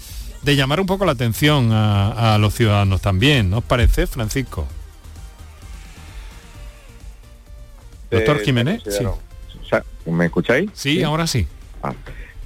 de 0.48 0.56
llamar 0.56 0.80
un 0.80 0.86
poco 0.86 1.04
la 1.04 1.12
atención 1.12 1.68
a, 1.72 2.38
los 2.40 2.54
ciudadanos 2.54 3.02
también, 3.02 3.50
¿no 3.50 3.58
os 3.58 3.64
parece, 3.64 4.06
Francisco? 4.06 4.66
Doctor 8.10 8.40
Jiménez, 8.40 8.82
sí. 8.88 9.04
¿Me 10.10 10.24
escucháis? 10.24 10.70
Sí, 10.72 11.02
ahora 11.02 11.26
sí. 11.26 11.46
Ah, 11.82 11.92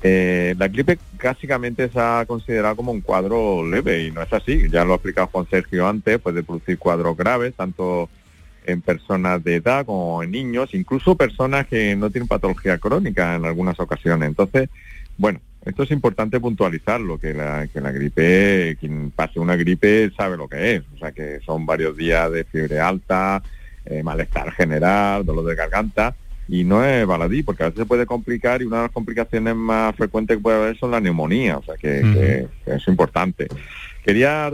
Eh, 0.04 0.56
la 0.58 0.66
gripe 0.66 0.98
básicamente 1.22 1.88
se 1.88 2.00
ha 2.00 2.24
considerado 2.26 2.74
como 2.74 2.90
un 2.90 3.02
cuadro 3.02 3.64
leve 3.64 4.02
y 4.06 4.10
no 4.10 4.20
es 4.20 4.32
así. 4.32 4.68
Ya 4.68 4.84
lo 4.84 4.94
ha 4.94 4.96
explicado 4.96 5.28
Juan 5.28 5.46
Sergio 5.48 5.86
antes, 5.86 6.18
puede 6.18 6.42
producir 6.42 6.76
cuadros 6.78 7.16
graves, 7.16 7.54
tanto 7.54 8.10
en 8.66 8.82
personas 8.82 9.44
de 9.44 9.56
edad 9.56 9.86
como 9.86 10.24
en 10.24 10.32
niños, 10.32 10.74
incluso 10.74 11.14
personas 11.14 11.68
que 11.68 11.94
no 11.94 12.10
tienen 12.10 12.26
patología 12.26 12.78
crónica 12.78 13.36
en 13.36 13.44
algunas 13.44 13.78
ocasiones. 13.78 14.28
Entonces, 14.28 14.68
bueno, 15.16 15.38
esto 15.64 15.84
es 15.84 15.90
importante 15.92 16.40
puntualizarlo, 16.40 17.18
que 17.18 17.34
la, 17.34 17.68
que 17.68 17.80
la 17.80 17.92
gripe, 17.92 18.76
quien 18.80 19.10
pase 19.10 19.38
una 19.38 19.56
gripe 19.56 20.10
sabe 20.16 20.36
lo 20.36 20.48
que 20.48 20.76
es, 20.76 20.82
o 20.94 20.98
sea 20.98 21.12
que 21.12 21.40
son 21.46 21.66
varios 21.66 21.96
días 21.96 22.30
de 22.32 22.44
fiebre 22.44 22.80
alta, 22.80 23.42
eh, 23.84 24.02
malestar 24.02 24.52
general, 24.52 25.24
dolor 25.24 25.44
de 25.44 25.54
garganta, 25.54 26.14
y 26.48 26.64
no 26.64 26.84
es 26.84 27.06
baladí, 27.06 27.42
porque 27.42 27.62
a 27.62 27.66
veces 27.66 27.80
se 27.80 27.86
puede 27.86 28.06
complicar 28.06 28.62
y 28.62 28.64
una 28.64 28.78
de 28.78 28.82
las 28.84 28.92
complicaciones 28.92 29.54
más 29.54 29.94
frecuentes 29.96 30.36
que 30.36 30.42
puede 30.42 30.56
haber 30.58 30.78
son 30.78 30.90
la 30.90 31.00
neumonía, 31.00 31.58
o 31.58 31.62
sea 31.62 31.76
que, 31.76 32.48
es 32.66 32.88
importante. 32.88 33.48
Quería 34.04 34.50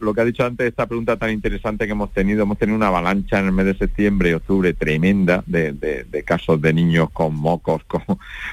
lo 0.00 0.14
que 0.14 0.20
ha 0.20 0.24
dicho 0.24 0.44
antes, 0.44 0.68
esta 0.68 0.86
pregunta 0.86 1.16
tan 1.16 1.30
interesante 1.30 1.86
que 1.86 1.92
hemos 1.92 2.12
tenido, 2.12 2.44
hemos 2.44 2.56
tenido 2.56 2.76
una 2.76 2.86
avalancha 2.86 3.40
en 3.40 3.46
el 3.46 3.52
mes 3.52 3.66
de 3.66 3.74
septiembre 3.76 4.30
y 4.30 4.34
octubre 4.34 4.72
tremenda 4.74 5.42
de, 5.46 5.72
de, 5.72 6.22
casos 6.22 6.60
de 6.60 6.72
niños 6.72 7.10
con 7.10 7.34
mocos, 7.34 7.82
con, 7.88 8.02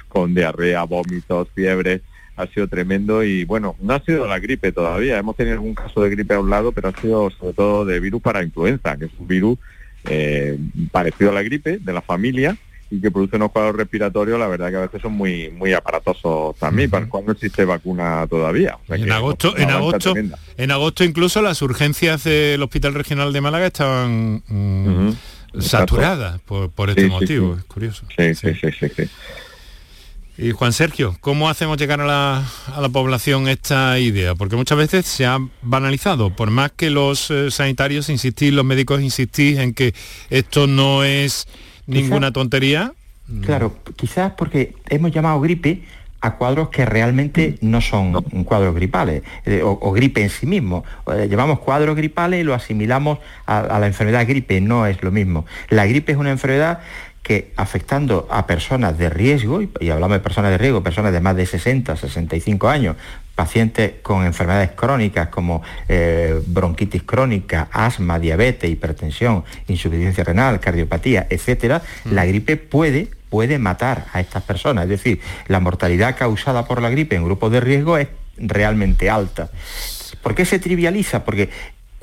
con 0.07 0.33
diarrea, 0.33 0.83
vómitos, 0.83 1.49
fiebre. 1.53 2.01
Ha 2.35 2.47
sido 2.47 2.67
tremendo 2.67 3.23
y 3.23 3.45
bueno, 3.45 3.75
no 3.79 3.93
ha 3.93 3.99
sido 3.99 4.25
la 4.25 4.39
gripe 4.39 4.71
todavía, 4.71 5.19
hemos 5.19 5.35
tenido 5.35 5.53
algún 5.53 5.75
caso 5.75 6.01
de 6.01 6.09
gripe 6.09 6.33
a 6.33 6.39
un 6.39 6.49
lado, 6.49 6.71
pero 6.71 6.87
ha 6.87 6.99
sido 6.99 7.29
sobre 7.29 7.53
todo 7.53 7.85
de 7.85 7.99
virus 7.99 8.23
para 8.23 8.41
influenza, 8.41 8.97
que 8.97 9.05
es 9.05 9.11
un 9.19 9.27
virus 9.27 9.59
eh, 10.05 10.57
parecido 10.91 11.31
a 11.31 11.33
la 11.33 11.43
gripe, 11.43 11.79
de 11.79 11.93
la 11.93 12.01
familia, 12.01 12.57
y 12.89 13.01
que 13.01 13.09
produce 13.09 13.37
unos 13.37 13.51
cuadros 13.51 13.75
respiratorios, 13.75 14.39
la 14.39 14.47
verdad 14.47 14.69
que 14.69 14.75
a 14.75 14.81
veces 14.81 15.01
son 15.01 15.13
muy 15.13 15.49
muy 15.49 15.73
aparatosos 15.73 16.55
también, 16.57 16.89
para 16.89 17.07
cuando 17.07 17.31
existe 17.31 17.65
vacuna 17.65 18.27
todavía. 18.29 18.77
en 18.89 19.11
agosto, 19.11 19.57
en 19.57 19.69
agosto, 19.71 20.13
en 20.57 20.71
agosto 20.71 21.03
incluso 21.03 21.41
las 21.41 21.61
urgencias 21.61 22.23
del 22.23 22.61
Hospital 22.61 22.93
Regional 22.93 23.33
de 23.33 23.41
Málaga 23.41 23.65
estaban 23.65 24.43
mm, 24.47 25.13
saturadas 25.59 26.39
por, 26.41 26.89
este 26.89 27.07
motivo, 27.07 27.55
es 27.57 27.63
curioso. 27.63 28.05
Sí, 28.15 28.35
sí, 28.35 28.53
sí, 28.53 28.69
sí. 28.95 29.09
Y 30.35 30.51
Juan 30.51 30.73
Sergio, 30.73 31.15
¿cómo 31.21 31.47
hacemos 31.47 31.77
llegar 31.77 32.01
a 32.01 32.05
la, 32.05 32.43
a 32.73 32.81
la, 32.81 32.89
población 32.89 33.47
esta 33.47 33.99
idea? 33.99 34.33
Porque 34.33 34.55
muchas 34.55 34.77
veces 34.77 35.05
se 35.05 35.27
ha 35.27 35.37
banalizado, 35.61 36.31
por 36.31 36.49
más 36.49 36.71
que 36.71 36.89
los 36.89 37.29
eh, 37.29 37.51
sanitarios 37.51 38.09
insistís, 38.09 38.51
los 38.51 38.65
médicos 38.65 39.01
insistís 39.01 39.59
en 39.59 39.75
que 39.75 39.93
esto 40.31 40.65
no 40.65 41.03
es 41.03 41.47
ninguna 41.85 42.33
tontería. 42.33 42.93
Claro, 43.41 43.75
quizás 43.95 44.33
porque 44.35 44.75
hemos 44.89 45.11
llamado 45.11 45.39
gripe 45.39 45.83
a 46.23 46.37
cuadros 46.37 46.69
que 46.69 46.85
realmente 46.85 47.57
no 47.59 47.81
son 47.81 48.13
cuadros 48.45 48.73
gripales 48.73 49.23
eh, 49.45 49.61
o, 49.61 49.91
gripe 49.91 50.21
en 50.21 50.29
sí 50.29 50.45
mismo. 50.45 50.85
Eh, 51.13 51.27
llevamos 51.29 51.59
cuadros 51.59 51.97
gripales 51.97 52.39
y 52.39 52.43
lo 52.45 52.53
asimilamos 52.53 53.19
a, 53.45 53.77
la 53.77 53.87
enfermedad 53.87 54.25
gripe, 54.25 54.61
no 54.61 54.87
es 54.87 55.03
lo 55.03 55.11
mismo. 55.11 55.45
La 55.67 55.85
gripe 55.85 56.13
es 56.13 56.17
una 56.17 56.31
enfermedad 56.31 56.79
que 57.23 57.53
afectando 57.55 58.27
a 58.29 58.45
personas 58.45 58.97
de 58.97 59.09
riesgo, 59.09 59.61
y 59.61 59.89
hablamos 59.89 60.17
de 60.17 60.19
personas 60.19 60.51
de 60.51 60.57
riesgo, 60.57 60.83
personas 60.83 61.13
de 61.13 61.21
más 61.21 61.35
de 61.35 61.45
60, 61.45 61.95
65 61.95 62.67
años, 62.67 62.97
pacientes 63.33 63.93
con 64.03 64.25
enfermedades 64.25 64.71
crónicas 64.71 65.29
como 65.29 65.63
eh, 65.87 66.39
bronquitis 66.45 67.03
crónica, 67.03 67.69
asma, 67.71 68.19
diabetes, 68.19 68.69
hipertensión, 68.69 69.43
insuficiencia 69.67 70.23
renal, 70.23 70.59
cardiopatía, 70.59 71.25
etcétera, 71.29 71.81
mm. 72.03 72.13
la 72.13 72.25
gripe 72.25 72.57
puede 72.57 73.07
puede 73.29 73.57
matar 73.57 74.05
a 74.13 74.19
estas 74.19 74.43
personas. 74.43 74.83
Es 74.83 74.91
decir, 74.91 75.19
la 75.47 75.59
mortalidad 75.59 76.15
causada 76.15 76.65
por 76.67 76.83
la 76.83 76.91
gripe 76.91 77.15
en 77.15 77.23
grupos 77.23 77.51
de 77.51 77.61
riesgo 77.61 77.97
es 77.97 78.07
realmente 78.37 79.09
alta. 79.09 79.49
¿Por 80.21 80.35
qué 80.35 80.45
se 80.45 80.59
trivializa? 80.59 81.25
Porque 81.25 81.49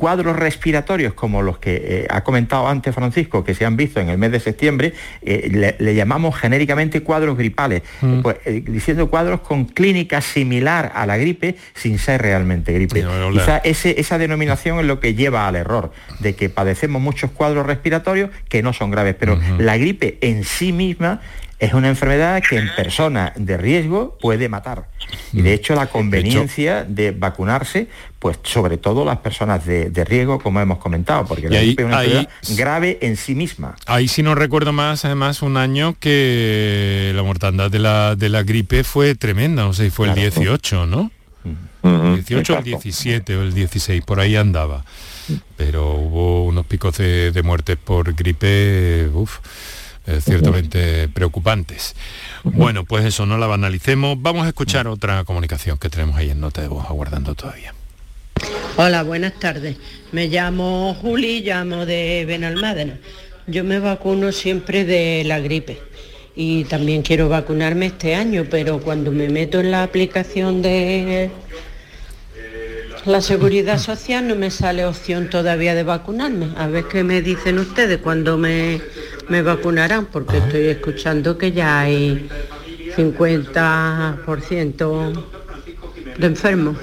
cuadros 0.01 0.35
respiratorios 0.35 1.13
como 1.13 1.43
los 1.43 1.59
que 1.59 1.75
eh, 1.77 2.07
ha 2.09 2.25
comentado 2.25 2.67
antes 2.67 2.95
Francisco, 2.95 3.45
que 3.45 3.55
se 3.55 3.67
han 3.67 3.77
visto 3.77 4.01
en 4.01 4.09
el 4.09 4.17
mes 4.17 4.33
de 4.33 4.41
septiembre, 4.41 4.95
eh, 5.21 5.77
le, 5.79 5.95
llamamos 5.95 6.35
genéricamente 6.37 7.03
cuadros 7.03 7.37
gripales, 7.37 7.83
mm. 8.01 8.21
pues, 8.23 8.39
eh, 8.47 8.65
diciendo 8.67 9.11
cuadros 9.11 9.41
con 9.41 9.67
clínica 9.67 10.23
similar 10.23 10.91
a 10.95 11.05
la 11.05 11.19
gripe 11.19 11.57
sin 11.75 11.99
ser 11.99 12.23
realmente 12.23 12.73
gripe. 12.73 13.05
Quizá 13.31 13.59
esa 13.59 14.17
denominación 14.17 14.79
es 14.79 14.87
lo 14.87 15.01
que 15.01 15.15
lleva 15.15 15.47
al 15.47 15.57
error, 15.57 15.93
de 16.21 16.35
que 16.35 16.49
padecemos 16.49 17.03
muchos 17.03 17.31
cuadros 17.33 17.67
respiratorios 17.67 18.31
que 18.49 18.63
no 18.63 18.73
son 18.73 18.91
graves, 18.91 19.17
pero 19.21 19.39
la 19.59 19.77
gripe 19.77 20.17
en 20.23 20.45
sí 20.45 20.73
misma 20.73 21.21
es 21.61 21.75
una 21.75 21.89
enfermedad 21.89 22.43
que 22.43 22.57
en 22.57 22.75
personas 22.75 23.33
de 23.37 23.59
riesgo 23.59 24.17
puede 24.19 24.49
matar. 24.49 24.87
Y 25.33 25.43
de 25.43 25.53
hecho 25.53 25.75
la 25.75 25.87
conveniencia 25.89 26.85
de, 26.85 27.11
vacunarse, 27.11 27.87
pues 28.19 28.39
sobre 28.43 28.79
todo 28.79 29.05
las 29.05 29.19
personas 29.19 29.67
de, 29.67 30.05
riesgo, 30.05 30.41
como 30.41 30.61
hemos 30.61 30.79
comentado, 30.79 31.27
porque 31.27 31.51
la 31.51 31.61
gripe 31.61 31.83
es 31.83 31.89
una 31.89 32.03
enfermedad 32.03 32.29
grave 32.57 32.99
en 33.03 33.17
sí 33.17 33.35
misma. 33.35 33.77
Ahí 33.87 34.09
sí 34.09 34.23
no 34.23 34.35
recuerdo 34.35 34.73
más, 34.73 35.05
además, 35.05 35.43
un 35.43 35.59
año 35.59 35.95
que 36.01 37.13
la 37.15 37.23
mortandad 37.23 37.71
de 37.71 37.79
la, 37.79 38.17
de 38.17 38.31
la 38.31 38.43
gripe 38.43 38.83
fue 38.83 39.15
tremenda, 39.15 39.63
no 39.65 39.75
sé 39.75 39.85
si 39.85 39.91
fue 39.91 40.09
el 40.09 40.15
18, 40.15 40.87
¿no? 40.87 41.11
El 41.83 42.25
18 42.25 42.55
o 42.55 42.59
el 42.59 42.65
17 42.65 43.37
o 43.37 43.43
el 43.43 43.53
16, 43.53 44.03
por 44.03 44.19
ahí 44.19 44.37
andaba. 44.37 44.85
Pero 45.57 45.93
hubo 45.93 46.45
unos 46.45 46.65
picos 46.67 46.97
de, 46.97 47.33
de 47.33 47.43
muertes 47.43 47.77
por 47.77 48.15
gripe, 48.15 49.09
uff 49.13 49.39
eh, 50.11 50.21
ciertamente 50.21 51.09
preocupantes. 51.09 51.95
Bueno, 52.43 52.85
pues 52.85 53.05
eso, 53.05 53.27
no 53.27 53.39
la 53.39 53.47
banalicemos. 53.47 54.21
Vamos 54.21 54.45
a 54.45 54.49
escuchar 54.49 54.89
otra 54.89 55.25
comunicación 55.25 55.79
que 55.79 55.89
tenemos 55.89 56.17
ahí 56.17 56.31
en 56.31 56.41
nota 56.41 56.61
de 56.61 56.69
voz 56.69 56.87
aguardando 56.89 57.35
todavía. 57.35 57.75
Hola, 58.77 59.03
buenas 59.03 59.35
tardes. 59.35 59.77
Me 60.13 60.29
llamo 60.29 60.95
Juli, 61.01 61.43
llamo 61.43 61.87
de 61.87 62.25
Benalmádena. 62.27 62.99
Yo 63.47 63.65
me 63.65 63.79
vacuno 63.79 64.33
siempre 64.33 64.85
de 64.85 65.23
la 65.25 65.41
gripe 65.41 65.81
y 66.35 66.65
también 66.65 67.03
quiero 67.03 67.29
vacunarme 67.29 67.87
este 67.87 68.15
año, 68.15 68.47
pero 68.51 68.81
cuando 68.81 69.11
me 69.13 69.29
meto 69.29 69.61
en 69.61 69.71
la 69.71 69.83
aplicación 69.83 70.63
de 70.63 71.31
la 73.07 73.23
seguridad 73.23 73.79
social 73.79 74.29
no 74.29 74.37
me 74.37 74.51
sale 74.51 74.85
opción 74.85 75.31
todavía 75.31 75.75
de 75.75 75.83
vacunarme. 75.83 76.49
A 76.57 76.67
ver 76.67 76.85
qué 76.85 77.03
me 77.03 77.23
dicen 77.23 77.59
ustedes 77.59 77.99
cuando 77.99 78.37
me 78.37 78.81
me 79.31 79.41
vacunarán 79.43 80.07
porque 80.07 80.39
estoy 80.39 80.66
escuchando 80.66 81.39
que 81.39 81.53
ya 81.53 81.78
hay 81.81 82.28
50% 82.97 85.24
de 86.18 86.26
enfermos. 86.26 86.76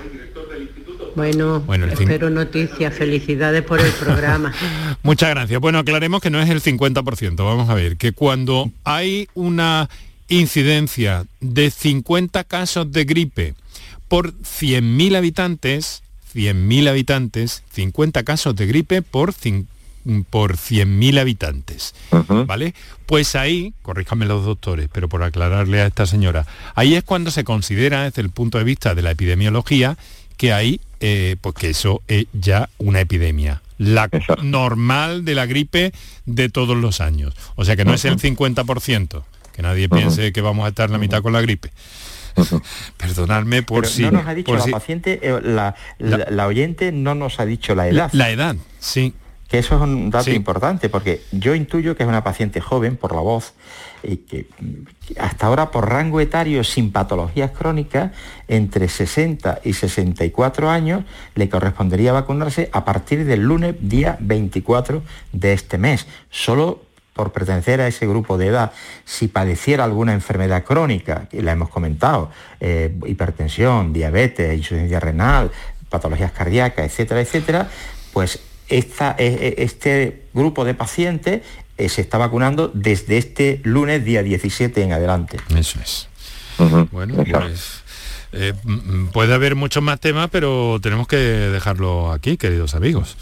Bueno, 1.14 1.62
espero 1.88 2.30
noticias, 2.30 2.94
felicidades 2.94 3.64
por 3.64 3.82
el 3.82 3.92
programa. 3.92 4.54
Muchas 5.04 5.32
gracias. 5.32 5.60
Bueno, 5.60 5.80
aclaremos 5.80 6.22
que 6.22 6.30
no 6.30 6.40
es 6.40 6.50
el 6.50 6.62
50%, 6.62 7.36
vamos 7.38 7.70
a 7.70 7.74
ver, 7.74 7.98
que 7.98 8.14
cuando 8.14 8.72
hay 8.84 9.28
una 9.34 9.90
incidencia 10.30 11.26
de 11.42 11.72
50 11.72 12.44
casos 12.44 12.92
de 12.92 13.06
gripe 13.06 13.56
por 14.08 14.34
100.000 14.34 15.18
habitantes, 15.18 16.04
100.000 16.36 16.88
habitantes, 16.88 17.64
50 17.74 18.22
casos 18.24 18.56
de 18.56 18.68
gripe 18.68 19.02
por 19.02 19.34
50 19.34 19.77
por 20.30 20.58
100.000 20.58 21.20
habitantes, 21.20 21.96
¿vale? 22.46 22.74
Pues 23.06 23.36
ahí, 23.36 23.74
corríjame 23.82 24.26
los 24.26 24.46
doctores, 24.46 24.90
pero 24.92 25.10
por 25.10 25.24
aclararle 25.24 25.82
a 25.82 25.88
esta 25.88 26.06
señora, 26.06 26.46
ahí 26.76 26.96
es 26.96 27.04
cuando 27.04 27.32
se 27.32 27.44
considera 27.44 28.04
desde 28.04 28.22
el 28.22 28.30
punto 28.30 28.58
de 28.58 28.64
vista 28.64 28.96
de 28.96 29.02
la 29.02 29.12
epidemiología 29.12 29.98
que 30.38 30.54
hay, 30.54 30.80
eh, 31.00 31.36
pues 31.42 31.56
que 31.56 31.70
eso 31.70 32.02
es 32.08 32.26
ya 32.34 32.70
una 32.78 33.02
epidemia, 33.02 33.62
la 33.78 34.10
normal 34.44 35.26
de 35.26 35.36
la 35.36 35.46
gripe 35.46 35.92
de 36.26 36.50
todos 36.50 36.78
los 36.78 37.02
años. 37.02 37.36
O 37.56 37.66
sea 37.66 37.76
que 37.76 37.86
no 37.86 37.94
es 37.94 38.06
el 38.06 38.18
50%, 38.18 39.24
que 39.54 39.62
nadie 39.62 39.90
piense 39.90 40.32
que 40.32 40.42
vamos 40.42 40.66
a 40.66 40.70
estar 40.70 40.90
la 40.90 40.98
mitad 40.98 41.22
con 41.22 41.34
la 41.34 41.42
gripe. 41.42 41.72
Perdonadme 42.98 43.64
por 43.64 43.88
si... 43.88 44.04
No 44.04 44.12
nos 44.12 44.28
ha 44.28 44.34
dicho 44.36 44.56
la 44.56 44.66
paciente, 44.68 45.20
eh, 45.24 45.40
la, 46.00 46.48
oyente 46.48 46.92
no 46.92 47.16
nos 47.16 47.40
ha 47.40 47.46
dicho 47.46 47.74
la 47.74 47.88
edad. 47.88 48.10
la 48.14 48.30
edad, 48.30 48.56
sí 48.80 49.14
que 49.48 49.60
eso 49.60 49.76
es 49.76 49.82
un 49.82 50.10
dato 50.10 50.32
importante, 50.32 50.90
porque 50.90 51.22
yo 51.32 51.56
intuyo 51.56 51.96
que 51.96 52.04
es 52.04 52.10
una 52.10 52.24
paciente 52.24 52.60
joven 52.60 52.98
por 52.98 53.16
la 53.16 53.22
voz, 53.22 53.54
y 54.04 54.18
que 54.18 54.48
hasta 55.20 55.48
ahora 55.48 55.72
por 55.72 55.90
rango 55.90 56.20
etario 56.20 56.64
sin 56.64 56.92
patologías 56.92 57.52
crónicas, 57.52 58.12
entre 58.48 58.90
60 58.90 59.62
y 59.64 59.74
64 59.74 60.70
años, 60.70 61.04
le 61.36 61.50
correspondería 61.50 62.12
vacunarse 62.12 62.70
a 62.74 62.86
partir 62.86 63.26
del 63.26 63.42
lunes 63.42 63.76
día 63.80 64.18
24 64.20 65.02
de 65.32 65.54
este 65.54 65.78
mes. 65.78 66.08
Solo 66.30 66.82
por 67.14 67.32
pertenecer 67.32 67.82
a 67.82 67.88
ese 67.88 68.06
grupo 68.06 68.38
de 68.38 68.48
edad, 68.48 68.72
si 69.04 69.28
padeciera 69.28 69.84
alguna 69.84 70.14
enfermedad 70.14 70.64
crónica, 70.64 71.28
y 71.32 71.42
la 71.42 71.54
hemos 71.54 71.70
comentado, 71.70 72.30
eh, 72.60 72.96
hipertensión, 73.06 73.92
diabetes, 73.92 74.56
insuficiencia 74.56 75.00
renal, 75.00 75.52
patologías 75.90 76.32
cardíacas, 76.32 76.86
etcétera, 76.86 77.22
etcétera, 77.22 77.70
pues 78.14 78.40
esta, 78.70 79.16
e, 79.18 79.56
e, 79.58 79.64
este 79.64 80.24
grupo 80.34 80.66
de 80.66 80.74
pacientes 80.74 81.42
eh, 81.78 81.90
se 81.90 82.02
está 82.02 82.18
vacunando 82.18 82.72
desde 82.74 83.18
este 83.18 83.62
lunes 83.64 84.04
día 84.04 84.24
17 84.24 84.82
en 84.82 84.94
adelante. 84.94 85.38
Eso 85.56 85.80
es. 85.80 86.08
Bueno, 86.92 87.24
pues 87.24 87.84
eh, 88.34 88.54
puede 89.14 89.34
haber 89.34 89.56
muchos 89.56 89.82
más 89.84 90.00
temas, 90.00 90.30
pero 90.32 90.80
tenemos 90.82 91.08
que 91.08 91.18
dejarlo 91.18 92.12
aquí, 92.12 92.38
queridos 92.38 92.76
amigos. 92.76 93.16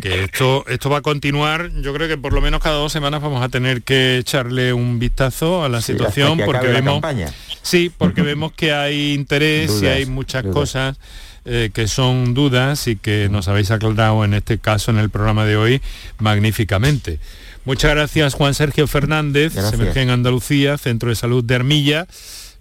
Que 0.00 0.24
esto, 0.24 0.64
esto 0.68 0.88
va 0.88 0.98
a 0.98 1.02
continuar, 1.02 1.70
yo 1.82 1.92
creo 1.92 2.08
que 2.08 2.16
por 2.16 2.32
lo 2.32 2.40
menos 2.40 2.62
cada 2.62 2.76
dos 2.76 2.92
semanas 2.92 3.20
vamos 3.20 3.42
a 3.42 3.50
tener 3.50 3.82
que 3.82 4.16
echarle 4.16 4.72
un 4.72 4.98
vistazo 4.98 5.64
a 5.64 5.68
la 5.68 5.82
situación 5.82 6.40
porque 6.44 6.66
vemos. 6.66 7.02
Sí, 7.62 7.92
porque 7.96 8.22
vemos 8.22 8.52
que 8.52 8.72
hay 8.72 9.12
interés 9.12 9.82
y 9.82 9.86
hay 9.86 10.06
muchas 10.06 10.44
cosas 10.46 10.98
eh, 11.44 11.70
que 11.72 11.88
son 11.88 12.34
dudas 12.34 12.86
y 12.86 12.96
que 12.96 13.28
nos 13.30 13.48
habéis 13.48 13.70
aclarado 13.70 14.24
en 14.24 14.34
este 14.34 14.58
caso 14.58 14.90
en 14.90 14.98
el 14.98 15.10
programa 15.10 15.44
de 15.44 15.56
hoy 15.56 15.82
magníficamente. 16.18 17.18
Muchas 17.64 17.92
gracias 17.92 18.34
Juan 18.34 18.54
Sergio 18.54 18.86
Fernández, 18.86 19.52
se 19.52 20.02
en 20.02 20.10
Andalucía, 20.10 20.78
Centro 20.78 21.10
de 21.10 21.16
Salud 21.16 21.44
de 21.44 21.54
Armilla. 21.54 22.06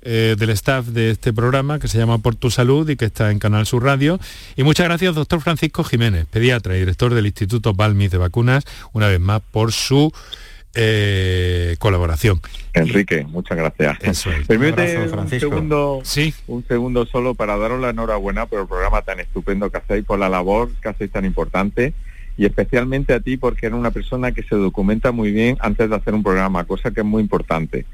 Eh, 0.01 0.37
del 0.39 0.51
staff 0.51 0.85
de 0.85 1.11
este 1.11 1.33
programa 1.33 1.77
que 1.77 1.89
se 1.89 1.97
llama 1.97 2.19
Por 2.19 2.33
tu 2.33 2.49
Salud 2.49 2.89
y 2.89 2.95
que 2.95 3.03
está 3.03 3.31
en 3.31 3.39
Canal 3.39 3.65
Sur 3.65 3.83
Radio. 3.83 4.17
Y 4.55 4.63
muchas 4.63 4.85
gracias, 4.85 5.13
doctor 5.13 5.41
Francisco 5.41 5.83
Jiménez, 5.83 6.25
pediatra 6.25 6.77
y 6.77 6.79
director 6.79 7.13
del 7.13 7.25
Instituto 7.25 7.73
Balmis 7.73 8.09
de 8.09 8.17
Vacunas, 8.17 8.63
una 8.93 9.07
vez 9.09 9.19
más 9.19 9.41
por 9.51 9.73
su 9.73 10.13
eh, 10.75 11.75
colaboración. 11.79 12.39
Enrique, 12.73 13.25
muchas 13.25 13.57
gracias. 13.57 13.97
Permíteme 14.47 15.09
un, 15.09 15.29
segundo, 15.29 16.01
¿Sí? 16.03 16.33
un 16.47 16.65
segundo 16.67 17.05
solo 17.05 17.33
para 17.35 17.57
daros 17.57 17.81
la 17.81 17.89
enhorabuena 17.89 18.45
por 18.45 18.61
el 18.61 18.67
programa 18.67 19.01
tan 19.01 19.19
estupendo 19.19 19.69
que 19.69 19.77
hacéis, 19.77 20.05
por 20.05 20.19
la 20.19 20.29
labor 20.29 20.69
que 20.81 20.89
hacéis 20.89 21.11
tan 21.11 21.25
importante 21.25 21.93
y 22.37 22.45
especialmente 22.45 23.13
a 23.13 23.19
ti 23.19 23.35
porque 23.35 23.65
eres 23.65 23.77
una 23.77 23.91
persona 23.91 24.31
que 24.31 24.43
se 24.43 24.55
documenta 24.55 25.11
muy 25.11 25.31
bien 25.31 25.57
antes 25.59 25.89
de 25.89 25.95
hacer 25.95 26.13
un 26.13 26.23
programa, 26.23 26.63
cosa 26.63 26.91
que 26.91 27.01
es 27.01 27.05
muy 27.05 27.21
importante. 27.21 27.85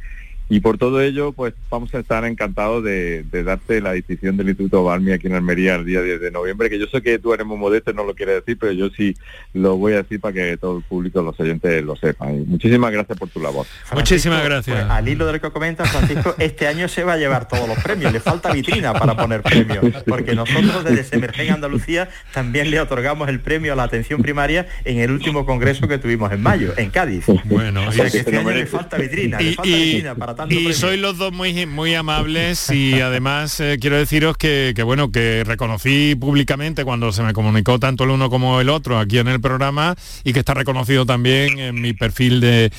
Y 0.48 0.60
por 0.60 0.78
todo 0.78 1.02
ello, 1.02 1.32
pues 1.32 1.54
vamos 1.72 1.94
a 1.96 2.00
estar 2.00 2.24
encantados 2.26 2.84
de, 2.84 3.26
darte 3.32 3.82
la 3.82 3.94
decisión 3.94 4.38
del 4.38 4.50
Instituto 4.50 4.84
Balmi 4.84 5.12
aquí 5.12 5.28
en 5.28 5.34
Almería 5.34 5.76
el 5.76 5.86
día 5.86 6.02
10 6.02 6.22
de 6.22 6.32
noviembre, 6.32 6.70
que 6.70 6.78
yo 6.78 6.86
sé 6.86 7.02
que 7.02 7.18
tú 7.18 7.34
eres 7.34 7.48
muy 7.48 7.58
modesto, 7.58 7.94
no 7.94 8.04
lo 8.04 8.14
quieres 8.14 8.36
decir, 8.36 8.58
pero 8.60 8.72
yo 8.72 8.90
sí 8.90 9.16
lo 9.54 9.78
voy 9.78 9.94
a 9.94 9.98
decir 9.98 10.20
para 10.20 10.34
que 10.34 10.58
todo 10.58 10.78
el 10.78 10.84
público, 10.84 11.22
los 11.24 11.40
oyentes 11.40 11.84
lo 11.84 11.96
sepan. 11.96 12.42
Y 12.42 12.46
muchísimas 12.46 12.92
gracias 12.92 13.18
por 13.18 13.30
tu 13.30 13.40
labor. 13.40 13.66
muchísimas 13.94 14.44
gracias. 14.44 14.78
Pues, 14.78 14.90
al 14.90 15.08
hilo 15.08 15.26
de 15.26 15.34
lo 15.34 15.42
que 15.42 15.50
comenta 15.50 15.86
Francisco, 15.86 16.36
este 16.40 16.68
año 16.68 16.88
se 16.88 17.04
va 17.04 17.14
a 17.14 17.18
llevar 17.18 17.48
todos 17.48 17.68
los 17.68 17.80
premios, 17.80 18.14
le 18.14 18.20
falta 18.20 18.54
vitrina 18.54 18.94
para 18.94 19.18
poner 19.18 19.42
premios, 19.42 20.04
porque 20.08 20.36
nosotros 20.36 20.84
desde 20.84 21.04
Semergen 21.04 21.54
Andalucía 21.54 22.10
también 22.34 22.70
le 22.70 22.80
otorgamos 22.80 23.30
el 23.30 23.40
premio 23.40 23.74
a 23.74 23.76
la 23.76 23.84
atención 23.84 24.22
primaria 24.22 24.68
en 24.84 25.00
el 25.00 25.12
último 25.12 25.46
congreso 25.46 25.88
que 25.88 25.98
tuvimos 25.98 26.32
en 26.32 26.42
mayo, 26.42 26.74
en 26.78 26.92
Cádiz. 26.92 27.26
Bueno, 27.46 27.88
o 27.88 27.92
sea 27.92 28.10
que 28.12 28.20
este 28.20 28.38
año 28.38 28.52
le 28.52 28.66
falta 28.68 28.98
vitrina, 28.98 29.40
le 29.40 29.54
falta 29.54 29.76
vitrina 29.76 30.16
para 30.16 30.35
y 30.50 30.74
sois 30.74 31.00
los 31.00 31.18
dos 31.18 31.32
muy, 31.32 31.66
muy 31.66 31.96
amables 31.96 32.70
y 32.70 32.94
además 33.02 33.60
eh, 33.60 33.78
quiero 33.80 33.98
deciros 33.98 34.38
que, 34.38 34.74
bueno, 34.84 35.12
que 35.12 35.44
reconocí 35.46 36.16
públicamente 36.16 36.84
cuando 36.84 37.12
se 37.12 37.24
me 37.24 37.34
comunicó 37.34 37.80
tanto 37.80 38.04
el 38.04 38.12
uno 38.12 38.30
como 38.30 38.60
el 38.62 38.70
otro 38.70 39.00
aquí 39.00 39.18
en 39.18 39.28
el 39.28 39.42
programa 39.42 39.96
y 40.24 40.34
que 40.34 40.40
está 40.40 40.54
reconocido 40.54 41.06
también 41.06 41.60
en 41.60 41.82
mi 41.82 41.94
perfil 41.94 42.42
de, 42.42 42.72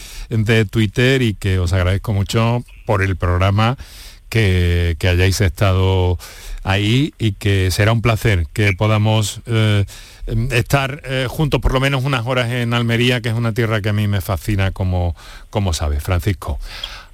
Twitter 0.70 1.22
y 1.22 1.34
que 1.34 1.58
os 1.58 1.72
agradezco 1.72 2.12
mucho 2.12 2.64
por 2.84 3.02
el 3.02 3.16
programa 3.16 3.76
que, 4.28 4.96
hayáis 5.02 5.40
estado 5.40 6.18
ahí 6.64 7.14
y 7.18 7.32
que 7.32 7.70
será 7.70 7.92
un 7.92 8.02
placer 8.02 8.46
que 8.52 8.72
podamos 8.72 9.40
eh, 9.46 9.84
estar 10.50 11.02
eh, 11.04 11.26
juntos 11.28 11.60
por 11.60 11.72
lo 11.72 11.80
menos 11.80 12.04
unas 12.04 12.26
horas 12.26 12.50
en 12.50 12.74
Almería, 12.74 13.20
que 13.20 13.28
es 13.28 13.34
una 13.34 13.52
tierra 13.52 13.80
que 13.80 13.90
a 13.90 13.92
mí 13.92 14.08
me 14.08 14.20
fascina 14.20 14.72
como, 14.72 15.14
como 15.50 15.72
sabes, 15.72 16.02
Francisco. 16.02 16.58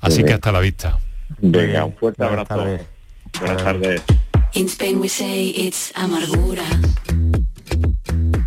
Así 0.03 0.24
que 0.24 0.32
hasta 0.34 0.53
la 0.53 0.61
vista. 0.61 0.98
Venga, 1.40 1.84
un 1.84 1.94
fuerte 1.94 2.24
abrazo. 2.24 2.64
Buenas 3.38 3.62
tardes. 3.62 4.03
In 4.55 4.66
Spain 4.66 5.00
we 5.00 5.09
say 5.09 5.48
it's 5.57 5.92
amargura. 5.94 6.64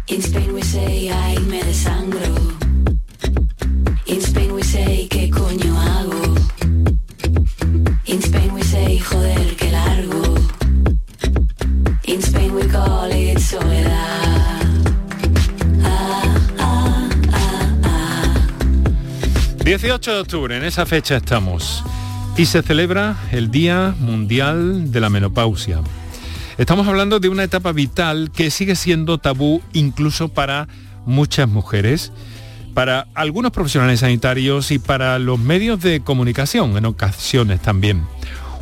In 0.08 0.22
Spain 0.22 0.54
we 0.54 0.62
say 0.62 1.10
ay 1.10 1.40
me 1.40 1.64
desangro. 1.64 2.36
In 4.06 4.22
Spain 4.22 4.52
we 4.54 4.64
say 4.64 5.08
qué 5.10 5.30
coño 5.32 5.74
hago. 5.80 6.36
In 8.06 8.22
Spain 8.22 8.54
we 8.54 8.62
say 8.62 9.00
joder 9.00 9.56
qué 9.56 9.72
largo. 9.72 10.36
In 12.04 12.22
Spain 12.22 12.54
we 12.54 12.68
call 12.68 13.12
it 13.12 13.40
soledad. 13.40 14.55
18 19.66 20.14
de 20.14 20.20
octubre, 20.20 20.56
en 20.56 20.64
esa 20.64 20.86
fecha 20.86 21.16
estamos. 21.18 21.84
Y 22.38 22.46
se 22.46 22.62
celebra 22.62 23.18
el 23.32 23.50
Día 23.50 23.96
Mundial 23.98 24.92
de 24.92 25.00
la 25.00 25.10
Menopausia. 25.10 25.82
Estamos 26.60 26.88
hablando 26.88 27.20
de 27.20 27.30
una 27.30 27.46
etapa 27.46 27.72
vital 27.72 28.30
que 28.32 28.52
sigue 28.52 28.76
siendo 28.76 29.18
tabú 29.18 29.64
incluso 29.74 30.30
para 30.30 30.68
muchas 31.08 31.50
mujeres, 31.50 32.12
para 32.76 33.08
algunos 33.16 33.52
profesionales 33.52 34.02
sanitarios 34.02 34.70
y 34.70 34.78
para 34.78 35.18
los 35.18 35.40
medios 35.40 35.82
de 35.82 36.00
comunicación 36.02 36.78
en 36.78 36.86
ocasiones 36.86 37.60
también. 37.60 38.06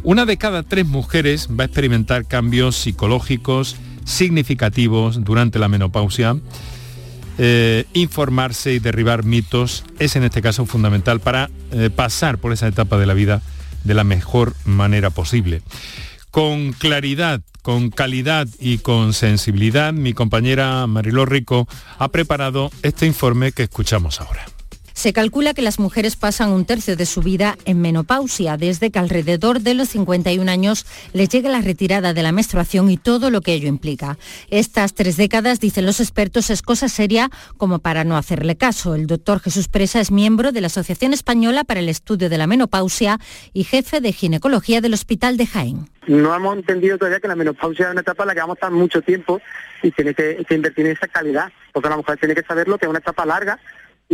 Una 0.04 0.26
de 0.26 0.38
cada 0.38 0.64
tres 0.64 0.86
mujeres 0.86 1.50
va 1.50 1.64
a 1.64 1.68
experimentar 1.68 2.26
cambios 2.28 2.78
psicológicos 2.78 3.76
significativos 4.06 5.22
durante 5.26 5.60
la 5.60 5.68
menopausia 5.68 6.38
eh, 7.38 7.86
informarse 7.94 8.74
y 8.74 8.80
derribar 8.80 9.24
mitos 9.24 9.84
es 10.00 10.16
en 10.16 10.24
este 10.24 10.42
caso 10.42 10.66
fundamental 10.66 11.20
para 11.20 11.50
eh, 11.72 11.90
pasar 11.90 12.38
por 12.38 12.54
esa 12.54 12.68
etapa 12.68 12.98
de 12.98 13.06
la 13.06 13.14
vida 13.14 13.42
de 13.84 13.94
la 13.94 14.04
mejor 14.04 14.54
manera 14.66 15.10
posible. 15.10 15.62
Con 16.32 16.74
claridad, 16.74 17.42
con 17.62 17.90
calidad 17.90 18.48
y 18.60 18.80
con 18.80 19.14
sensibilidad, 19.14 19.94
mi 19.94 20.14
compañera 20.14 20.86
Mariló 20.88 21.26
Rico 21.26 21.68
ha 21.98 22.10
preparado 22.10 22.72
este 22.82 23.06
informe 23.06 23.52
que 23.52 23.64
escuchamos 23.64 24.20
ahora. 24.22 24.53
Se 24.94 25.12
calcula 25.12 25.54
que 25.54 25.62
las 25.62 25.80
mujeres 25.80 26.16
pasan 26.16 26.52
un 26.52 26.66
tercio 26.66 26.96
de 26.96 27.06
su 27.06 27.22
vida 27.22 27.58
en 27.66 27.82
menopausia, 27.82 28.58
desde 28.58 28.92
que 28.92 29.00
alrededor 29.00 29.60
de 29.60 29.74
los 29.74 29.90
51 29.90 30.50
años 30.50 30.86
les 31.14 31.30
llega 31.30 31.50
la 31.50 31.62
retirada 31.62 32.14
de 32.14 32.24
la 32.24 32.32
menstruación 32.32 32.90
y 32.90 32.98
todo 32.98 33.30
lo 33.30 33.42
que 33.42 33.54
ello 33.54 33.68
implica. 33.68 34.18
Estas 34.50 34.94
tres 34.94 35.18
décadas, 35.18 35.60
dicen 35.60 35.86
los 35.86 36.00
expertos, 36.00 36.50
es 36.50 36.62
cosa 36.62 36.90
seria 36.90 37.30
como 37.58 37.80
para 37.80 38.04
no 38.04 38.18
hacerle 38.18 38.56
caso. 38.56 38.96
El 38.96 39.08
doctor 39.08 39.40
Jesús 39.40 39.68
Presa 39.68 40.00
es 40.00 40.12
miembro 40.12 40.52
de 40.52 40.62
la 40.62 40.68
Asociación 40.68 41.14
Española 41.14 41.64
para 41.64 41.80
el 41.80 41.90
Estudio 41.90 42.30
de 42.30 42.38
la 42.38 42.48
Menopausia 42.48 43.20
y 43.52 43.64
jefe 43.64 44.00
de 44.00 44.14
ginecología 44.14 44.80
del 44.80 44.94
Hospital 44.94 45.38
de 45.38 45.48
Jaén. 45.48 45.90
No 46.08 46.36
hemos 46.36 46.58
entendido 46.58 46.98
todavía 46.98 47.20
que 47.20 47.28
la 47.30 47.36
menopausia 47.36 47.86
es 47.86 47.92
una 47.92 48.02
etapa 48.02 48.24
en 48.24 48.28
la 48.28 48.34
que 48.34 48.42
vamos 48.42 48.56
a 48.56 48.60
estar 48.60 48.72
mucho 48.72 49.02
tiempo 49.02 49.42
y 49.82 49.92
tiene 49.92 50.14
que, 50.14 50.44
que 50.48 50.56
invertir 50.56 50.86
en 50.86 50.92
esa 50.92 51.08
calidad, 51.08 51.52
porque 51.72 51.90
la 51.90 51.98
mujer 51.98 52.18
tiene 52.18 52.36
que 52.36 52.44
saberlo 52.44 52.78
que 52.78 52.86
es 52.86 52.90
una 52.90 53.00
etapa 53.00 53.26
larga 53.26 53.60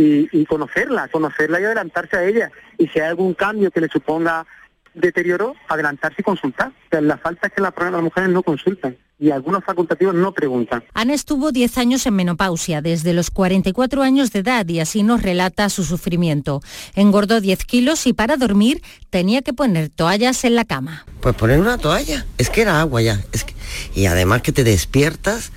y, 0.00 0.46
conocerla, 0.46 1.08
conocerla 1.08 1.60
y 1.60 1.64
adelantarse 1.64 2.16
a 2.16 2.24
ella. 2.24 2.50
Y 2.78 2.88
si 2.88 3.00
hay 3.00 3.08
algún 3.08 3.34
cambio 3.34 3.70
que 3.70 3.80
le 3.80 3.88
suponga 3.88 4.46
deterioro, 4.94 5.54
adelantarse 5.68 6.16
y 6.20 6.24
consultar. 6.24 6.72
la 6.90 7.18
falta 7.18 7.46
es 7.46 7.52
que 7.52 7.60
las, 7.60 7.72
las 7.76 8.02
mujeres 8.02 8.30
no 8.30 8.42
consultan 8.42 8.96
y 9.20 9.30
algunos 9.30 9.62
facultativos 9.62 10.14
no 10.14 10.32
preguntan. 10.32 10.82
Ana 10.94 11.12
estuvo 11.12 11.52
10 11.52 11.76
años 11.76 12.06
en 12.06 12.14
menopausia, 12.14 12.80
desde 12.80 13.12
los 13.12 13.30
44 13.30 14.02
años 14.02 14.32
de 14.32 14.38
edad, 14.38 14.66
y 14.66 14.80
así 14.80 15.02
nos 15.02 15.22
relata 15.22 15.68
su 15.68 15.84
sufrimiento. 15.84 16.62
Engordó 16.94 17.42
10 17.42 17.66
kilos 17.66 18.06
y 18.06 18.14
para 18.14 18.38
dormir 18.38 18.82
tenía 19.10 19.42
que 19.42 19.52
poner 19.52 19.90
toallas 19.90 20.42
en 20.44 20.56
la 20.56 20.64
cama. 20.64 21.04
Pues 21.20 21.36
poner 21.36 21.60
una 21.60 21.76
toalla, 21.76 22.24
es 22.38 22.48
que 22.48 22.62
era 22.62 22.80
agua 22.80 23.02
ya. 23.02 23.20
Es 23.32 23.44
que... 23.44 23.54
Y 23.94 24.06
además 24.06 24.40
que 24.40 24.52
te 24.52 24.64
despiertas 24.64 25.52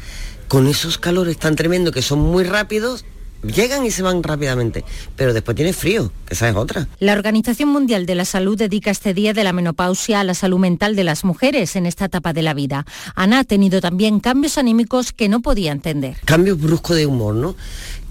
con 0.49 0.67
esos 0.67 0.97
calores 0.97 1.37
tan 1.37 1.55
tremendos 1.55 1.93
que 1.93 2.01
son 2.01 2.19
muy 2.19 2.43
rápidos 2.43 3.05
llegan 3.43 3.85
y 3.85 3.91
se 3.91 4.01
van 4.01 4.23
rápidamente, 4.23 4.83
pero 5.15 5.33
después 5.33 5.55
tiene 5.55 5.73
frío, 5.73 6.11
que 6.25 6.33
esa 6.33 6.49
es 6.49 6.55
otra. 6.55 6.87
La 6.99 7.13
Organización 7.13 7.69
Mundial 7.69 8.05
de 8.05 8.15
la 8.15 8.25
Salud 8.25 8.57
dedica 8.57 8.91
este 8.91 9.13
día 9.13 9.33
de 9.33 9.43
la 9.43 9.53
menopausia 9.53 10.19
a 10.19 10.23
la 10.23 10.33
salud 10.33 10.59
mental 10.59 10.95
de 10.95 11.03
las 11.03 11.23
mujeres 11.23 11.75
en 11.75 11.85
esta 11.85 12.05
etapa 12.05 12.33
de 12.33 12.41
la 12.41 12.53
vida. 12.53 12.85
Ana 13.15 13.39
ha 13.39 13.43
tenido 13.43 13.81
también 13.81 14.19
cambios 14.19 14.57
anímicos 14.57 15.11
que 15.11 15.29
no 15.29 15.41
podía 15.41 15.71
entender. 15.71 16.17
Cambios 16.25 16.59
bruscos 16.59 16.95
de 16.95 17.05
humor, 17.05 17.35
¿no? 17.35 17.55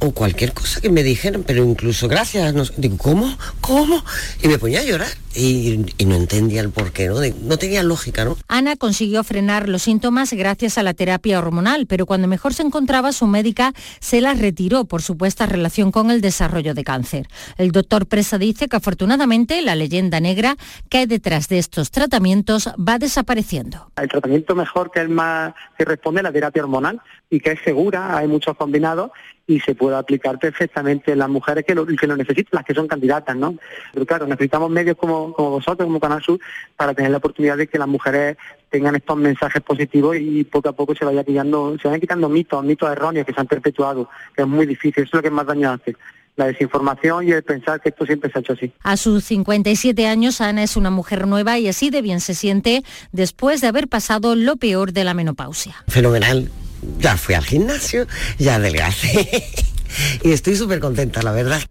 O 0.02 0.12
cualquier 0.12 0.52
cosa 0.52 0.80
que 0.80 0.90
me 0.90 1.02
dijeran, 1.04 1.44
pero 1.44 1.64
incluso 1.64 2.08
gracias, 2.08 2.52
no, 2.54 2.64
digo, 2.76 2.96
¿cómo? 2.98 3.38
¿Cómo? 3.60 4.04
Y 4.42 4.48
me 4.48 4.58
ponía 4.58 4.80
a 4.80 4.84
llorar 4.84 5.08
y, 5.34 5.86
no 6.04 6.16
entendía 6.16 6.60
el 6.60 6.70
porqué, 6.70 7.06
¿no? 7.08 7.20
no 7.42 7.56
tenía 7.56 7.82
lógica, 7.84 8.24
¿no? 8.24 8.36
Ana 8.48 8.76
consiguió 8.76 9.22
frenar 9.22 9.68
los 9.68 9.82
síntomas 9.82 10.32
gracias 10.32 10.76
a 10.76 10.82
la 10.82 10.92
terapia 10.92 11.38
hormonal, 11.38 11.86
pero 11.86 12.04
cuando 12.04 12.26
mejor 12.26 12.52
se 12.52 12.62
encontraba 12.62 13.12
su 13.12 13.28
médica 13.28 13.72
se 14.00 14.20
la 14.20 14.34
retiró 14.34 14.84
por 14.84 15.02
supuesta 15.02 15.46
relación 15.46 15.92
con 15.92 16.10
el 16.10 16.20
desarrollo 16.20 16.74
de 16.74 16.82
cáncer. 16.82 17.28
El 17.56 17.70
doctor 17.70 18.06
Presa 18.06 18.38
dice 18.38 18.68
que 18.68 18.76
afortunadamente 18.76 19.62
la 19.62 19.76
leyenda 19.76 20.18
negra 20.18 20.56
que 20.88 20.98
hay 20.98 21.06
detrás 21.06 21.48
de 21.48 21.58
estos 21.58 21.92
tratamientos 21.92 22.68
va 22.76 22.98
desapareciendo. 22.98 23.90
El 23.96 24.08
tratamiento 24.08 24.56
mejor 24.56 24.90
que 24.90 25.00
el 25.00 25.08
más 25.08 25.54
que 25.78 25.84
responde 25.84 26.20
a 26.20 26.24
la 26.24 26.32
terapia 26.32 26.62
hormonal 26.62 27.00
y 27.32 27.40
que 27.40 27.52
es 27.52 27.60
segura, 27.64 28.18
hay 28.18 28.28
muchos 28.28 28.54
combinados 28.58 29.10
y 29.46 29.58
se 29.58 29.74
puede 29.74 29.96
aplicar 29.96 30.38
perfectamente 30.38 31.12
en 31.12 31.18
las 31.18 31.30
mujeres 31.30 31.64
que 31.64 31.74
lo, 31.74 31.86
que 31.86 32.06
lo 32.06 32.14
necesitan, 32.14 32.58
las 32.58 32.64
que 32.66 32.74
son 32.74 32.86
candidatas, 32.86 33.34
¿no? 33.34 33.56
Pero 33.94 34.04
claro, 34.04 34.26
necesitamos 34.26 34.70
medios 34.70 34.98
como, 34.98 35.32
como 35.32 35.48
vosotros, 35.52 35.86
como 35.86 35.98
Canal 35.98 36.22
Sur, 36.22 36.38
para 36.76 36.92
tener 36.92 37.10
la 37.10 37.16
oportunidad 37.16 37.56
de 37.56 37.68
que 37.68 37.78
las 37.78 37.88
mujeres 37.88 38.36
tengan 38.68 38.96
estos 38.96 39.16
mensajes 39.16 39.62
positivos 39.62 40.14
y 40.20 40.44
poco 40.44 40.68
a 40.68 40.72
poco 40.74 40.94
se 40.94 41.06
vaya 41.06 41.24
quitando, 41.24 41.74
se 41.80 41.88
vayan 41.88 42.02
quitando 42.02 42.28
mitos, 42.28 42.62
mitos 42.62 42.92
erróneos 42.92 43.24
que 43.24 43.32
se 43.32 43.40
han 43.40 43.46
perpetuado, 43.46 44.10
que 44.36 44.42
es 44.42 44.48
muy 44.48 44.66
difícil, 44.66 45.04
eso 45.04 45.08
es 45.08 45.14
lo 45.14 45.22
que 45.22 45.30
más 45.30 45.46
daño 45.46 45.72
hace 45.72 45.96
la 46.36 46.46
desinformación 46.46 47.28
y 47.28 47.32
el 47.32 47.42
pensar 47.42 47.80
que 47.80 47.90
esto 47.90 48.04
siempre 48.04 48.30
se 48.30 48.38
ha 48.38 48.40
hecho 48.40 48.52
así. 48.52 48.72
A 48.82 48.98
sus 48.98 49.24
57 49.24 50.06
años, 50.06 50.42
Ana 50.42 50.62
es 50.62 50.76
una 50.76 50.90
mujer 50.90 51.26
nueva 51.26 51.58
y 51.58 51.68
así 51.68 51.88
de 51.88 52.02
bien 52.02 52.20
se 52.20 52.34
siente 52.34 52.82
después 53.10 53.62
de 53.62 53.68
haber 53.68 53.88
pasado 53.88 54.34
lo 54.34 54.56
peor 54.56 54.92
de 54.92 55.04
la 55.04 55.14
menopausia. 55.14 55.74
Fenomenal. 55.88 56.50
Ya 56.98 57.16
fui 57.16 57.34
al 57.34 57.44
gimnasio, 57.44 58.06
ya 58.38 58.56
adelgacé 58.56 59.44
y 60.24 60.32
estoy 60.32 60.56
súper 60.56 60.80
contenta, 60.80 61.22
la 61.22 61.32
verdad. 61.32 61.62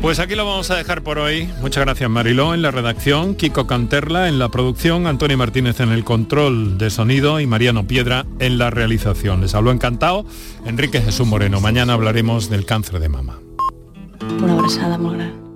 Pues 0.00 0.20
aquí 0.20 0.36
lo 0.36 0.46
vamos 0.46 0.70
a 0.70 0.76
dejar 0.76 1.02
por 1.02 1.18
hoy. 1.18 1.50
Muchas 1.60 1.84
gracias 1.84 2.08
Mariló 2.08 2.54
en 2.54 2.62
la 2.62 2.70
redacción, 2.70 3.34
Kiko 3.34 3.66
Canterla 3.66 4.28
en 4.28 4.38
la 4.38 4.48
producción, 4.48 5.06
Antonio 5.06 5.36
Martínez 5.36 5.80
en 5.80 5.90
el 5.90 6.04
control 6.04 6.78
de 6.78 6.90
sonido 6.90 7.40
y 7.40 7.46
Mariano 7.46 7.86
Piedra 7.86 8.24
en 8.38 8.58
la 8.58 8.70
realización. 8.70 9.40
Les 9.40 9.54
habló 9.54 9.72
encantado 9.72 10.24
Enrique 10.64 11.02
Jesús 11.02 11.26
Moreno. 11.26 11.60
Mañana 11.60 11.94
hablaremos 11.94 12.48
del 12.48 12.64
cáncer 12.64 13.00
de 13.00 13.08
mama. 13.08 13.40
Una 14.40 14.54
abrazada 14.54 14.96
muy 14.98 15.16
grande. 15.16 15.47